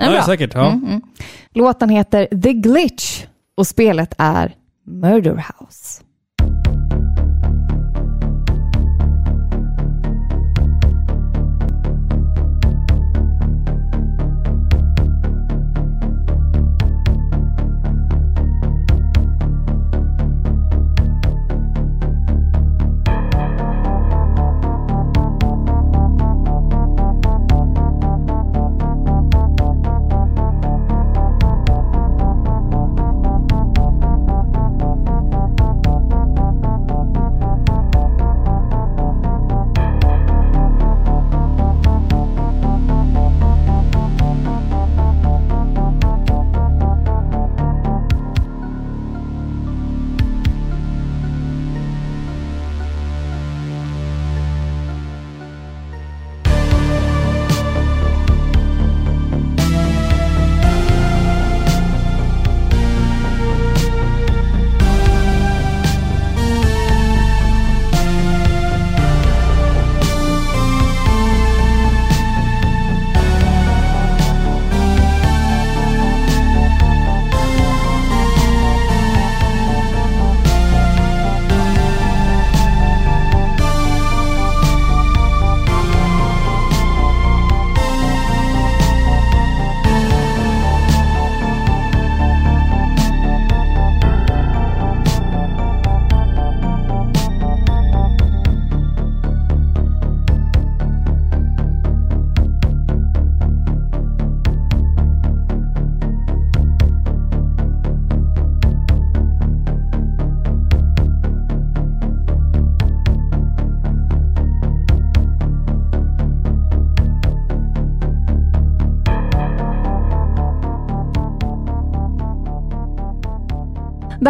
[0.01, 0.27] Den är Ja, bra.
[0.27, 0.55] säkert.
[0.55, 0.67] Ja.
[0.73, 1.01] Mm, mm.
[1.51, 3.25] Låten heter The Glitch
[3.57, 4.55] och spelet är
[4.87, 6.03] Murder House.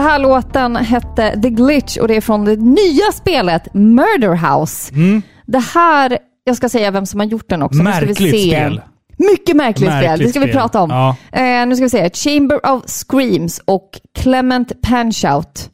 [0.00, 4.94] Det här låten hette The Glitch och det är från det nya spelet Murder House.
[4.94, 5.22] Mm.
[5.46, 7.82] Det här, Jag ska säga vem som har gjort den också.
[7.82, 8.80] Märkligt spel.
[9.18, 10.02] Mycket märkligt, spel.
[10.08, 10.56] Märkligt Det ska vi spel.
[10.56, 10.90] prata om.
[10.90, 11.16] Ja.
[11.32, 12.10] Eh, nu ska vi se.
[12.10, 15.70] Chamber of Screams och Clement Punchout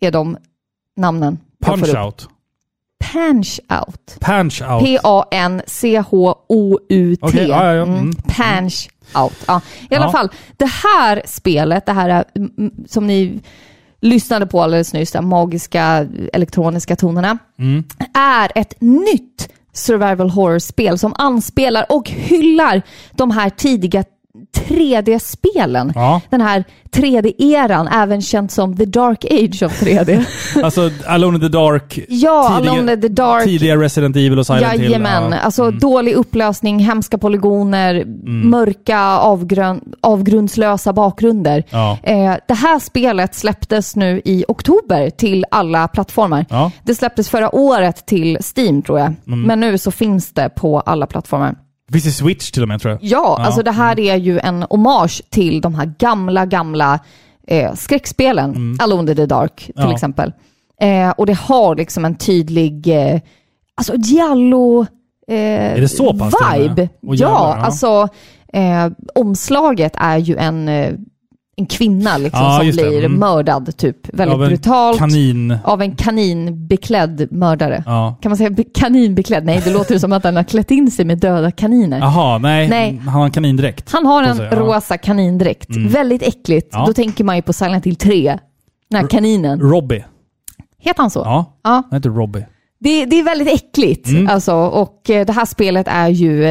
[0.00, 0.36] är de
[0.96, 1.38] namnen.
[1.58, 2.04] jag får Punch upp.
[2.04, 2.28] out.
[3.12, 4.16] Punch Out.
[4.20, 4.84] Punch out.
[4.84, 5.66] P-A-N-C-H-O-U-T.
[7.26, 7.82] Okej, ja, ja, ja.
[7.82, 7.98] Mm.
[7.98, 8.12] Mm.
[9.14, 9.32] Out.
[9.46, 9.60] Ja.
[9.90, 10.12] I alla Ja.
[10.12, 13.40] fall, det här spelet, det här är, mm, mm, som ni
[14.00, 17.84] lyssnade på alldeles nyss, de magiska elektroniska tonerna, Mm.
[18.14, 22.82] är ett nytt survival horror-spel som anspelar och hyllar
[23.12, 24.04] de här tidiga
[24.54, 25.92] 3D-spelen.
[25.94, 26.20] Ja.
[26.30, 30.24] Den här 3D-eran, även känd som the dark age of 3D.
[30.64, 31.98] Alltså Alone in the Dark.
[32.08, 33.44] ja, Alone in the dark.
[33.44, 34.82] Tidiga Resident Evil och Silent Hill.
[34.82, 35.38] Jajamän, Ja.
[35.38, 38.50] alltså dålig upplösning, hemska polygoner, Mm.
[38.50, 41.64] mörka avgrön, avgrundslösa bakgrunder.
[41.70, 41.98] Ja.
[42.02, 46.46] Eh, det här spelet släpptes nu i oktober till alla plattformar.
[46.50, 46.70] Ja.
[46.82, 49.42] Det släpptes förra året till Steam tror jag, Mm.
[49.42, 51.54] men nu så finns det på alla plattformar.
[51.92, 53.00] Finns det Switch till och med tror jag?
[53.02, 56.98] Ja, alltså det här är ju en hommage till de här gamla, gamla
[57.46, 58.76] eh, skräckspelen.
[58.80, 59.88] Alone in the Dark till Mm.
[59.88, 59.94] Ja.
[59.94, 60.32] exempel.
[60.80, 63.20] Eh, och det har liksom en tydlig, eh,
[63.74, 64.86] alltså giallo
[65.28, 66.88] eh, Är det så pass vibe.
[67.06, 67.64] Och ja, jävlar, ja.
[67.64, 68.08] alltså
[68.52, 70.92] eh, omslaget är ju en, eh,
[71.56, 73.18] en kvinna liksom, Ja, som blir Mm.
[73.18, 73.96] mördad, typ.
[74.12, 74.98] Väldigt Av brutalt.
[74.98, 75.58] Kanin.
[75.64, 77.82] Av en kaninbeklädd mördare.
[77.86, 78.16] Ja.
[78.22, 79.44] Kan man säga be- kaninbeklädd?
[79.44, 81.98] Nej, det låter ju som att den har klätt in sig med döda kaniner.
[81.98, 82.68] Jaha, nej.
[82.68, 83.00] Nej.
[83.04, 83.92] Han har en kanindräkt.
[83.92, 84.50] Han har en ja.
[84.50, 85.68] rosa kanindräkt.
[85.70, 85.88] Mm.
[85.88, 86.72] Väldigt äckligt.
[86.86, 88.38] Då tänker man ju på Silent Hill 3.
[88.90, 89.60] Den här kaninen.
[89.60, 90.04] Robbie.
[90.78, 91.18] Heter han så?
[91.24, 91.70] Ja, Ja.
[91.90, 92.46] han heter Robbie.
[92.80, 94.08] Det, det är väldigt äckligt.
[94.08, 94.28] Mm.
[94.28, 96.44] Alltså, och eh, det här spelet är ju...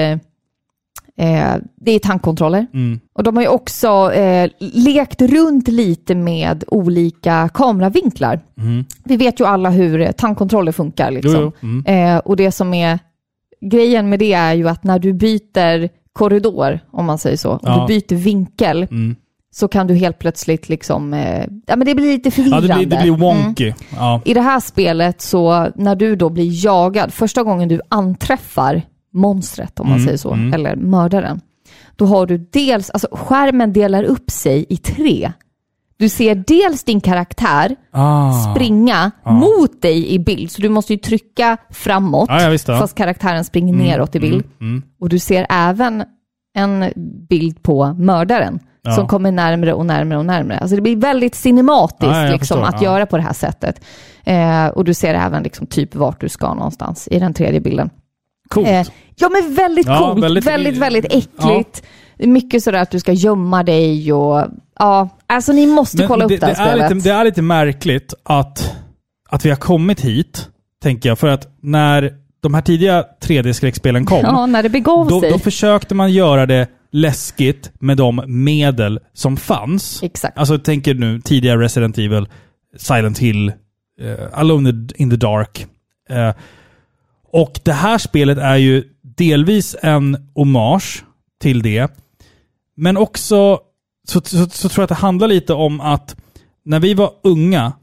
[1.18, 2.66] Eh, det är tankkontroller.
[2.74, 3.00] Mm.
[3.14, 8.40] Och de har ju också eh, lekt runt lite med olika kameravinklar.
[8.58, 8.86] Mm.
[9.04, 11.12] Vi vet ju alla hur eh, tankkontroller funkar.
[11.12, 11.34] Liksom.
[11.34, 11.68] Jo, jo.
[11.86, 12.16] Mm.
[12.16, 13.00] Eh, och det som är
[13.72, 17.60] grejen med det är ju att när du byter korridor, om man säger så, om
[17.64, 17.86] Ja.
[17.88, 19.16] du byter vinkel, Mm.
[19.56, 22.68] så kan du helt plötsligt liksom, eh, ja men det blir lite Ja, förvirrande.
[22.68, 23.20] det blir, det blir Mm.
[23.20, 23.74] wonky.
[23.96, 24.22] Ja.
[24.26, 28.82] I det här spelet så, när du då blir jagad, första gången du anträffar
[29.14, 30.54] monstret, om man Mm, säger så, mm.
[30.54, 31.42] eller mördaren,
[31.96, 35.32] då har du dels, alltså skärmen delar upp sig i tre.
[35.98, 38.32] Du ser dels din karaktär Ah.
[38.54, 42.80] springa mot dig i bild, så du måste ju trycka framåt, Ja, ja, visst, ja.
[42.80, 44.44] fast karaktären springer Mm, neråt i bild.
[44.60, 44.72] Mm.
[44.72, 44.84] Mm.
[45.00, 46.04] Och du ser även
[46.56, 46.86] en
[47.30, 48.92] bild på mördaren Ja.
[48.92, 50.58] som kommer närmre och närmre och närmre.
[50.60, 52.92] Alltså det blir väldigt cinematiskt Ja, liksom, förstår, att ja.
[52.94, 53.86] göra på det här sättet.
[54.24, 57.90] Eh, och du ser även liksom, typ vart du ska någonstans i den tredje bilden.
[58.54, 58.68] Coolt.
[58.68, 58.84] Eh,
[59.16, 60.24] ja, men väldigt Ja, coolt.
[60.24, 61.84] väldigt- Väldigt, väldigt, äckligt.
[62.18, 64.46] Mycket sådär att du ska gömma dig och...
[64.80, 66.92] Ja, alltså ni måste Men kolla det, upp det här det, är spelet.
[66.96, 68.74] lite, det är lite märkligt att,
[69.30, 70.50] att vi har kommit hit,
[70.84, 71.20] tänker jag.
[71.20, 75.32] För att när de här tidiga 3D-skräckspelen kom, Ja, när det begav då, sig.
[75.32, 80.04] då försökte man göra det läskigt med de medel som fanns.
[80.04, 80.38] Exakt.
[80.38, 82.28] Alltså tänker nu tidiga Resident Evil,
[82.78, 83.48] Silent Hill,
[84.02, 85.68] eh, Alone in the Dark.
[86.10, 86.32] Eh,
[87.34, 91.04] och det här spelet är ju delvis en hommage
[91.42, 91.92] till det.
[92.76, 93.60] Men också
[94.08, 96.16] så, så, så tror jag att det handlar lite om att
[96.66, 97.74] när vi var unga,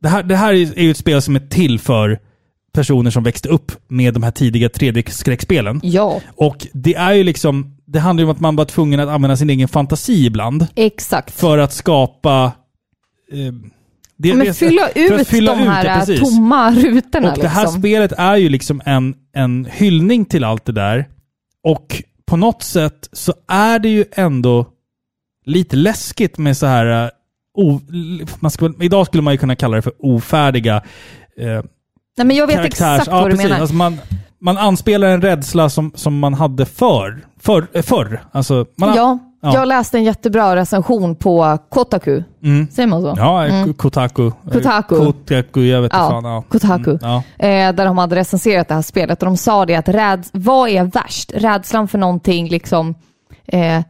[0.00, 2.18] det här, det här är ju ett spel som är till för
[2.72, 5.80] personer som växte upp med de här tidiga 3D-skräckspelen.
[5.82, 9.08] Ja, Och det är ju liksom, det handlar ju om att man var tvungen att
[9.08, 11.34] använda sin egen fantasi ibland exakt.
[11.34, 12.52] för att skapa...
[13.32, 13.54] Eh,
[14.22, 17.32] det, Ja, men fylla ut fylla de ut här det, äh, tomma rutorna.
[17.32, 17.80] Och det här liksom.
[17.80, 21.08] spelet är ju liksom en, en hyllning till allt det där.
[21.64, 24.66] Och på något sätt så är det ju ändå
[25.46, 27.04] lite läskigt med så här...
[27.04, 27.10] eh,
[27.54, 27.80] O,
[28.40, 30.76] man ska, idag skulle man ju kunna kalla det för ofärdiga
[31.36, 31.62] eh,
[32.16, 32.72] Nej, men jag vet karaktärs...
[32.80, 33.44] exakt ja, vad du precis.
[33.44, 33.60] menar.
[33.60, 33.98] Alltså man,
[34.40, 38.24] man anspelar en rädsla som, som man hade för, för, förr.
[38.32, 39.54] Alltså, man, Ja, ja.
[39.54, 42.22] jag läste en jättebra recension på Kotaku.
[42.44, 42.68] Mm.
[42.70, 43.14] Säger man så?
[43.16, 43.74] Ja, Mm.
[43.74, 44.30] Kotaku.
[44.52, 44.96] Kotaku.
[44.96, 46.24] Kotaku, jag vet inte Ja, fan.
[46.24, 46.42] Ja.
[46.48, 46.90] Kotaku.
[46.90, 47.22] Mm, ja.
[47.38, 50.68] Eh, där de hade recenserat det här spelet och de sa det att räd, vad
[50.68, 51.32] är värst?
[51.34, 52.94] Rädslan för någonting liksom
[53.46, 53.82] eh,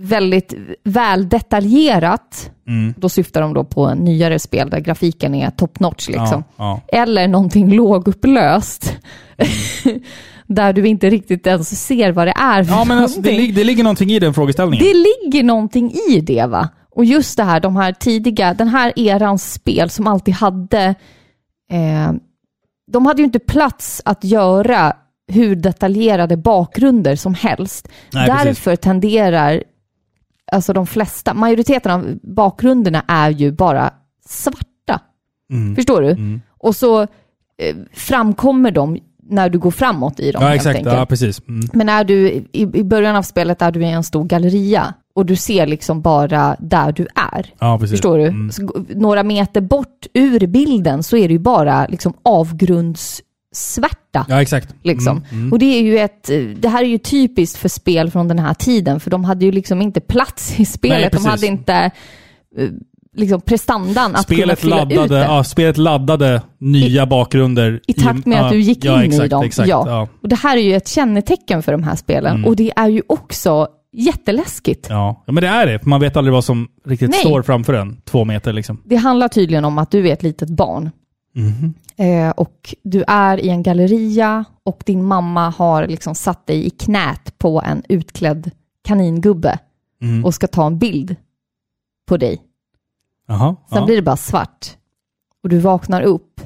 [0.00, 0.54] väldigt
[0.84, 2.50] väldetaljerat.
[2.68, 2.94] Mm.
[2.96, 6.44] Då syftar de då på nyare spel där grafiken är top notch liksom.
[6.56, 8.96] Ja, Eller någonting lågupplöst.
[10.48, 13.64] där du inte riktigt ens ser vad det är för ja, men alltså, det, det
[13.64, 14.86] ligger någonting i den frågeställningen.
[14.86, 16.68] Det ligger någonting i det va?
[16.90, 20.94] Och just det här, de här tidiga, den här erans spel som alltid hade,
[21.70, 22.12] eh,
[22.92, 24.96] de hade ju inte plats att göra
[25.32, 27.88] hur detaljerade bakgrunder som helst.
[28.12, 28.44] Nej, precis.
[28.44, 29.62] Därför tenderar,
[30.52, 33.90] alltså de flesta, majoriteten av bakgrunderna är ju bara
[34.28, 35.00] svarta.
[35.52, 35.76] Mm.
[35.76, 36.10] Förstår du?
[36.10, 36.40] Mm.
[36.58, 38.98] Och så eh, framkommer de
[39.28, 40.80] när du går framåt i dem Ja, exakt.
[40.84, 41.40] Ja, precis.
[41.48, 41.68] Mm.
[41.72, 45.26] Men är du, i, i början av spelet är du i en stor galleria och
[45.26, 47.54] du ser liksom bara där du är.
[47.58, 47.90] Ja, precis.
[47.90, 48.24] Förstår du?
[48.24, 48.52] Mm.
[48.52, 54.26] Så, några meter bort ur bilden så är det ju bara liksom avgrundssvärta.
[54.28, 54.74] Ja, exakt.
[54.82, 55.16] Liksom.
[55.16, 55.52] Mm, mm.
[55.52, 58.54] Och det är ju ett, det här är ju typiskt för spel från den här
[58.54, 61.12] tiden, för de hade ju liksom inte plats i spelet.
[61.12, 61.26] de precis.
[61.26, 61.74] hade inte
[62.56, 62.68] eh,
[63.16, 65.24] liksom prestandan att Spelet kunna fylla ut laddade, det.
[65.24, 67.80] ja, spelet laddade nya bakgrunder.
[67.86, 69.44] I takt med ja, att du gick ja, in exakt, i dem.
[69.44, 69.84] Exakt, ja.
[69.86, 70.08] ja.
[70.22, 72.34] Och det här är ju ett kännetecken för de här spelen.
[72.36, 72.44] Mm.
[72.44, 74.86] Och det är ju också jätteläskigt.
[74.90, 75.22] Ja.
[75.26, 75.84] ja, men det är det.
[75.86, 77.20] Man vet aldrig vad som riktigt Nej.
[77.20, 77.96] står framför en.
[78.04, 78.82] Två meter liksom.
[78.84, 80.90] Det handlar tydligen om att du är ett litet barn.
[81.34, 81.74] Mhm.
[81.96, 86.70] Eh, och du är i en galleria och din mamma har liksom satt dig i
[86.70, 88.50] knät på en utklädd
[88.84, 89.58] kaningubbe
[90.02, 90.24] Mm.
[90.24, 91.16] och ska ta en bild
[92.08, 92.38] på dig.
[93.28, 93.56] Jaha.
[93.68, 93.84] Sen ja.
[93.84, 94.66] blir det bara svart.
[95.42, 96.40] Och du vaknar upp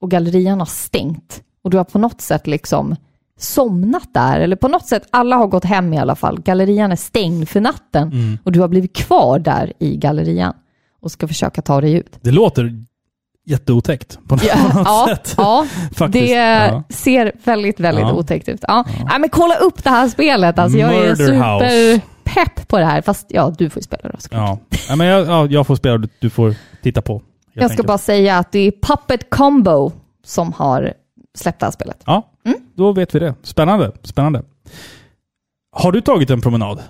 [0.00, 1.42] och gallerian har stängt.
[1.64, 2.96] Och du har på något sätt liksom
[3.38, 4.40] somnat där.
[4.40, 6.40] Eller på något sätt, alla har gått hem i alla fall.
[6.40, 8.08] Gallerian är stängd för natten.
[8.12, 8.38] Mm.
[8.44, 10.54] Och du har blivit kvar där i gallerian.
[11.02, 12.18] Och ska försöka ta dig ut.
[12.20, 12.84] Det låter
[13.46, 15.34] jätteotäckt på något ja, sätt.
[15.36, 16.24] ja, Faktiskt.
[16.24, 16.82] det Ja.
[16.88, 18.12] ser väldigt, väldigt Ja.
[18.12, 18.64] otäckt ut.
[18.68, 18.84] Ja.
[19.10, 19.18] Ja.
[19.18, 20.58] men kolla upp det här spelet.
[20.58, 22.00] Alltså, jag är Murder House.
[22.24, 23.02] Superpepp på det här.
[23.02, 24.58] Fast ja, du får ju spela då såklart.
[24.70, 24.78] Ja.
[24.88, 27.22] ja, men jag, ja, jag får spela och du, får titta på.
[27.52, 29.92] Jag ska bara säga att det är Puppet Combo
[30.24, 30.94] som har
[31.34, 32.02] släppt det här spelet.
[32.06, 32.58] Ja, Mm.
[32.74, 33.34] då vet vi det.
[33.42, 33.92] Spännande.
[34.02, 34.42] Spännande.
[35.72, 36.82] Har du tagit en promenad?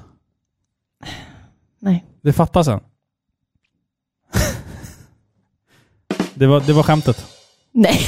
[1.81, 2.05] Nej.
[2.23, 2.81] Det fattas en.
[6.35, 7.27] det, var, det var skämtet.
[7.73, 8.01] Nej.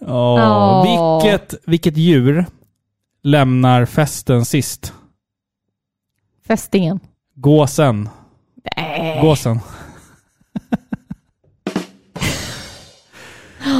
[0.00, 0.82] Åh, Åh.
[1.22, 2.46] Vilket, vilket djur
[3.22, 4.92] lämnar festen sist?
[6.46, 7.00] Fästingen.
[7.34, 8.08] Gåsen.
[8.76, 9.20] Nej.
[9.20, 9.60] Gåsen.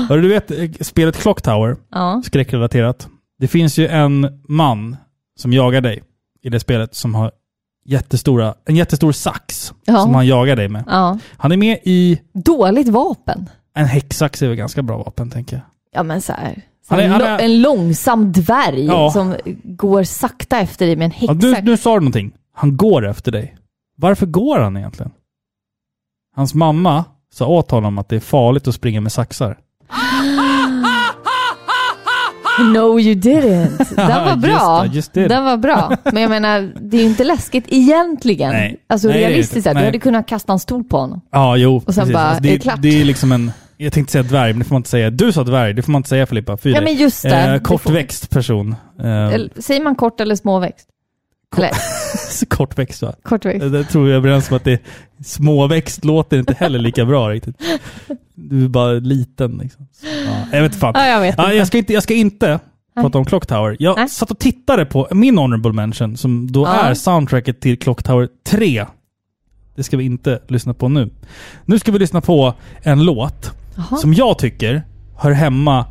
[0.09, 2.23] Hörru, du vet eh, spelet Clock Tower, Ja.
[2.25, 3.09] skräckrelaterat.
[3.39, 4.97] Det finns ju en man
[5.39, 6.03] som jagar dig
[6.43, 7.33] i det spelet som har
[7.85, 10.03] jättestora, en jättestor sax Ja.
[10.03, 10.85] som han jagar dig med.
[10.87, 11.19] ja.
[11.37, 12.21] Han är med i...
[12.33, 13.51] Dåligt vapen.
[13.75, 15.63] En häcksax är väl ganska bra vapen, tänker jag.
[15.93, 16.63] Ja men så här.
[16.89, 19.11] Han är- en, han är- en långsam dvärg Ja.
[19.11, 19.35] som
[19.65, 21.49] går sakta efter dig med en Ja, häxa.
[21.63, 22.33] nu, nu sa du någonting.
[22.55, 23.57] Han går efter dig.
[23.97, 25.13] Varför går han egentligen?
[26.37, 27.05] Hans mamma
[27.35, 29.59] sa åt honom att det är farligt att springa med saxar.
[32.75, 33.95] No you didn't.
[33.97, 34.87] Den var Just bra.
[34.87, 35.29] just det.
[35.29, 35.97] Den var bra.
[36.13, 38.51] Men jag menar, det är ju inte läskigt egentligen.
[38.53, 38.77] Nej.
[38.87, 41.21] Alltså Nej, realistiskt sett, du hade kunnat kasta en stol på honom.
[41.31, 41.83] Ja, jo.
[41.87, 42.83] Och sen bara, Alltså, det, är det klart?
[42.83, 43.53] det är liksom en...
[43.81, 45.11] Jag tänkte säga dvärg, men det får man inte säga.
[45.11, 46.57] Du sa dvärg, det får man inte säga Filippa.
[46.57, 47.55] Fy Ja men just det.
[47.55, 48.75] Eh, kortväxt person.
[48.99, 50.89] Eh, säger man kort eller småväxt?
[52.49, 53.15] Kortväxt va?
[53.23, 53.73] kortväxt?
[53.73, 54.79] Det tror jag är överens om att det är
[55.25, 57.57] småväxt låter inte heller lika bra riktigt.
[58.35, 59.87] Du är bara liten liksom.
[60.27, 60.93] Ja, jag vet fan.
[60.97, 62.61] Ja, jag vet Ja, jag, ska inte, jag ska inte
[62.95, 63.77] prata om Clock Tower.
[63.79, 64.09] Jag Nej.
[64.09, 66.75] satt och tittade på min honorable mention som då Ja.
[66.75, 68.87] är soundtracket till Clock Tower 3.
[69.75, 71.11] Det ska vi inte lyssna på nu.
[71.65, 73.97] Nu ska vi lyssna på en låt Jaha.
[73.99, 74.83] som jag tycker
[75.19, 75.85] hör hemma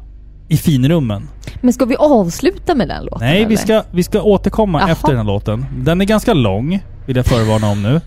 [0.50, 1.30] i finrummen.
[1.62, 3.28] Men ska vi avsluta med den låten?
[3.28, 3.56] Nej, vi eller?
[3.58, 4.90] ska, vi ska återkomma Jaha.
[4.92, 5.66] efter den här låten.
[5.78, 8.02] Den är ganska lång, vill jag förvarna om nu.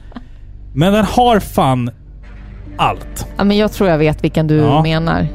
[0.75, 1.91] Men den har fan
[2.77, 3.27] allt.
[3.37, 4.83] Ja, men jag tror jag vet vilken du Ja.
[4.83, 5.27] menar.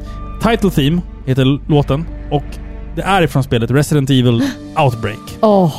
[0.42, 2.44] Title Theme heter låten och
[2.96, 4.42] det är ifrån spelet Resident Evil
[4.84, 5.38] Outbreak.
[5.40, 5.74] Åh.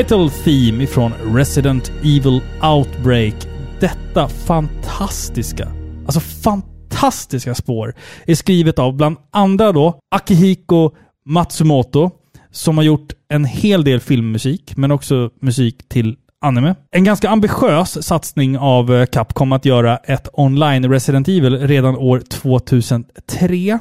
[0.00, 3.34] Title Theme ifrån Resident Evil Outbreak.
[3.80, 5.68] Detta fantastiska,
[6.06, 7.94] alltså fantastiska spår
[8.26, 10.90] är skrivet av bland andra då Akihiko
[11.26, 12.10] Matsumoto
[12.50, 16.74] som har gjort en hel del filmmusik, men också musik till anime.
[16.90, 22.22] En ganska ambitiös satsning av eh, Capcom att göra ett online Resident Evil redan år
[22.30, 23.78] 2003.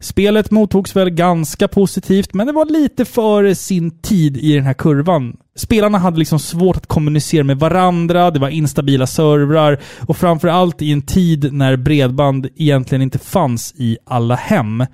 [0.00, 4.74] Spelet mottogs väl ganska positivt, men det var lite före sin tid i den här
[4.74, 5.36] kurvan.
[5.56, 10.92] Spelarna hade liksom svårt att kommunicera med varandra, det var instabila servrar och framförallt i
[10.92, 14.84] en tid när bredband egentligen inte fanns i alla hem.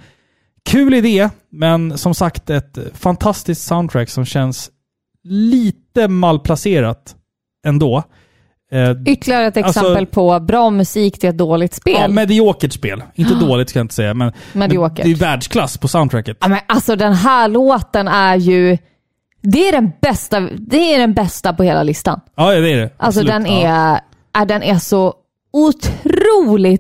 [0.65, 4.71] Kul idé, men som sagt ett fantastiskt soundtrack som känns
[5.25, 7.17] lite malplacerat
[7.67, 8.03] ändå.
[8.73, 11.97] Eh, Ytterligare ett Alltså- exempel på bra musik till ett dåligt spel.
[12.01, 13.03] Ja, mediokert spel.
[13.15, 16.37] Inte dåligt ska jag inte säga, men, men det är världsklass på soundtracket.
[16.41, 18.79] Ja, men alltså den här låten är ju...
[19.43, 22.21] Det är den bästa, det är den bästa på hela listan.
[22.37, 22.83] Ja, det är det.
[22.83, 23.29] Alltså Absolut.
[23.29, 23.69] den Ja.
[23.69, 24.01] är,
[24.43, 25.15] är, den är så
[25.53, 26.12] otroligt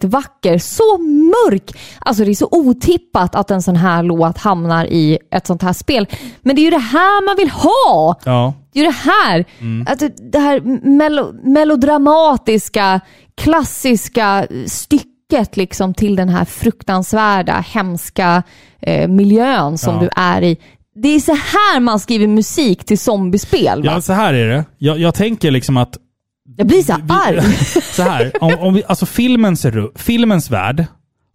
[0.05, 1.71] vacker, så mörk.
[2.01, 5.73] Alltså det är så otippat att en sån här låt hamnar i ett sånt här
[5.73, 6.07] spel.
[6.43, 8.21] Men det är ju det här man vill ha!
[8.25, 8.55] Ja.
[8.73, 9.87] Det är ju det här, Mm.
[9.91, 13.01] att det- det här melo, melodramatiska,
[13.37, 18.43] klassiska stycket liksom till den här fruktansvärda, hemska
[18.81, 20.01] eh, miljön som Ja.
[20.01, 20.57] du är i.
[20.95, 23.83] Det är så här man skriver musik till zombiespel.
[23.83, 23.93] Va?
[23.95, 24.65] Ja, så här är det.
[24.79, 25.97] Jag, jag tänker liksom att...
[26.57, 27.43] Jag blir så här arg.
[27.93, 29.67] så här, om, om vi, alltså filmens,
[29.97, 30.87] filmens värld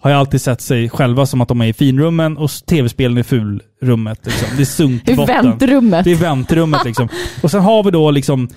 [0.01, 3.23] har jag alltid sett sig själva som att de är i finrummen och tv-spelen i
[3.23, 4.19] fulrummet.
[4.25, 4.47] Liksom.
[4.55, 6.03] Det är sunkt I väntrummet.
[6.05, 7.09] Det är väntrummet liksom.
[7.43, 8.49] Och sen har vi då liksom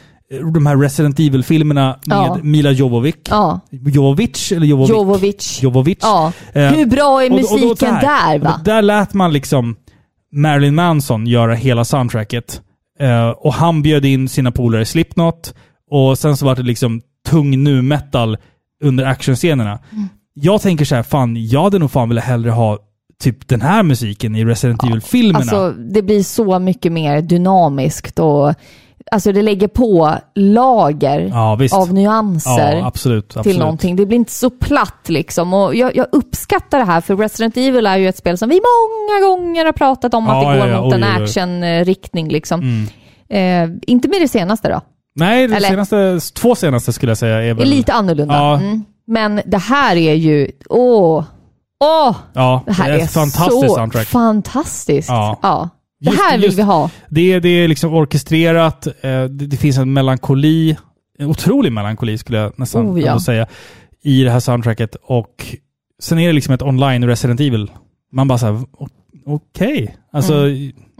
[0.54, 2.38] de här Resident Evil-filmerna med Ja.
[2.42, 3.14] Mila Jovovich.
[3.30, 3.60] Ja.
[3.70, 4.90] Jovovic eller Jovovic?
[4.90, 5.62] Jovovic.
[5.62, 5.98] Jovovic.
[6.02, 6.32] Ja.
[6.52, 8.60] Eh, Hur bra är och- och musiken så här, där va?
[8.64, 9.76] Där lät man liksom
[10.32, 12.60] Marilyn Manson göra hela soundtracket.
[13.00, 15.54] Eh, och han bjöd in sina polare Slipknot.
[15.90, 18.38] Och sen så var det liksom tung nu metal
[18.84, 19.78] under actionscenerna.
[19.92, 20.08] Mm.
[20.34, 22.78] Jag tänker så här, fan, jag hade nog fan velat hellre ha
[23.22, 25.38] typ den här musiken i Resident Evil-filmerna.
[25.38, 28.54] Alltså det blir så mycket mer dynamiskt och
[29.12, 33.58] alltså det lägger på lager Ja, av nyanser Ja, absolut, till absolut.
[33.58, 33.96] någonting.
[33.96, 35.54] Det blir inte så platt liksom.
[35.54, 38.54] Och jag, jag uppskattar det här för Resident Evil är ju ett spel som vi
[38.60, 40.82] många gånger har pratat om att Ja, det går ja, ja.
[40.82, 42.60] mot en actionriktning liksom.
[42.60, 42.86] Mm.
[43.28, 44.80] Eh, inte med det senaste då.
[45.20, 47.68] Nej, de Eller- senaste, två senaste skulle jag säga är Det är väl...
[47.68, 48.34] lite annorlunda.
[48.34, 48.58] Ja.
[48.60, 48.84] Mm.
[49.06, 51.24] Men det här är ju, åh,
[51.84, 52.16] åh!
[52.32, 54.06] Ja, Det här är ett fantastiskt så soundtrack.
[54.06, 55.08] fantastiskt.
[55.08, 55.38] Ja.
[55.42, 55.68] Ja.
[56.00, 56.90] Det Just- här vill just- vi ha.
[57.08, 60.76] Det, är- det är liksom orkestrerat, eh, det, det finns en melankoli,
[61.18, 63.06] en otrolig melankoli skulle jag nästan Oh, ja.
[63.06, 63.46] ändå säga,
[64.02, 64.96] i det här soundtracket.
[65.02, 65.46] Och
[66.02, 67.70] sen är det liksom ett online Resident Evil.
[68.12, 68.60] Man bara såhär,
[69.26, 69.96] okej.
[70.12, 70.34] Alltså,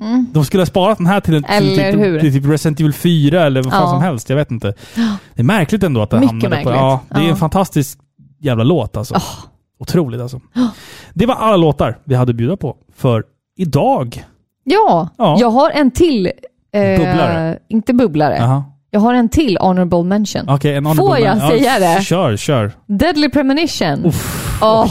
[0.01, 0.27] Mm.
[0.33, 2.21] de skulle ha sparat den här till, en, till, hur?
[2.21, 3.91] till typ Resident Evil 4 eller vad fan Ja.
[3.91, 4.29] som helst.
[4.31, 4.75] Jag vet inte.
[5.35, 6.69] Det är märkligt ändå att det Mycket hamnade på...
[6.71, 6.75] märkligt.
[6.81, 7.29] Ja, det är Ja.
[7.31, 7.99] en fantastisk
[8.41, 9.15] jävla låt alltså.
[9.81, 10.41] Otroligt alltså.
[11.15, 13.25] Det var alla låtar vi hade att bjuda på för
[13.57, 14.25] idag.
[14.65, 15.37] Ja, Ja.
[15.41, 16.27] jag har en till.
[16.73, 17.59] Eh, Bubblare?
[17.69, 18.37] Inte bubblare.
[18.37, 18.65] Jaha.
[18.91, 20.49] Jag har en till honorable mention.
[20.49, 22.03] Okej, en honorable Får jag men- säga ja, det?
[22.05, 22.73] Kör, kör.
[22.87, 24.13] Deadly Premonition.
[24.63, 24.87] Åh,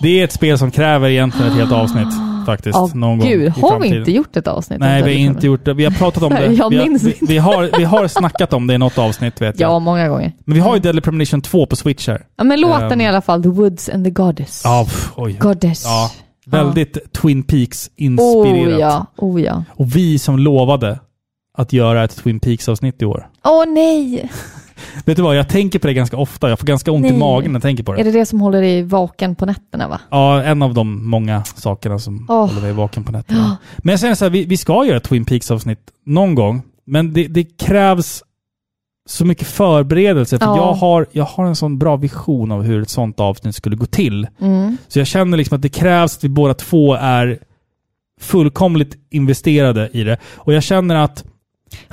[0.00, 2.08] Det är ett spel som kräver egentligen ett helt avsnitt
[2.44, 2.78] faktiskt.
[2.78, 3.52] åh, någon gång gud.
[3.52, 4.80] Har vi inte gjort ett avsnitt?
[4.80, 5.74] Nej, vi har inte gjort det.
[5.74, 6.46] Vi har pratat om det.
[6.46, 7.24] Jag vi, har, minns vi, inte.
[7.28, 9.70] vi, har, vi har snackat om det i något avsnitt vet jag.
[9.70, 10.32] Ja, många gånger.
[10.44, 12.22] Men vi har ju Deadly Premonition 2 på Switch här.
[12.36, 13.00] Ja, men låten Ehm.
[13.00, 14.60] i alla fall, The Woods and the Goddess.
[14.64, 15.32] Ja, pff, oj.
[15.32, 15.84] Goddess.
[15.84, 16.10] Ja,
[16.46, 18.74] väldigt Twin Peaks-inspirerat.
[18.74, 19.64] Oh ja, oh ja.
[19.70, 20.98] Och vi som lovade
[21.58, 23.26] att göra ett Twin Peaks-avsnitt i år.
[23.44, 24.30] Åh nej!
[25.04, 26.48] Vet du vad, jag tänker på det ganska ofta.
[26.48, 27.18] Jag får ganska ont i Nej.
[27.18, 28.00] magen när jag tänker på det.
[28.00, 30.00] Är det det som håller dig vaken på nätterna va?
[30.10, 32.46] Ja, en av de många sakerna som Åh.
[32.48, 33.56] håller mig vaken på nätterna.
[33.78, 36.62] Men jag säger så här, vi, vi ska göra ett Twin Peaks-avsnitt någon gång.
[36.86, 38.22] Men det, det krävs
[39.08, 40.38] så mycket förberedelse.
[40.38, 40.56] För Ja.
[40.56, 43.86] jag, har, jag har en sån bra vision av hur ett sånt avsnitt skulle gå
[43.86, 44.26] till.
[44.40, 44.76] Mm.
[44.88, 47.38] Så jag känner liksom att det krävs att vi båda två är
[48.20, 50.18] fullkomligt investerade i det.
[50.36, 51.24] Och jag känner att,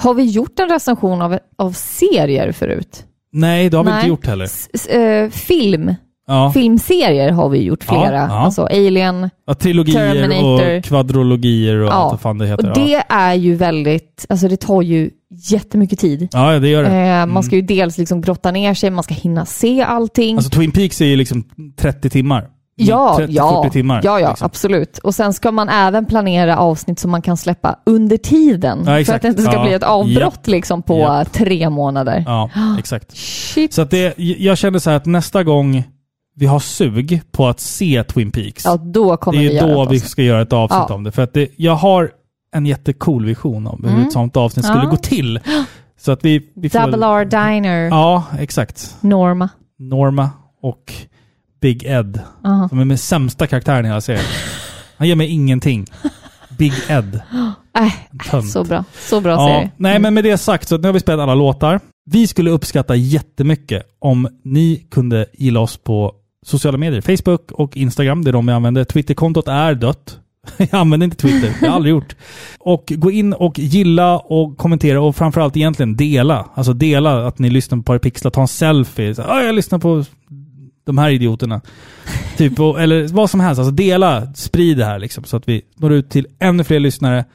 [0.02, 3.06] Har vi gjort en recension av, av serier förut?
[3.34, 4.00] nej det har vi Nej.
[4.00, 4.46] inte gjort heller.
[4.46, 5.96] S- s- eh, film.
[6.28, 6.52] Ja.
[6.54, 8.16] Filmserier har vi gjort Ja, flera.
[8.18, 8.40] ja.
[8.40, 9.30] Alltså Alien.
[9.48, 10.78] Ja, trilogier Terminator.
[10.78, 11.92] och kvadrologier och Ja.
[11.92, 12.70] allt vad fan det heter.
[12.70, 15.10] Och det är ju väldigt, alltså det tar ju
[15.52, 16.28] jättemycket tid.
[16.32, 16.54] ja.
[16.54, 16.90] ja, det gör det.
[16.90, 17.34] Eh, Mm.
[17.34, 20.36] Man ska ju dels liksom grotta ner sig, man ska hinna se allting.
[20.38, 21.44] Alltså Twin Peaks är ju liksom
[21.78, 22.48] 30 timmar.
[22.76, 24.02] Ja, 30-40 ja, timmar.
[24.04, 24.46] ja, ja liksom.
[24.46, 24.98] absolut.
[24.98, 28.84] Och sen ska man även planera avsnitt som man kan släppa under tiden.
[28.86, 31.32] Ja, för att det inte ska Ja, bli ett avbrott liksom på Japp.
[31.34, 32.24] tre månader.
[32.28, 32.50] Ja,
[32.80, 33.18] exakt.
[33.18, 33.74] Shit.
[33.74, 35.84] Så att det, jag kände så här att nästa gång
[36.36, 39.74] vi har sug på att se Twin Peaks, Ja, då kommer det vi är göra
[39.76, 40.96] då ett vi ska göra ett avsnitt Ja.
[40.96, 41.12] om det.
[41.12, 42.12] För att det, jag har
[42.56, 44.06] en jättecool vision om hur Mm.
[44.08, 45.40] ett sånt avsnitt skulle gå till.
[46.00, 46.80] Så att vi, vi får...
[46.80, 48.96] Double R Diner, Ja, exakt.
[49.02, 49.50] Norma.
[49.80, 50.30] Norma
[50.62, 50.94] och
[51.62, 52.20] Big Ed.
[52.46, 52.70] Aha.
[52.70, 54.24] Som är den sämsta karaktären i hela serien.
[54.98, 55.86] Han ger mig ingenting.
[56.58, 57.22] Big Ed.
[57.78, 58.84] Äh, så bra.
[59.00, 59.72] Så bra Ja, serie.
[59.78, 61.80] nej, men med det sagt så nu har vi spelat alla låtar.
[62.12, 66.14] Vi skulle uppskatta jättemycket om ni kunde gilla oss på
[66.46, 67.02] sociala medier.
[67.02, 68.84] Facebook och Instagram, det är de jag använder.
[68.84, 70.18] Twitterkontot är dött.
[70.58, 72.16] Jag använder inte Twitter, det har jag aldrig gjort.
[72.60, 76.46] Och gå in och gilla och kommentera och framförallt egentligen dela.
[76.54, 79.16] Alltså dela att ni lyssnar på Parapixlar, ta en selfie.
[79.16, 80.06] Så, jag lyssnar på
[80.92, 81.62] de här idioterna.
[82.38, 83.60] typ, och, eller vad som helst.
[83.60, 87.26] Alltså dela, sprid det här liksom, så att vi når ut till ännu fler lyssnare.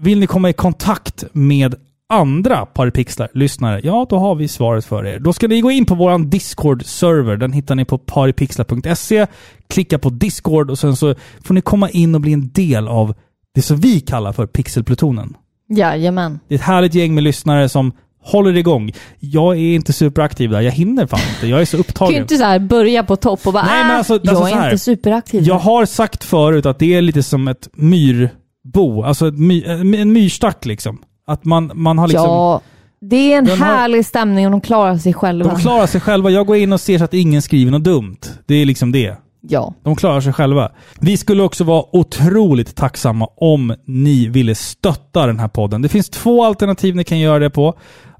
[0.00, 1.74] Vill ni komma i kontakt med
[2.08, 3.80] andra Paripixlar-lyssnare?
[3.84, 5.18] Ja, då har vi svaret för er.
[5.18, 7.36] Då ska ni gå in på vår Discord-server.
[7.36, 9.26] Den hittar ni på paripixlar.se.
[9.68, 11.14] Klicka på Discord och sen så
[11.44, 13.14] får ni komma in och bli en del av
[13.54, 15.36] det som vi kallar för Pixelplutonen.
[15.68, 16.40] Jajamän.
[16.48, 17.92] Det är ett härligt gäng med lyssnare som
[18.26, 18.92] håller igång.
[19.20, 20.60] Jag är inte superaktiv där.
[20.60, 21.46] Jag hinner fan inte.
[21.46, 22.22] Jag är så Du kan ju upptagen.
[22.22, 24.64] inte så här börja på topp och bara Nej, men "Ah, alltså- alltså jag är
[24.64, 25.42] inte superaktiv.
[25.42, 29.02] Jag har sagt förut att det är lite som ett myrbo.
[29.02, 30.98] Alltså ett my, en myrstack liksom.
[31.26, 32.24] Att man, man har liksom...
[32.26, 32.60] Ja,
[33.00, 35.50] det är en Den har- härlig stämning och de klarar sig själva.
[35.50, 36.30] De klarar sig själva.
[36.30, 38.16] Jag går in och ser så att ingen skriver något dumt.
[38.46, 39.16] Det är liksom det.
[39.48, 39.74] Ja.
[39.82, 40.70] De klarar sig själva.
[41.00, 45.82] Vi skulle också vara otroligt tacksamma om ni ville stötta den här podden.
[45.82, 47.74] Det finns två alternativ ni kan göra det på.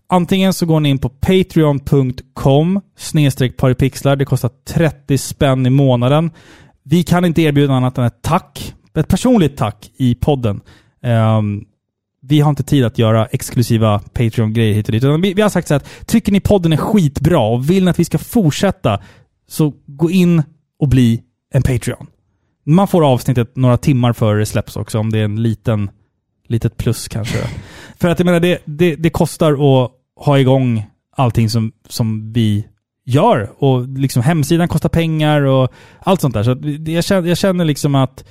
[0.09, 4.17] Antingen så går ni in på patreon.com snedstreck paripixlar.
[4.17, 6.31] Det kostar 30 spänn i månaden.
[6.83, 8.75] Vi kan inte erbjuda annat än ett tack.
[8.95, 10.61] Ett personligt tack i podden.
[11.03, 11.65] Um,
[12.23, 15.05] vi har inte tid att göra exklusiva Patreon-grejer hit och dit.
[15.05, 17.85] Utan Vi, vi har sagt så här att tycker ni podden är skitbra och vill
[17.85, 19.01] ni att vi ska fortsätta
[19.49, 20.43] så gå in
[20.79, 21.23] och bli
[21.55, 22.07] en Patreon.
[22.65, 25.91] Man får avsnittet några timmar före det släpps också om det är en liten
[26.49, 27.39] litet plus kanske.
[27.99, 30.87] För att jag menar, det, det, det kostar att ha igång
[31.17, 32.67] allting som, som vi
[33.05, 33.51] gör.
[33.59, 36.43] Och liksom hemsidan kostar pengar och allt sånt där.
[36.43, 36.57] Så
[36.93, 38.25] jag känner, jag känner liksom att,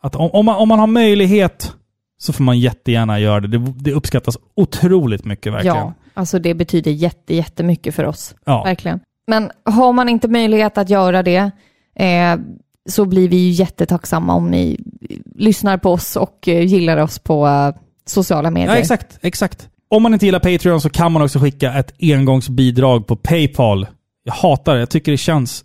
[0.00, 1.72] att om, om, man, om man har möjlighet
[2.18, 3.48] så får man jättegärna göra det.
[3.48, 5.76] Det, det uppskattas otroligt mycket verkligen.
[5.76, 8.34] Ja, alltså det betyder jätte, jättemycket för oss.
[8.44, 8.64] Ja.
[8.64, 9.00] Verkligen.
[9.26, 11.50] Men har man inte möjlighet att göra det
[11.94, 12.36] eh,
[12.88, 14.80] så blir vi ju jättetacksamma om ni
[15.34, 17.74] lyssnar på oss och eh, gillar oss på eh,
[18.06, 18.74] sociala medier.
[18.74, 19.18] Ja, exakt.
[19.22, 19.68] exakt.
[19.90, 23.86] Om man inte gillar Patreon så kan man också skicka ett engångsbidrag på Paypal.
[24.24, 24.80] Jag hatar det.
[24.80, 25.64] Jag tycker det känns,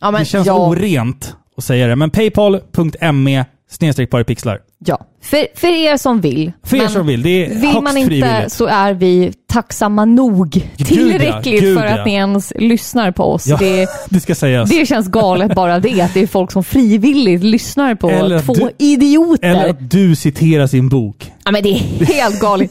[0.00, 1.96] Ja, det känns ja, orent att säga det.
[1.96, 4.58] Men paypal.me snedstreck paripixlar.
[4.86, 4.98] ja.
[5.22, 6.52] För, för er som vill.
[6.64, 7.22] För er som vill.
[7.22, 10.68] Det är Vill man inte så är vi tacksamma nog.
[10.76, 11.98] Tillräckligt gud för ja.
[12.00, 13.46] att ni ens lyssnar på oss.
[13.46, 14.70] Ja, Det, det ska sägas.
[14.70, 18.54] det känns galet bara det, att det är folk som frivilligt lyssnar på Eller två
[18.54, 19.48] du- idioter.
[19.48, 21.32] Eller att du citerar sin bok.
[21.44, 22.70] Ja, men det är helt galet.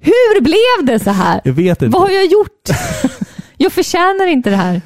[0.00, 1.40] Hur blev det så här?
[1.44, 1.98] Jag vet inte.
[1.98, 2.68] Vad har jag gjort?
[3.60, 4.80] Jag förtjänar inte det här.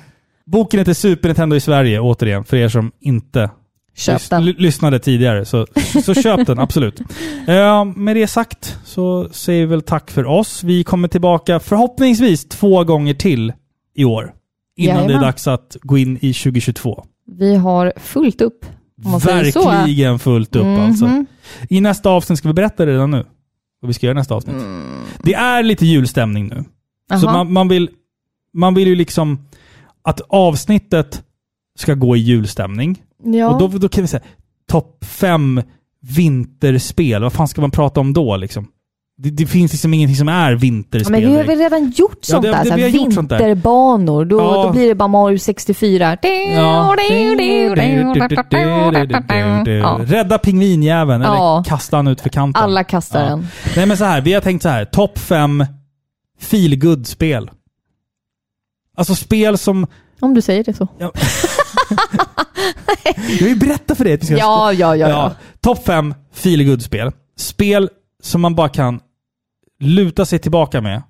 [0.47, 3.51] Boken heter Super Nintendo i Sverige, återigen, för er som inte
[3.97, 4.44] Köp den.
[4.44, 5.44] ly- lyssnade tidigare.
[5.44, 5.66] Så,
[6.05, 7.01] så köp den, absolut.
[7.47, 10.62] Eh, med det sagt så säger vi väl tack för oss.
[10.64, 13.52] Vi kommer tillbaka förhoppningsvis två gånger till
[13.97, 14.32] i år.
[14.76, 15.22] Innan det är Jajamän.
[15.22, 17.05] dags att gå in i 2022.
[17.39, 18.66] Vi har fullt upp.
[19.24, 20.80] Verkligen fullt upp Mhm.
[20.80, 21.24] alltså.
[21.70, 23.26] I nästa avsnitt, ska vi berätta det redan nu?
[23.82, 24.56] Vad vi ska göra nästa avsnitt?
[25.22, 26.64] Det är lite julstämning nu.
[27.20, 27.32] Så Jaha.
[27.32, 27.90] man, man, vill,
[28.54, 29.46] man vill ju liksom
[30.02, 31.22] att avsnittet
[31.78, 33.02] ska gå i julstämning.
[33.24, 33.48] Ja.
[33.48, 34.22] Och då, då kan vi säga
[34.68, 35.62] topp fem
[36.00, 37.22] vinterspel.
[37.22, 38.68] Vad fan ska man prata om då liksom?
[39.22, 41.12] Det, det finns liksom ingenting som är Ja, vinterspel.
[41.12, 42.64] men vi har väl redan gjort Ja, sånt det- där.
[42.64, 44.24] det- så vi vinterbanor.
[44.24, 44.62] Då, Ja.
[44.62, 46.16] då blir det bara Mario 64.
[46.22, 46.28] Ja.
[49.66, 49.98] Ja.
[50.06, 51.64] Rädda pingvinjäveln, eller Ja.
[51.66, 52.62] kasta han ut för kanten.
[52.62, 53.28] Alla kastar Ja.
[53.30, 53.46] den.
[53.76, 54.84] Nej men så här, vi har tänkt så här.
[54.84, 55.64] Topp fem
[56.40, 57.50] feelgood-spel.
[58.96, 59.86] Alltså spel som...
[60.20, 60.88] Om du säger det så.
[63.38, 64.36] Jag vill berätta för dig att vi ska...
[64.36, 65.08] Ja, ja, ja.
[65.08, 65.32] ja.
[65.60, 67.12] Topp fem feelgood-spel.
[67.38, 67.90] Spel
[68.22, 69.00] som man bara kan
[69.82, 71.02] luta sig tillbaka med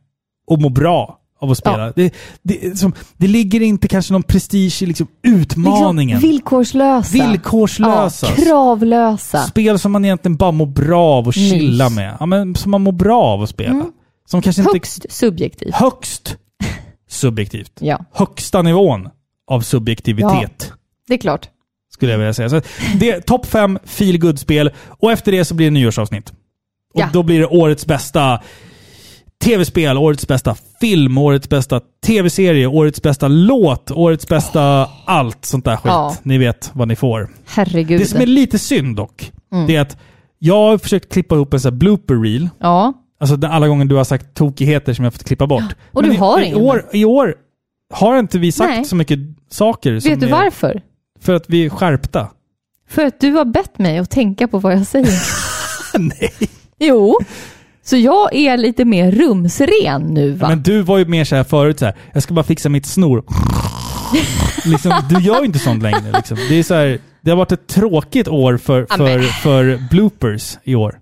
[0.47, 1.87] och må bra av att spela.
[1.87, 1.93] Ja.
[1.97, 6.17] Det, det, som, det ligger inte kanske någon prestige i liksom utmaningen.
[6.17, 7.13] Liksom villkorslösa.
[7.13, 8.27] Villkorslösa.
[8.27, 9.39] Ja, kravlösa.
[9.39, 12.17] Spel som man egentligen bara mår bra av att chilla med.
[12.21, 13.71] Ja, men som man mår bra av att spela.
[13.71, 13.93] Mm.
[14.27, 14.73] Som kanske inte...
[14.73, 15.75] Högst subjektivt.
[15.75, 16.37] Högst
[17.09, 17.73] subjektivt.
[17.81, 19.09] Ja, Högsta nivån
[19.47, 20.73] av subjektivitet.
[21.09, 21.49] det är klart.
[21.93, 22.49] Skulle jag vilja säga.
[22.49, 22.61] Så
[23.01, 26.33] det är topp fem feel spel och efter det så blir det nyårsavsnitt.
[26.95, 27.09] Och Ja.
[27.13, 28.43] då blir det årets bästa
[29.45, 35.77] tv-spel, årets bästa film, årets bästa tv-serie, årets bästa låt, årets bästa allt sånt där
[35.77, 35.85] skit.
[35.87, 36.17] Ja.
[36.23, 37.29] Ni vet vad ni får.
[37.47, 38.01] Herregud.
[38.01, 39.67] Det som är lite synd dock, Mm.
[39.67, 39.97] det är att
[40.45, 42.49] Jag har försökt klippa ihop en sån här blooper reel.
[42.61, 42.93] Ja.
[43.21, 45.63] Alltså alla gånger du har sagt tokigheter som jag har fått klippa bort.
[45.93, 46.59] och Men du i, har i ingen.
[46.61, 47.35] år, I år
[47.95, 48.85] har inte vi sagt Nej.
[48.85, 49.19] så mycket
[49.51, 49.93] saker.
[49.93, 50.83] Vet du är- varför?
[51.21, 52.29] För att vi är skärpta.
[52.89, 55.13] För att du har bett mig att tänka på vad jag säger.
[55.99, 56.33] Nej.
[56.87, 57.19] Jo.
[57.85, 60.49] Så jag är lite mer rumsren nu va?
[60.49, 61.95] Men du var ju mer så här förut så här.
[62.13, 63.25] jag ska bara fixa mitt snor.
[64.65, 66.13] liksom, du gör ju inte sånt längre.
[66.15, 66.37] Liksom.
[66.49, 70.75] Det, är så här, det har varit ett tråkigt år för, för, för bloopers i
[70.75, 70.99] år.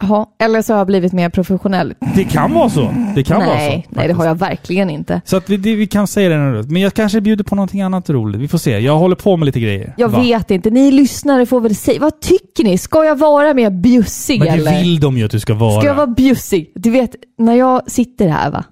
[0.00, 1.94] Ja, eller så har jag blivit mer professionell.
[2.14, 2.94] Det kan vara så.
[3.14, 3.62] Det kan nej, vara så.
[3.64, 4.18] nej, det faktiskt.
[4.18, 5.20] har jag verkligen inte.
[5.24, 6.62] Så att vi, det, vi kan säga det nu.
[6.62, 8.40] Men jag kanske bjuder på någonting annat roligt.
[8.40, 8.78] Vi får se.
[8.78, 9.94] Jag håller på med lite grejer.
[9.96, 10.20] Jag Va?
[10.20, 12.78] vet inte, ni lyssnare får väl säga, vad tycker ni?
[12.78, 14.82] Ska jag vara mer bjussig Men det eller?
[14.82, 15.80] vill de ju att du ska vara.
[15.80, 16.72] Ska jag vara bjussig?
[16.74, 18.64] Du vet, när jag sitter här va.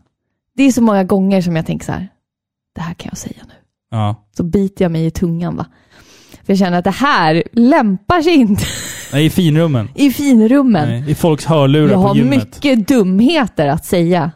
[0.57, 2.09] Det är så många gånger som jag tänker så här.
[2.75, 3.55] Det här kan jag säga nu.
[3.91, 4.29] Ja.
[4.37, 5.67] Så biter jag mig i tungan va.
[6.49, 8.65] Jag känner att det här lämpar sig inte
[9.13, 9.89] Nej, i finrummen.
[9.95, 10.89] i finrummen.
[10.89, 12.39] Nej, I folks hörlurar jag på har gymmet.
[12.39, 14.31] mycket dumheter att säga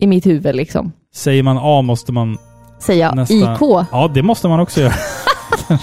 [0.00, 0.92] i mitt huvud liksom.
[1.14, 2.38] Säger man A måste man
[2.78, 3.54] Säga nästan...
[3.54, 3.60] IK.
[3.90, 4.92] Ja, det måste man också göra.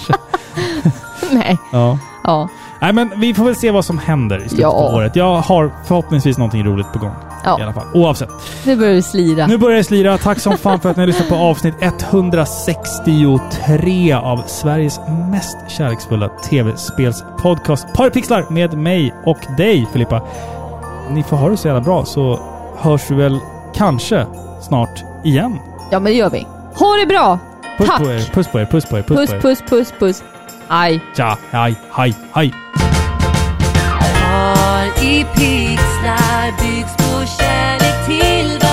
[1.32, 1.58] Nej.
[1.72, 1.98] Ja.
[2.24, 2.48] Ja.
[2.84, 4.70] Nej, men vi får väl se vad som händer i slutet Ja.
[4.70, 5.16] på året.
[5.16, 7.12] Jag har förhoppningsvis någonting roligt på gång.
[7.44, 7.60] Ja.
[7.60, 7.86] I alla fall.
[7.94, 8.28] Oavsett.
[8.66, 9.46] Nu börjar det slira.
[9.46, 10.18] Nu börjar det slira.
[10.18, 15.00] Tack som fan för att ni har lyssnat på avsnitt 163 av Sveriges
[15.30, 20.22] mest kärleksfulla tv-spelspodcast Parpixlar med mig och dig Filippa.
[21.10, 22.38] Ni får ha det så jävla bra så
[22.76, 23.38] hörs vi väl
[23.74, 24.26] kanske
[24.62, 25.58] snart igen.
[25.90, 26.46] Ja men det gör vi.
[26.74, 27.38] Ha det bra!
[27.78, 27.98] Puss Tack!
[28.02, 29.40] på er, puss på er, puss på er, puss, Puss, på er.
[29.40, 30.22] puss, puss, puss.
[30.68, 31.00] Aj.
[31.14, 32.52] Tja, hej, hej, hej.
[34.20, 38.63] Par i pixlar byggs på kärlek till